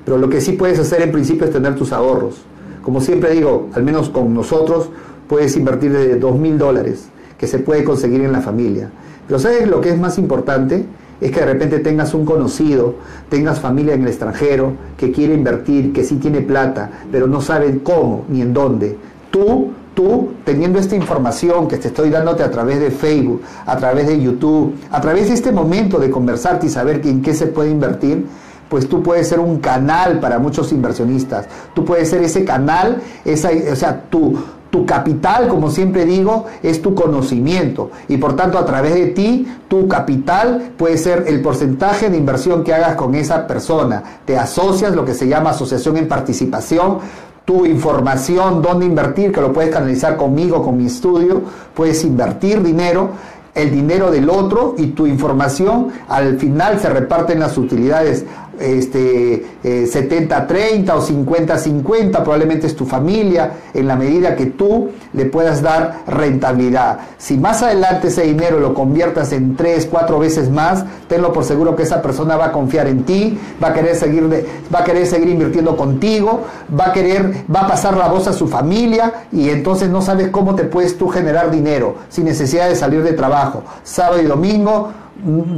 pero 0.08 0.16
lo 0.16 0.30
que 0.30 0.40
sí 0.40 0.52
puedes 0.52 0.78
hacer 0.78 1.02
en 1.02 1.12
principio 1.12 1.44
es 1.44 1.52
tener 1.52 1.74
tus 1.74 1.92
ahorros. 1.92 2.36
Como 2.80 2.98
siempre 3.02 3.34
digo, 3.34 3.68
al 3.74 3.82
menos 3.82 4.08
con 4.08 4.32
nosotros, 4.32 4.88
puedes 5.28 5.54
invertir 5.54 5.92
de 5.92 6.16
dos 6.16 6.34
mil 6.38 6.56
dólares 6.56 7.10
que 7.36 7.46
se 7.46 7.58
puede 7.58 7.84
conseguir 7.84 8.22
en 8.22 8.32
la 8.32 8.40
familia. 8.40 8.88
Pero 9.26 9.38
¿sabes 9.38 9.68
lo 9.68 9.82
que 9.82 9.90
es 9.90 9.98
más 9.98 10.16
importante? 10.16 10.86
Es 11.20 11.30
que 11.30 11.40
de 11.40 11.44
repente 11.44 11.80
tengas 11.80 12.14
un 12.14 12.24
conocido, 12.24 12.94
tengas 13.28 13.60
familia 13.60 13.92
en 13.92 14.00
el 14.00 14.08
extranjero 14.08 14.72
que 14.96 15.12
quiere 15.12 15.34
invertir, 15.34 15.92
que 15.92 16.04
sí 16.04 16.16
tiene 16.16 16.40
plata, 16.40 16.90
pero 17.12 17.26
no 17.26 17.42
sabe 17.42 17.80
cómo 17.82 18.24
ni 18.30 18.40
en 18.40 18.54
dónde. 18.54 18.96
Tú 19.30 19.72
tú, 19.98 20.28
teniendo 20.44 20.78
esta 20.78 20.94
información 20.94 21.66
que 21.66 21.76
te 21.76 21.88
estoy 21.88 22.08
dándote 22.08 22.44
a 22.44 22.50
través 22.52 22.78
de 22.78 22.92
Facebook, 22.92 23.42
a 23.66 23.76
través 23.76 24.06
de 24.06 24.22
YouTube, 24.22 24.72
a 24.92 25.00
través 25.00 25.26
de 25.26 25.34
este 25.34 25.50
momento 25.50 25.98
de 25.98 26.08
conversarte 26.08 26.66
y 26.66 26.70
saber 26.70 27.04
en 27.04 27.20
qué 27.20 27.34
se 27.34 27.48
puede 27.48 27.70
invertir, 27.70 28.24
pues 28.68 28.88
tú 28.88 29.02
puedes 29.02 29.28
ser 29.28 29.40
un 29.40 29.58
canal 29.58 30.20
para 30.20 30.38
muchos 30.38 30.72
inversionistas. 30.72 31.46
Tú 31.74 31.84
puedes 31.84 32.08
ser 32.08 32.22
ese 32.22 32.44
canal, 32.44 33.02
esa, 33.24 33.50
o 33.72 33.76
sea, 33.76 34.02
tu, 34.10 34.38
tu 34.70 34.84
capital, 34.84 35.48
como 35.48 35.70
siempre 35.70 36.04
digo, 36.04 36.46
es 36.62 36.82
tu 36.82 36.94
conocimiento 36.94 37.90
y 38.08 38.18
por 38.18 38.36
tanto 38.36 38.58
a 38.58 38.66
través 38.66 38.94
de 38.94 39.06
ti, 39.06 39.48
tu 39.68 39.88
capital 39.88 40.72
puede 40.76 40.98
ser 40.98 41.24
el 41.26 41.40
porcentaje 41.40 42.10
de 42.10 42.18
inversión 42.18 42.64
que 42.64 42.74
hagas 42.74 42.96
con 42.96 43.14
esa 43.14 43.46
persona. 43.46 44.02
Te 44.24 44.36
asocias, 44.36 44.94
lo 44.94 45.04
que 45.04 45.14
se 45.14 45.26
llama 45.26 45.50
asociación 45.50 45.96
en 45.96 46.08
participación, 46.08 46.98
tu 47.44 47.64
información, 47.64 48.60
dónde 48.60 48.84
invertir, 48.84 49.32
que 49.32 49.40
lo 49.40 49.54
puedes 49.54 49.70
canalizar 49.70 50.16
conmigo, 50.18 50.62
con 50.62 50.76
mi 50.76 50.84
estudio, 50.84 51.40
puedes 51.74 52.04
invertir 52.04 52.62
dinero 52.62 53.10
el 53.58 53.72
dinero 53.72 54.10
del 54.10 54.30
otro 54.30 54.74
y 54.78 54.88
tu 54.88 55.06
información 55.06 55.88
al 56.08 56.38
final 56.38 56.78
se 56.78 56.88
reparten 56.90 57.40
las 57.40 57.58
utilidades 57.58 58.24
este, 58.58 59.44
70-30 59.62 60.50
eh, 60.54 60.90
o 60.92 61.00
50-50, 61.00 62.22
probablemente 62.22 62.66
es 62.66 62.76
tu 62.76 62.86
familia, 62.86 63.52
en 63.74 63.86
la 63.86 63.96
medida 63.96 64.36
que 64.36 64.46
tú 64.46 64.90
le 65.12 65.26
puedas 65.26 65.62
dar 65.62 66.02
rentabilidad. 66.06 67.00
Si 67.18 67.36
más 67.36 67.62
adelante 67.62 68.08
ese 68.08 68.22
dinero 68.22 68.58
lo 68.58 68.74
conviertas 68.74 69.32
en 69.32 69.56
3, 69.56 69.86
4 69.90 70.18
veces 70.18 70.50
más, 70.50 70.84
tenlo 71.08 71.32
por 71.32 71.44
seguro 71.44 71.76
que 71.76 71.82
esa 71.82 72.02
persona 72.02 72.36
va 72.36 72.46
a 72.46 72.52
confiar 72.52 72.86
en 72.86 73.04
ti, 73.04 73.38
va 73.62 73.68
a 73.68 73.72
querer 73.74 73.96
seguir, 73.96 74.46
va 74.74 74.80
a 74.80 74.84
querer 74.84 75.06
seguir 75.06 75.28
invirtiendo 75.28 75.76
contigo, 75.76 76.44
va 76.78 76.88
a 76.88 76.92
querer, 76.92 77.44
va 77.54 77.60
a 77.60 77.68
pasar 77.68 77.96
la 77.96 78.08
voz 78.08 78.26
a 78.28 78.32
su 78.32 78.48
familia 78.48 79.26
y 79.32 79.50
entonces 79.50 79.88
no 79.88 80.02
sabes 80.02 80.28
cómo 80.28 80.54
te 80.54 80.64
puedes 80.64 80.96
tú 80.98 81.08
generar 81.08 81.50
dinero 81.50 81.96
sin 82.08 82.24
necesidad 82.24 82.68
de 82.68 82.76
salir 82.76 83.02
de 83.02 83.12
trabajo. 83.12 83.62
Sábado 83.82 84.20
y 84.22 84.26
domingo 84.26 84.92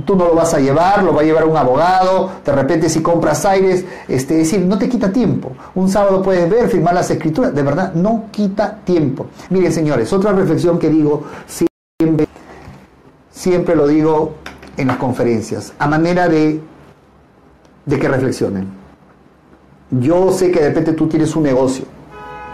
tú 0.07 0.17
no 0.17 0.27
lo 0.27 0.35
vas 0.35 0.55
a 0.55 0.61
llevar, 0.61 1.03
lo 1.03 1.15
va 1.15 1.21
a 1.21 1.25
llevar 1.25 1.45
un 1.45 1.57
abogado, 1.57 2.31
de 2.45 2.53
repente 2.53 2.89
si 2.89 3.03
compras 3.03 3.45
aires, 3.45 3.85
este, 4.09 4.41
es 4.41 4.51
decir, 4.51 4.67
no 4.67 4.79
te 4.79 4.89
quita 4.89 5.13
tiempo. 5.13 5.53
Un 5.75 5.89
sábado 5.89 6.23
puedes 6.23 6.49
ver, 6.49 6.69
firmar 6.69 6.95
las 6.95 7.11
escrituras, 7.11 7.55
de 7.55 7.63
verdad, 7.63 7.93
no 7.95 8.25
quita 8.31 8.79
tiempo. 8.85 9.27
Miren 9.51 9.73
señores, 9.73 10.13
otra 10.13 10.33
reflexión 10.33 10.79
que 10.79 10.89
digo 10.89 11.25
siempre, 11.47 12.27
siempre 13.31 13.77
lo 13.77 13.87
digo 13.87 14.35
en 14.77 14.89
las 14.89 14.97
conferencias, 14.97 15.75
a 15.79 15.87
manera 15.87 16.29
de, 16.29 16.61
de 17.85 17.99
que 17.99 18.09
reflexionen. 18.09 18.69
Yo 19.91 20.33
sé 20.33 20.51
que 20.51 20.61
de 20.61 20.69
repente 20.69 20.93
tú 20.93 21.09
tienes 21.09 21.35
un 21.37 21.43
negocio, 21.43 21.85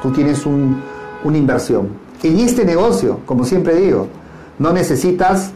tú 0.02 0.10
tienes 0.10 0.44
un, 0.46 0.82
una 1.22 1.38
inversión. 1.38 1.88
En 2.22 2.40
este 2.40 2.64
negocio, 2.64 3.20
como 3.26 3.44
siempre 3.44 3.76
digo, 3.76 4.08
no 4.58 4.72
necesitas 4.72 5.52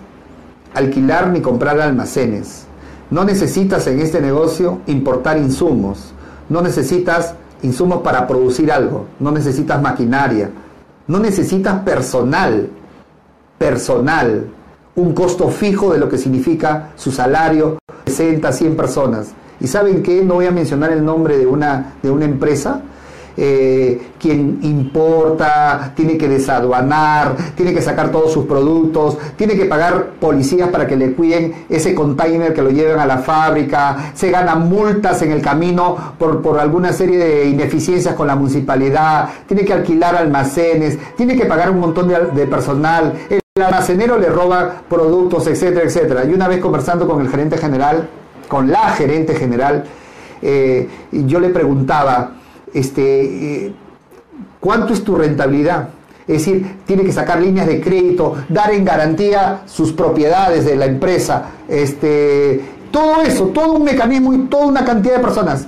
alquilar 0.74 1.28
ni 1.28 1.40
comprar 1.40 1.80
almacenes. 1.80 2.66
No 3.10 3.24
necesitas 3.24 3.86
en 3.86 4.00
este 4.00 4.20
negocio 4.20 4.80
importar 4.86 5.38
insumos. 5.38 6.12
No 6.48 6.62
necesitas 6.62 7.34
insumos 7.62 8.02
para 8.02 8.26
producir 8.26 8.70
algo. 8.70 9.06
No 9.18 9.32
necesitas 9.32 9.82
maquinaria. 9.82 10.50
No 11.06 11.18
necesitas 11.18 11.80
personal. 11.80 12.68
Personal. 13.58 14.46
Un 14.94 15.12
costo 15.12 15.48
fijo 15.48 15.92
de 15.92 15.98
lo 15.98 16.08
que 16.08 16.18
significa 16.18 16.90
su 16.96 17.10
salario. 17.10 17.78
60, 18.06 18.52
100 18.52 18.76
personas. 18.76 19.28
¿Y 19.60 19.66
saben 19.66 20.02
qué? 20.02 20.24
No 20.24 20.34
voy 20.34 20.46
a 20.46 20.50
mencionar 20.50 20.92
el 20.92 21.04
nombre 21.04 21.36
de 21.36 21.46
una, 21.46 21.94
de 22.02 22.10
una 22.10 22.24
empresa 22.24 22.82
eh, 23.42 23.98
quien 24.20 24.58
importa, 24.60 25.94
tiene 25.96 26.18
que 26.18 26.28
desaduanar, 26.28 27.34
tiene 27.56 27.72
que 27.72 27.80
sacar 27.80 28.12
todos 28.12 28.34
sus 28.34 28.44
productos, 28.44 29.16
tiene 29.34 29.56
que 29.56 29.64
pagar 29.64 30.10
policías 30.20 30.68
para 30.68 30.86
que 30.86 30.94
le 30.94 31.12
cuiden 31.14 31.64
ese 31.70 31.94
container 31.94 32.52
que 32.52 32.60
lo 32.60 32.68
lleven 32.68 32.98
a 32.98 33.06
la 33.06 33.16
fábrica, 33.16 34.12
se 34.12 34.30
ganan 34.30 34.68
multas 34.68 35.22
en 35.22 35.32
el 35.32 35.40
camino 35.40 35.96
por, 36.18 36.42
por 36.42 36.58
alguna 36.58 36.92
serie 36.92 37.16
de 37.16 37.46
ineficiencias 37.46 38.14
con 38.14 38.26
la 38.26 38.36
municipalidad, 38.36 39.30
tiene 39.46 39.64
que 39.64 39.72
alquilar 39.72 40.16
almacenes, 40.16 40.98
tiene 41.16 41.34
que 41.34 41.46
pagar 41.46 41.70
un 41.70 41.80
montón 41.80 42.08
de, 42.08 42.46
personal, 42.46 43.14
el 43.30 43.40
almacenero 43.62 44.18
le 44.18 44.28
roba 44.28 44.82
productos, 44.86 45.46
etcétera, 45.46 45.86
etcétera. 45.86 46.24
Y 46.26 46.34
una 46.34 46.46
vez 46.46 46.60
conversando 46.60 47.08
con 47.08 47.22
el 47.22 47.30
gerente 47.30 47.56
general, 47.56 48.06
con 48.48 48.70
la 48.70 48.90
gerente 48.90 49.34
general, 49.34 49.84
eh, 50.42 50.86
yo 51.10 51.40
le 51.40 51.48
preguntaba, 51.48 52.32
este, 52.74 53.66
eh, 53.66 53.72
¿cuánto 54.60 54.92
es 54.92 55.02
tu 55.02 55.16
rentabilidad? 55.16 55.90
Es 56.26 56.46
decir, 56.46 56.76
tiene 56.86 57.02
que 57.02 57.12
sacar 57.12 57.40
líneas 57.40 57.66
de 57.66 57.80
crédito, 57.80 58.36
dar 58.48 58.72
en 58.72 58.84
garantía 58.84 59.62
sus 59.66 59.92
propiedades 59.92 60.64
de 60.64 60.76
la 60.76 60.86
empresa, 60.86 61.50
este, 61.66 62.60
todo 62.90 63.22
eso, 63.22 63.46
todo 63.46 63.72
un 63.72 63.84
mecanismo 63.84 64.32
y 64.34 64.38
toda 64.42 64.66
una 64.66 64.84
cantidad 64.84 65.16
de 65.16 65.20
personas. 65.20 65.66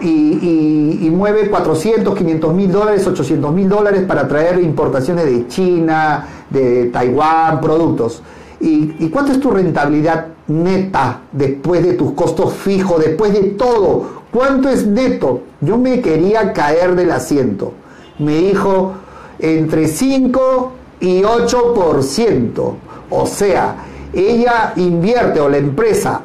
Y, 0.00 1.10
mueve 1.10 1.50
400, 1.50 2.16
500 2.16 2.54
mil 2.54 2.70
dólares, 2.70 3.04
800 3.04 3.52
mil 3.52 3.68
dólares 3.68 4.04
para 4.06 4.28
traer 4.28 4.60
importaciones 4.60 5.24
de 5.24 5.48
China, 5.48 6.24
de 6.48 6.84
Taiwán, 6.92 7.60
productos. 7.60 8.22
¿Y, 8.60 8.94
¿Y 9.00 9.08
cuánto 9.08 9.32
es 9.32 9.40
tu 9.40 9.50
rentabilidad 9.50 10.28
neta 10.46 11.22
después 11.32 11.82
de 11.82 11.94
tus 11.94 12.12
costos 12.12 12.52
fijos, 12.52 13.04
después 13.04 13.32
de 13.32 13.42
todo? 13.50 14.17
¿Cuánto 14.32 14.68
es 14.68 14.86
neto? 14.86 15.42
Yo 15.60 15.78
me 15.78 16.00
quería 16.00 16.52
caer 16.52 16.94
del 16.94 17.10
asiento. 17.10 17.72
Me 18.18 18.36
dijo 18.36 18.92
entre 19.38 19.88
5 19.88 20.72
y 21.00 21.22
8%. 21.22 22.74
O 23.10 23.26
sea, 23.26 23.76
ella 24.12 24.72
invierte 24.76 25.40
o 25.40 25.48
la 25.48 25.58
empresa 25.58 26.22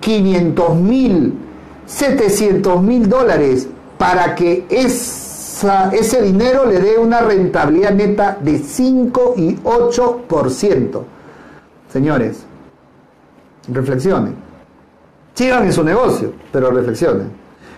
500 0.00 0.76
mil, 0.76 1.34
700 1.86 2.82
mil 2.82 3.08
dólares 3.08 3.68
para 3.98 4.34
que 4.34 4.66
ese 4.70 6.22
dinero 6.22 6.66
le 6.66 6.80
dé 6.80 6.98
una 6.98 7.20
rentabilidad 7.20 7.92
neta 7.92 8.38
de 8.40 8.58
5 8.58 9.34
y 9.36 9.56
8%. 9.56 11.02
Señores, 11.92 12.44
reflexionen. 13.68 14.45
Sigan 15.36 15.66
en 15.66 15.72
su 15.74 15.84
negocio, 15.84 16.32
pero 16.50 16.70
reflexionen. 16.70 17.28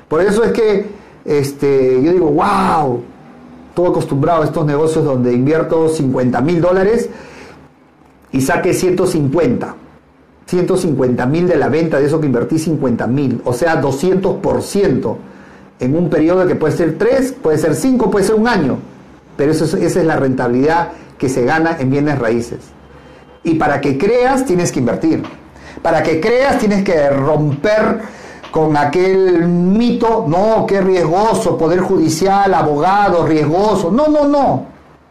Por 0.06 0.20
eso 0.20 0.44
es 0.44 0.52
que 0.52 0.86
este, 1.24 2.00
yo 2.00 2.12
digo, 2.12 2.30
wow, 2.30 3.02
todo 3.74 3.88
acostumbrado 3.88 4.42
a 4.42 4.44
estos 4.44 4.64
negocios 4.64 5.04
donde 5.04 5.32
invierto 5.32 5.88
50 5.88 6.40
mil 6.40 6.60
dólares 6.60 7.10
y 8.30 8.40
saque 8.40 8.72
150. 8.72 9.74
150 10.46 11.26
mil 11.26 11.48
de 11.48 11.56
la 11.56 11.68
venta 11.68 11.98
de 11.98 12.06
eso 12.06 12.20
que 12.20 12.26
invertí 12.26 12.60
50 12.60 13.06
mil, 13.08 13.42
o 13.44 13.52
sea, 13.52 13.82
200% 13.82 15.16
en 15.80 15.96
un 15.96 16.08
periodo 16.08 16.46
que 16.46 16.54
puede 16.54 16.76
ser 16.76 16.96
3, 16.96 17.32
puede 17.42 17.58
ser 17.58 17.74
5, 17.74 18.08
puede 18.08 18.24
ser 18.24 18.36
un 18.36 18.46
año, 18.46 18.78
pero 19.36 19.50
eso 19.50 19.64
esa 19.64 20.00
es 20.00 20.06
la 20.06 20.16
rentabilidad 20.16 20.92
que 21.18 21.28
se 21.28 21.44
gana 21.44 21.76
en 21.80 21.90
bienes 21.90 22.20
raíces. 22.20 22.60
Y 23.42 23.56
para 23.56 23.80
que 23.80 23.98
creas 23.98 24.44
tienes 24.44 24.70
que 24.70 24.78
invertir. 24.78 25.24
Para 25.82 26.02
que 26.02 26.20
creas 26.20 26.58
tienes 26.58 26.82
que 26.84 27.10
romper 27.10 28.00
con 28.50 28.76
aquel 28.76 29.46
mito, 29.46 30.24
no, 30.26 30.66
qué 30.66 30.80
riesgoso, 30.80 31.56
poder 31.56 31.80
judicial, 31.80 32.52
abogado, 32.54 33.26
riesgoso. 33.26 33.90
No, 33.90 34.08
no, 34.08 34.26
no. 34.26 34.66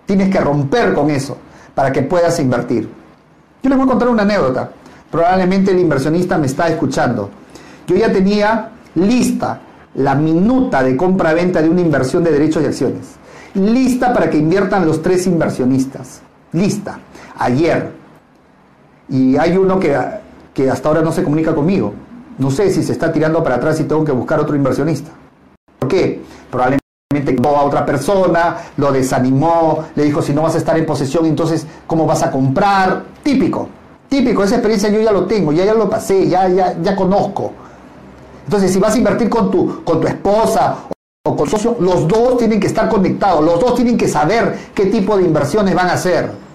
Tienes 0.06 0.30
que 0.30 0.40
romper 0.40 0.94
con 0.94 1.10
eso 1.10 1.38
para 1.76 1.92
que 1.92 2.02
puedas 2.02 2.40
invertir. 2.40 2.90
Yo 3.62 3.70
les 3.70 3.78
voy 3.78 3.86
a 3.86 3.90
contar 3.90 4.10
una 4.10 4.24
anécdota. 4.24 4.72
Probablemente 5.12 5.72
el 5.72 5.80
inversionista 5.80 6.38
me 6.38 6.48
está 6.48 6.68
escuchando. 6.68 7.30
Yo 7.86 7.96
ya 7.96 8.12
tenía 8.12 8.72
lista 8.96 9.62
la 9.96 10.16
minuta 10.16 10.84
de 10.84 10.96
compra-venta 10.96 11.62
de 11.62 11.70
una 11.70 11.82
inversión 11.82 12.24
de 12.24 12.32
derechos 12.32 12.64
y 12.64 12.66
acciones. 12.66 13.16
Lista 13.54 14.14
para 14.14 14.30
que 14.30 14.38
inviertan 14.38 14.86
los 14.86 15.02
tres 15.02 15.26
inversionistas. 15.28 16.22
Lista. 16.52 17.00
Ayer. 17.38 17.92
Y 19.10 19.38
hay 19.38 19.58
uno 19.58 19.80
que 19.80 19.98
que 20.58 20.72
hasta 20.72 20.90
ahora 20.90 21.04
no 21.04 21.12
se 21.12 21.24
comunica 21.24 21.54
conmigo. 21.54 21.94
No 22.40 22.50
sé 22.50 22.72
si 22.72 22.82
se 22.82 22.92
está 22.92 23.14
tirando 23.14 23.44
para 23.44 23.58
atrás 23.58 23.80
y 23.80 23.84
tengo 23.84 24.04
que 24.04 24.12
buscar 24.12 24.40
otro 24.40 24.56
inversionista. 24.56 25.12
¿Por 25.78 25.88
qué? 25.88 26.20
Probablemente 26.50 26.82
a 27.44 27.64
otra 27.64 27.86
persona, 27.86 28.58
lo 28.76 28.92
desanimó, 28.92 29.86
le 29.94 30.06
dijo 30.06 30.20
si 30.24 30.34
no 30.34 30.42
vas 30.42 30.56
a 30.56 30.58
estar 30.58 30.76
en 30.76 30.88
posesión, 30.88 31.28
entonces 31.28 31.68
¿cómo 31.86 32.08
vas 32.08 32.24
a 32.24 32.32
comprar? 32.32 33.04
Típico, 33.22 33.70
típico, 34.10 34.44
esa 34.44 34.56
experiencia 34.56 34.90
yo 34.90 35.00
ya 35.00 35.12
lo 35.12 35.26
tengo, 35.26 35.52
ya, 35.52 35.64
ya 35.64 35.76
lo 35.76 35.88
pasé, 35.88 36.28
ya, 36.28 36.50
ya, 36.50 36.76
ya 36.82 36.96
conozco. 36.96 37.52
Entonces 38.46 38.74
si 38.74 38.80
vas 38.80 38.96
a 38.96 38.98
invertir 38.98 39.30
con 39.30 39.52
tu, 39.52 39.84
con 39.84 40.02
tu 40.02 40.08
esposa 40.08 40.76
o 41.24 41.36
con 41.36 41.48
socio, 41.48 41.78
los 41.80 42.08
dos 42.08 42.40
tienen 42.40 42.60
que 42.60 42.68
estar 42.68 42.90
conectados, 42.90 43.46
los 43.46 43.60
dos 43.60 43.76
tienen 43.76 43.96
que 43.96 44.08
saber 44.08 44.58
qué 44.74 44.88
tipo 44.88 45.18
de 45.18 45.24
inversiones 45.24 45.76
van 45.76 45.90
a 45.90 45.94
hacer. 45.94 46.47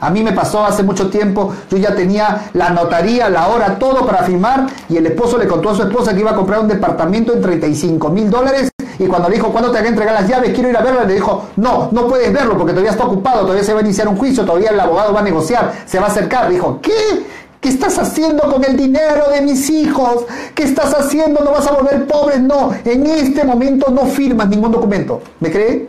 A 0.00 0.10
mí 0.10 0.22
me 0.22 0.32
pasó 0.32 0.64
hace 0.64 0.82
mucho 0.82 1.08
tiempo, 1.08 1.54
yo 1.70 1.78
ya 1.78 1.94
tenía 1.94 2.50
la 2.52 2.70
notaría, 2.70 3.30
la 3.30 3.48
hora, 3.48 3.78
todo 3.78 4.06
para 4.06 4.24
firmar 4.24 4.66
y 4.88 4.96
el 4.96 5.06
esposo 5.06 5.38
le 5.38 5.46
contó 5.46 5.70
a 5.70 5.74
su 5.74 5.82
esposa 5.82 6.14
que 6.14 6.20
iba 6.20 6.32
a 6.32 6.34
comprar 6.34 6.60
un 6.60 6.68
departamento 6.68 7.32
en 7.32 7.40
35 7.40 8.10
mil 8.10 8.30
dólares 8.30 8.70
y 8.98 9.06
cuando 9.06 9.28
le 9.28 9.36
dijo, 9.36 9.50
¿cuándo 9.50 9.70
te 9.70 9.78
voy 9.78 9.86
a 9.86 9.90
entregar 9.90 10.14
las 10.14 10.28
llaves? 10.28 10.52
Quiero 10.52 10.70
ir 10.70 10.76
a 10.76 10.82
verlo, 10.82 11.04
le 11.04 11.14
dijo, 11.14 11.46
no, 11.56 11.88
no 11.92 12.06
puedes 12.06 12.32
verlo 12.32 12.56
porque 12.56 12.72
todavía 12.72 12.92
está 12.92 13.04
ocupado, 13.04 13.42
todavía 13.42 13.64
se 13.64 13.72
va 13.72 13.80
a 13.80 13.82
iniciar 13.82 14.08
un 14.08 14.16
juicio, 14.16 14.44
todavía 14.44 14.70
el 14.70 14.80
abogado 14.80 15.12
va 15.12 15.20
a 15.20 15.24
negociar, 15.24 15.72
se 15.86 15.98
va 15.98 16.06
a 16.06 16.08
acercar. 16.08 16.48
Dijo, 16.48 16.78
¿qué? 16.80 17.26
¿Qué 17.60 17.68
estás 17.68 17.98
haciendo 17.98 18.50
con 18.50 18.64
el 18.64 18.76
dinero 18.76 19.30
de 19.30 19.40
mis 19.42 19.68
hijos? 19.70 20.24
¿Qué 20.54 20.62
estás 20.62 20.94
haciendo? 20.94 21.42
¿No 21.44 21.50
vas 21.50 21.66
a 21.66 21.72
volver 21.72 22.06
pobre? 22.06 22.38
No, 22.38 22.72
en 22.84 23.06
este 23.06 23.44
momento 23.44 23.90
no 23.90 24.06
firmas 24.06 24.48
ningún 24.48 24.72
documento. 24.72 25.20
¿Me 25.40 25.50
cree? 25.50 25.88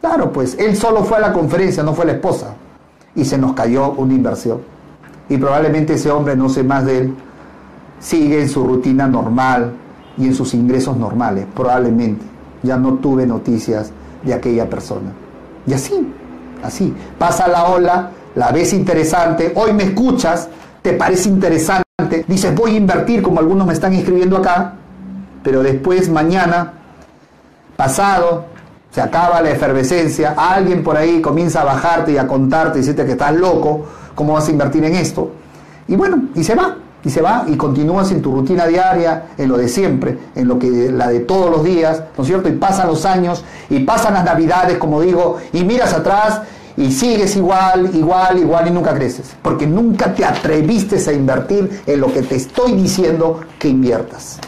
Claro, 0.00 0.32
pues 0.32 0.56
él 0.58 0.76
solo 0.76 1.04
fue 1.04 1.16
a 1.16 1.20
la 1.20 1.32
conferencia, 1.32 1.82
no 1.82 1.94
fue 1.94 2.04
la 2.04 2.12
esposa 2.12 2.54
y 3.14 3.24
se 3.24 3.38
nos 3.38 3.52
cayó 3.54 3.92
una 3.92 4.14
inversión. 4.14 4.58
Y 5.28 5.36
probablemente 5.36 5.94
ese 5.94 6.10
hombre, 6.10 6.36
no 6.36 6.48
sé 6.48 6.62
más 6.62 6.84
de 6.84 6.98
él, 6.98 7.14
sigue 8.00 8.40
en 8.40 8.48
su 8.48 8.64
rutina 8.64 9.06
normal 9.06 9.72
y 10.16 10.26
en 10.26 10.34
sus 10.34 10.54
ingresos 10.54 10.96
normales, 10.96 11.46
probablemente. 11.54 12.24
Ya 12.62 12.76
no 12.76 12.94
tuve 12.94 13.26
noticias 13.26 13.92
de 14.24 14.34
aquella 14.34 14.68
persona. 14.68 15.12
Y 15.66 15.72
así, 15.72 16.12
así, 16.62 16.94
pasa 17.18 17.48
la 17.48 17.64
ola, 17.64 18.10
la 18.34 18.50
ves 18.50 18.72
interesante, 18.72 19.52
hoy 19.54 19.72
me 19.72 19.84
escuchas, 19.84 20.48
te 20.82 20.92
parece 20.94 21.28
interesante, 21.28 21.84
dices 22.26 22.54
voy 22.54 22.74
a 22.74 22.76
invertir 22.76 23.22
como 23.22 23.40
algunos 23.40 23.66
me 23.66 23.72
están 23.72 23.92
escribiendo 23.92 24.36
acá, 24.36 24.74
pero 25.42 25.62
después 25.62 26.08
mañana, 26.08 26.72
pasado, 27.76 28.46
se 28.90 29.00
acaba 29.00 29.40
la 29.40 29.50
efervescencia, 29.50 30.34
alguien 30.36 30.82
por 30.82 30.96
ahí 30.96 31.20
comienza 31.20 31.62
a 31.62 31.64
bajarte 31.64 32.12
y 32.12 32.18
a 32.18 32.26
contarte 32.26 32.78
y 32.78 32.80
decirte 32.82 33.04
que 33.04 33.12
estás 33.12 33.34
loco, 33.34 33.86
¿cómo 34.14 34.34
vas 34.34 34.48
a 34.48 34.50
invertir 34.50 34.84
en 34.84 34.94
esto? 34.94 35.30
Y 35.86 35.96
bueno, 35.96 36.24
y 36.34 36.42
se 36.42 36.54
va, 36.54 36.76
y 37.04 37.10
se 37.10 37.22
va 37.22 37.44
y 37.46 37.56
continúas 37.56 38.10
en 38.10 38.20
tu 38.20 38.34
rutina 38.34 38.66
diaria, 38.66 39.28
en 39.38 39.48
lo 39.48 39.56
de 39.56 39.68
siempre, 39.68 40.18
en 40.34 40.48
lo 40.48 40.58
que 40.58 40.90
la 40.90 41.08
de 41.08 41.20
todos 41.20 41.50
los 41.50 41.64
días, 41.64 42.02
¿no 42.16 42.22
es 42.22 42.28
cierto? 42.28 42.48
Y 42.48 42.52
pasan 42.52 42.88
los 42.88 43.04
años 43.06 43.44
y 43.68 43.80
pasan 43.80 44.14
las 44.14 44.24
navidades, 44.24 44.78
como 44.78 45.00
digo, 45.00 45.38
y 45.52 45.64
miras 45.64 45.92
atrás 45.92 46.42
y 46.76 46.90
sigues 46.92 47.36
igual, 47.36 47.90
igual, 47.94 48.38
igual 48.38 48.68
y 48.68 48.70
nunca 48.70 48.94
creces, 48.94 49.32
porque 49.42 49.66
nunca 49.66 50.14
te 50.14 50.24
atreviste 50.24 50.96
a 51.08 51.12
invertir 51.12 51.82
en 51.86 52.00
lo 52.00 52.12
que 52.12 52.22
te 52.22 52.36
estoy 52.36 52.72
diciendo 52.72 53.40
que 53.58 53.68
inviertas. 53.68 54.38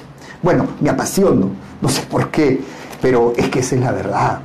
Bueno, 0.42 0.66
me 0.80 0.90
apasiono, 0.90 1.50
no 1.80 1.88
sé 1.88 2.02
por 2.02 2.30
qué, 2.30 2.60
pero 3.02 3.34
es 3.36 3.50
que 3.50 3.58
esa 3.58 3.74
es 3.74 3.80
la 3.82 3.92
verdad, 3.92 4.38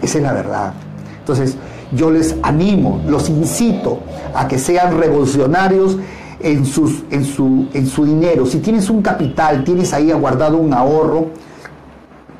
esa 0.00 0.18
es 0.18 0.24
la 0.24 0.32
verdad. 0.32 0.72
Entonces, 1.18 1.56
yo 1.92 2.10
les 2.10 2.36
animo, 2.42 3.02
los 3.06 3.28
incito 3.28 3.98
a 4.34 4.48
que 4.48 4.58
sean 4.58 4.98
revolucionarios 4.98 5.98
en, 6.40 6.64
sus, 6.64 7.02
en, 7.10 7.24
su, 7.24 7.68
en 7.74 7.86
su 7.86 8.04
dinero. 8.04 8.46
Si 8.46 8.58
tienes 8.58 8.88
un 8.88 9.02
capital, 9.02 9.64
tienes 9.64 9.92
ahí 9.92 10.10
aguardado 10.10 10.56
un 10.56 10.72
ahorro, 10.72 11.26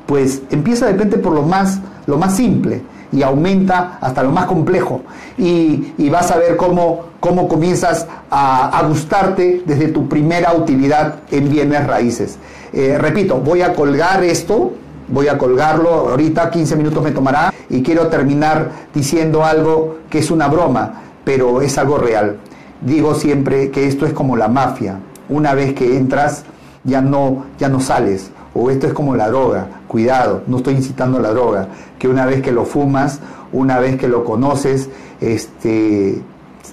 pues 0.05 0.41
empieza 0.49 0.85
de 0.85 0.93
repente 0.93 1.17
por 1.17 1.33
lo 1.33 1.43
más, 1.43 1.79
lo 2.05 2.17
más 2.17 2.35
simple 2.35 2.81
y 3.11 3.23
aumenta 3.23 3.97
hasta 4.01 4.23
lo 4.23 4.31
más 4.31 4.45
complejo. 4.45 5.01
Y, 5.37 6.09
vas 6.09 6.31
a 6.31 6.37
ver 6.37 6.55
cómo, 6.57 7.05
cómo 7.19 7.47
comienzas 7.47 8.07
a, 8.31 8.83
gustarte 8.87 9.63
desde 9.65 9.89
tu 9.89 10.07
primera 10.07 10.53
utilidad 10.53 11.15
en 11.31 11.49
bienes 11.49 11.85
raíces. 11.85 12.37
Eh, 12.73 12.97
repito, 12.97 13.39
voy 13.39 13.61
a 13.61 13.73
colgar 13.73 14.23
esto, 14.23 14.73
voy 15.07 15.27
a 15.27 15.37
colgarlo, 15.37 16.09
ahorita 16.09 16.49
15 16.49 16.75
minutos 16.75 17.03
me 17.03 17.11
tomará 17.11 17.53
y 17.69 17.81
quiero 17.81 18.07
terminar 18.07 18.71
diciendo 18.93 19.43
algo 19.43 19.97
que 20.09 20.19
es 20.19 20.31
una 20.31 20.47
broma, 20.47 21.01
pero 21.23 21.61
es 21.61 21.77
algo 21.77 21.97
real. 21.97 22.37
Digo 22.81 23.15
siempre 23.15 23.71
que 23.71 23.87
esto 23.87 24.05
es 24.05 24.13
como 24.13 24.35
la 24.37 24.47
mafia. 24.47 24.99
Una 25.29 25.53
vez 25.53 25.73
que 25.73 25.97
entras, 25.97 26.43
ya 26.83 27.01
no, 27.01 27.45
ya 27.57 27.69
no 27.69 27.79
sales. 27.79 28.31
O 28.53 28.69
esto 28.69 28.87
es 28.87 28.93
como 28.93 29.15
la 29.15 29.27
droga. 29.27 29.67
Cuidado, 29.87 30.43
no 30.47 30.57
estoy 30.57 30.75
incitando 30.75 31.17
a 31.17 31.21
la 31.21 31.31
droga. 31.31 31.67
Que 31.99 32.07
una 32.07 32.25
vez 32.25 32.41
que 32.41 32.51
lo 32.51 32.65
fumas, 32.65 33.19
una 33.51 33.79
vez 33.79 33.97
que 33.97 34.07
lo 34.07 34.23
conoces, 34.23 34.89
este, 35.19 36.21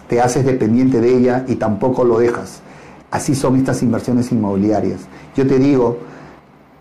te 0.09 0.21
haces 0.21 0.45
dependiente 0.45 1.01
de 1.01 1.17
ella 1.17 1.45
y 1.49 1.57
tampoco 1.57 2.05
lo 2.05 2.19
dejas. 2.19 2.61
Así 3.11 3.35
son 3.35 3.57
estas 3.57 3.83
inversiones 3.83 4.31
inmobiliarias. 4.33 5.01
Yo 5.37 5.47
te 5.47 5.59
digo, 5.59 5.99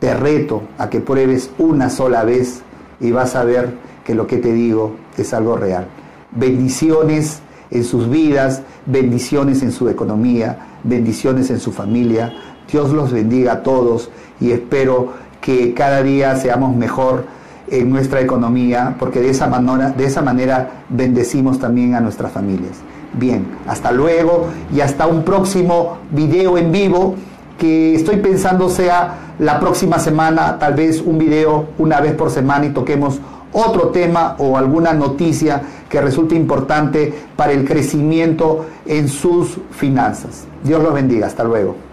te 0.03 0.13
reto 0.13 0.63
a 0.77 0.89
que 0.89 0.99
pruebes 0.99 1.49
una 1.57 1.89
sola 1.89 2.25
vez 2.25 2.61
y 2.99 3.11
vas 3.11 3.37
a 3.37 3.45
ver 3.45 3.75
que 4.03 4.13
lo 4.13 4.27
que 4.27 4.35
te 4.35 4.51
digo 4.51 4.97
es 5.17 5.33
algo 5.33 5.55
real. 5.55 5.87
Bendiciones 6.31 7.39
en 7.71 7.85
sus 7.85 8.09
vidas, 8.09 8.63
bendiciones 8.85 9.63
en 9.63 9.71
su 9.71 9.87
economía, 9.87 10.57
bendiciones 10.83 11.49
en 11.51 11.61
su 11.61 11.71
familia. 11.71 12.33
Dios 12.69 12.91
los 12.91 13.13
bendiga 13.13 13.53
a 13.53 13.63
todos 13.63 14.09
y 14.41 14.51
espero 14.51 15.13
que 15.39 15.73
cada 15.73 16.03
día 16.03 16.35
seamos 16.35 16.75
mejor 16.75 17.23
en 17.69 17.89
nuestra 17.89 18.19
economía, 18.19 18.97
porque 18.99 19.21
de 19.21 19.29
esa 19.29 19.47
manera, 19.47 19.91
de 19.91 20.03
esa 20.03 20.21
manera 20.21 20.83
bendecimos 20.89 21.59
también 21.59 21.95
a 21.95 22.01
nuestras 22.01 22.33
familias. 22.33 22.73
Bien, 23.13 23.45
hasta 23.67 23.93
luego 23.93 24.47
y 24.75 24.81
hasta 24.81 25.07
un 25.07 25.23
próximo 25.23 25.99
video 26.11 26.57
en 26.57 26.73
vivo 26.73 27.15
que 27.63 27.95
estoy 27.95 28.17
pensando 28.17 28.67
sea 28.67 29.35
la 29.39 29.57
próxima 29.57 29.97
semana, 29.97 30.59
tal 30.59 30.73
vez 30.73 30.99
un 30.99 31.17
video 31.17 31.67
una 31.77 32.01
vez 32.01 32.13
por 32.13 32.29
semana 32.29 32.65
y 32.65 32.71
toquemos 32.71 33.21
otro 33.53 33.87
tema 33.87 34.35
o 34.37 34.57
alguna 34.57 34.91
noticia 34.91 35.61
que 35.87 36.01
resulte 36.01 36.35
importante 36.35 37.13
para 37.37 37.53
el 37.53 37.63
crecimiento 37.63 38.65
en 38.85 39.07
sus 39.07 39.59
finanzas. 39.71 40.43
Dios 40.61 40.83
los 40.83 40.93
bendiga. 40.93 41.27
Hasta 41.27 41.45
luego. 41.45 41.92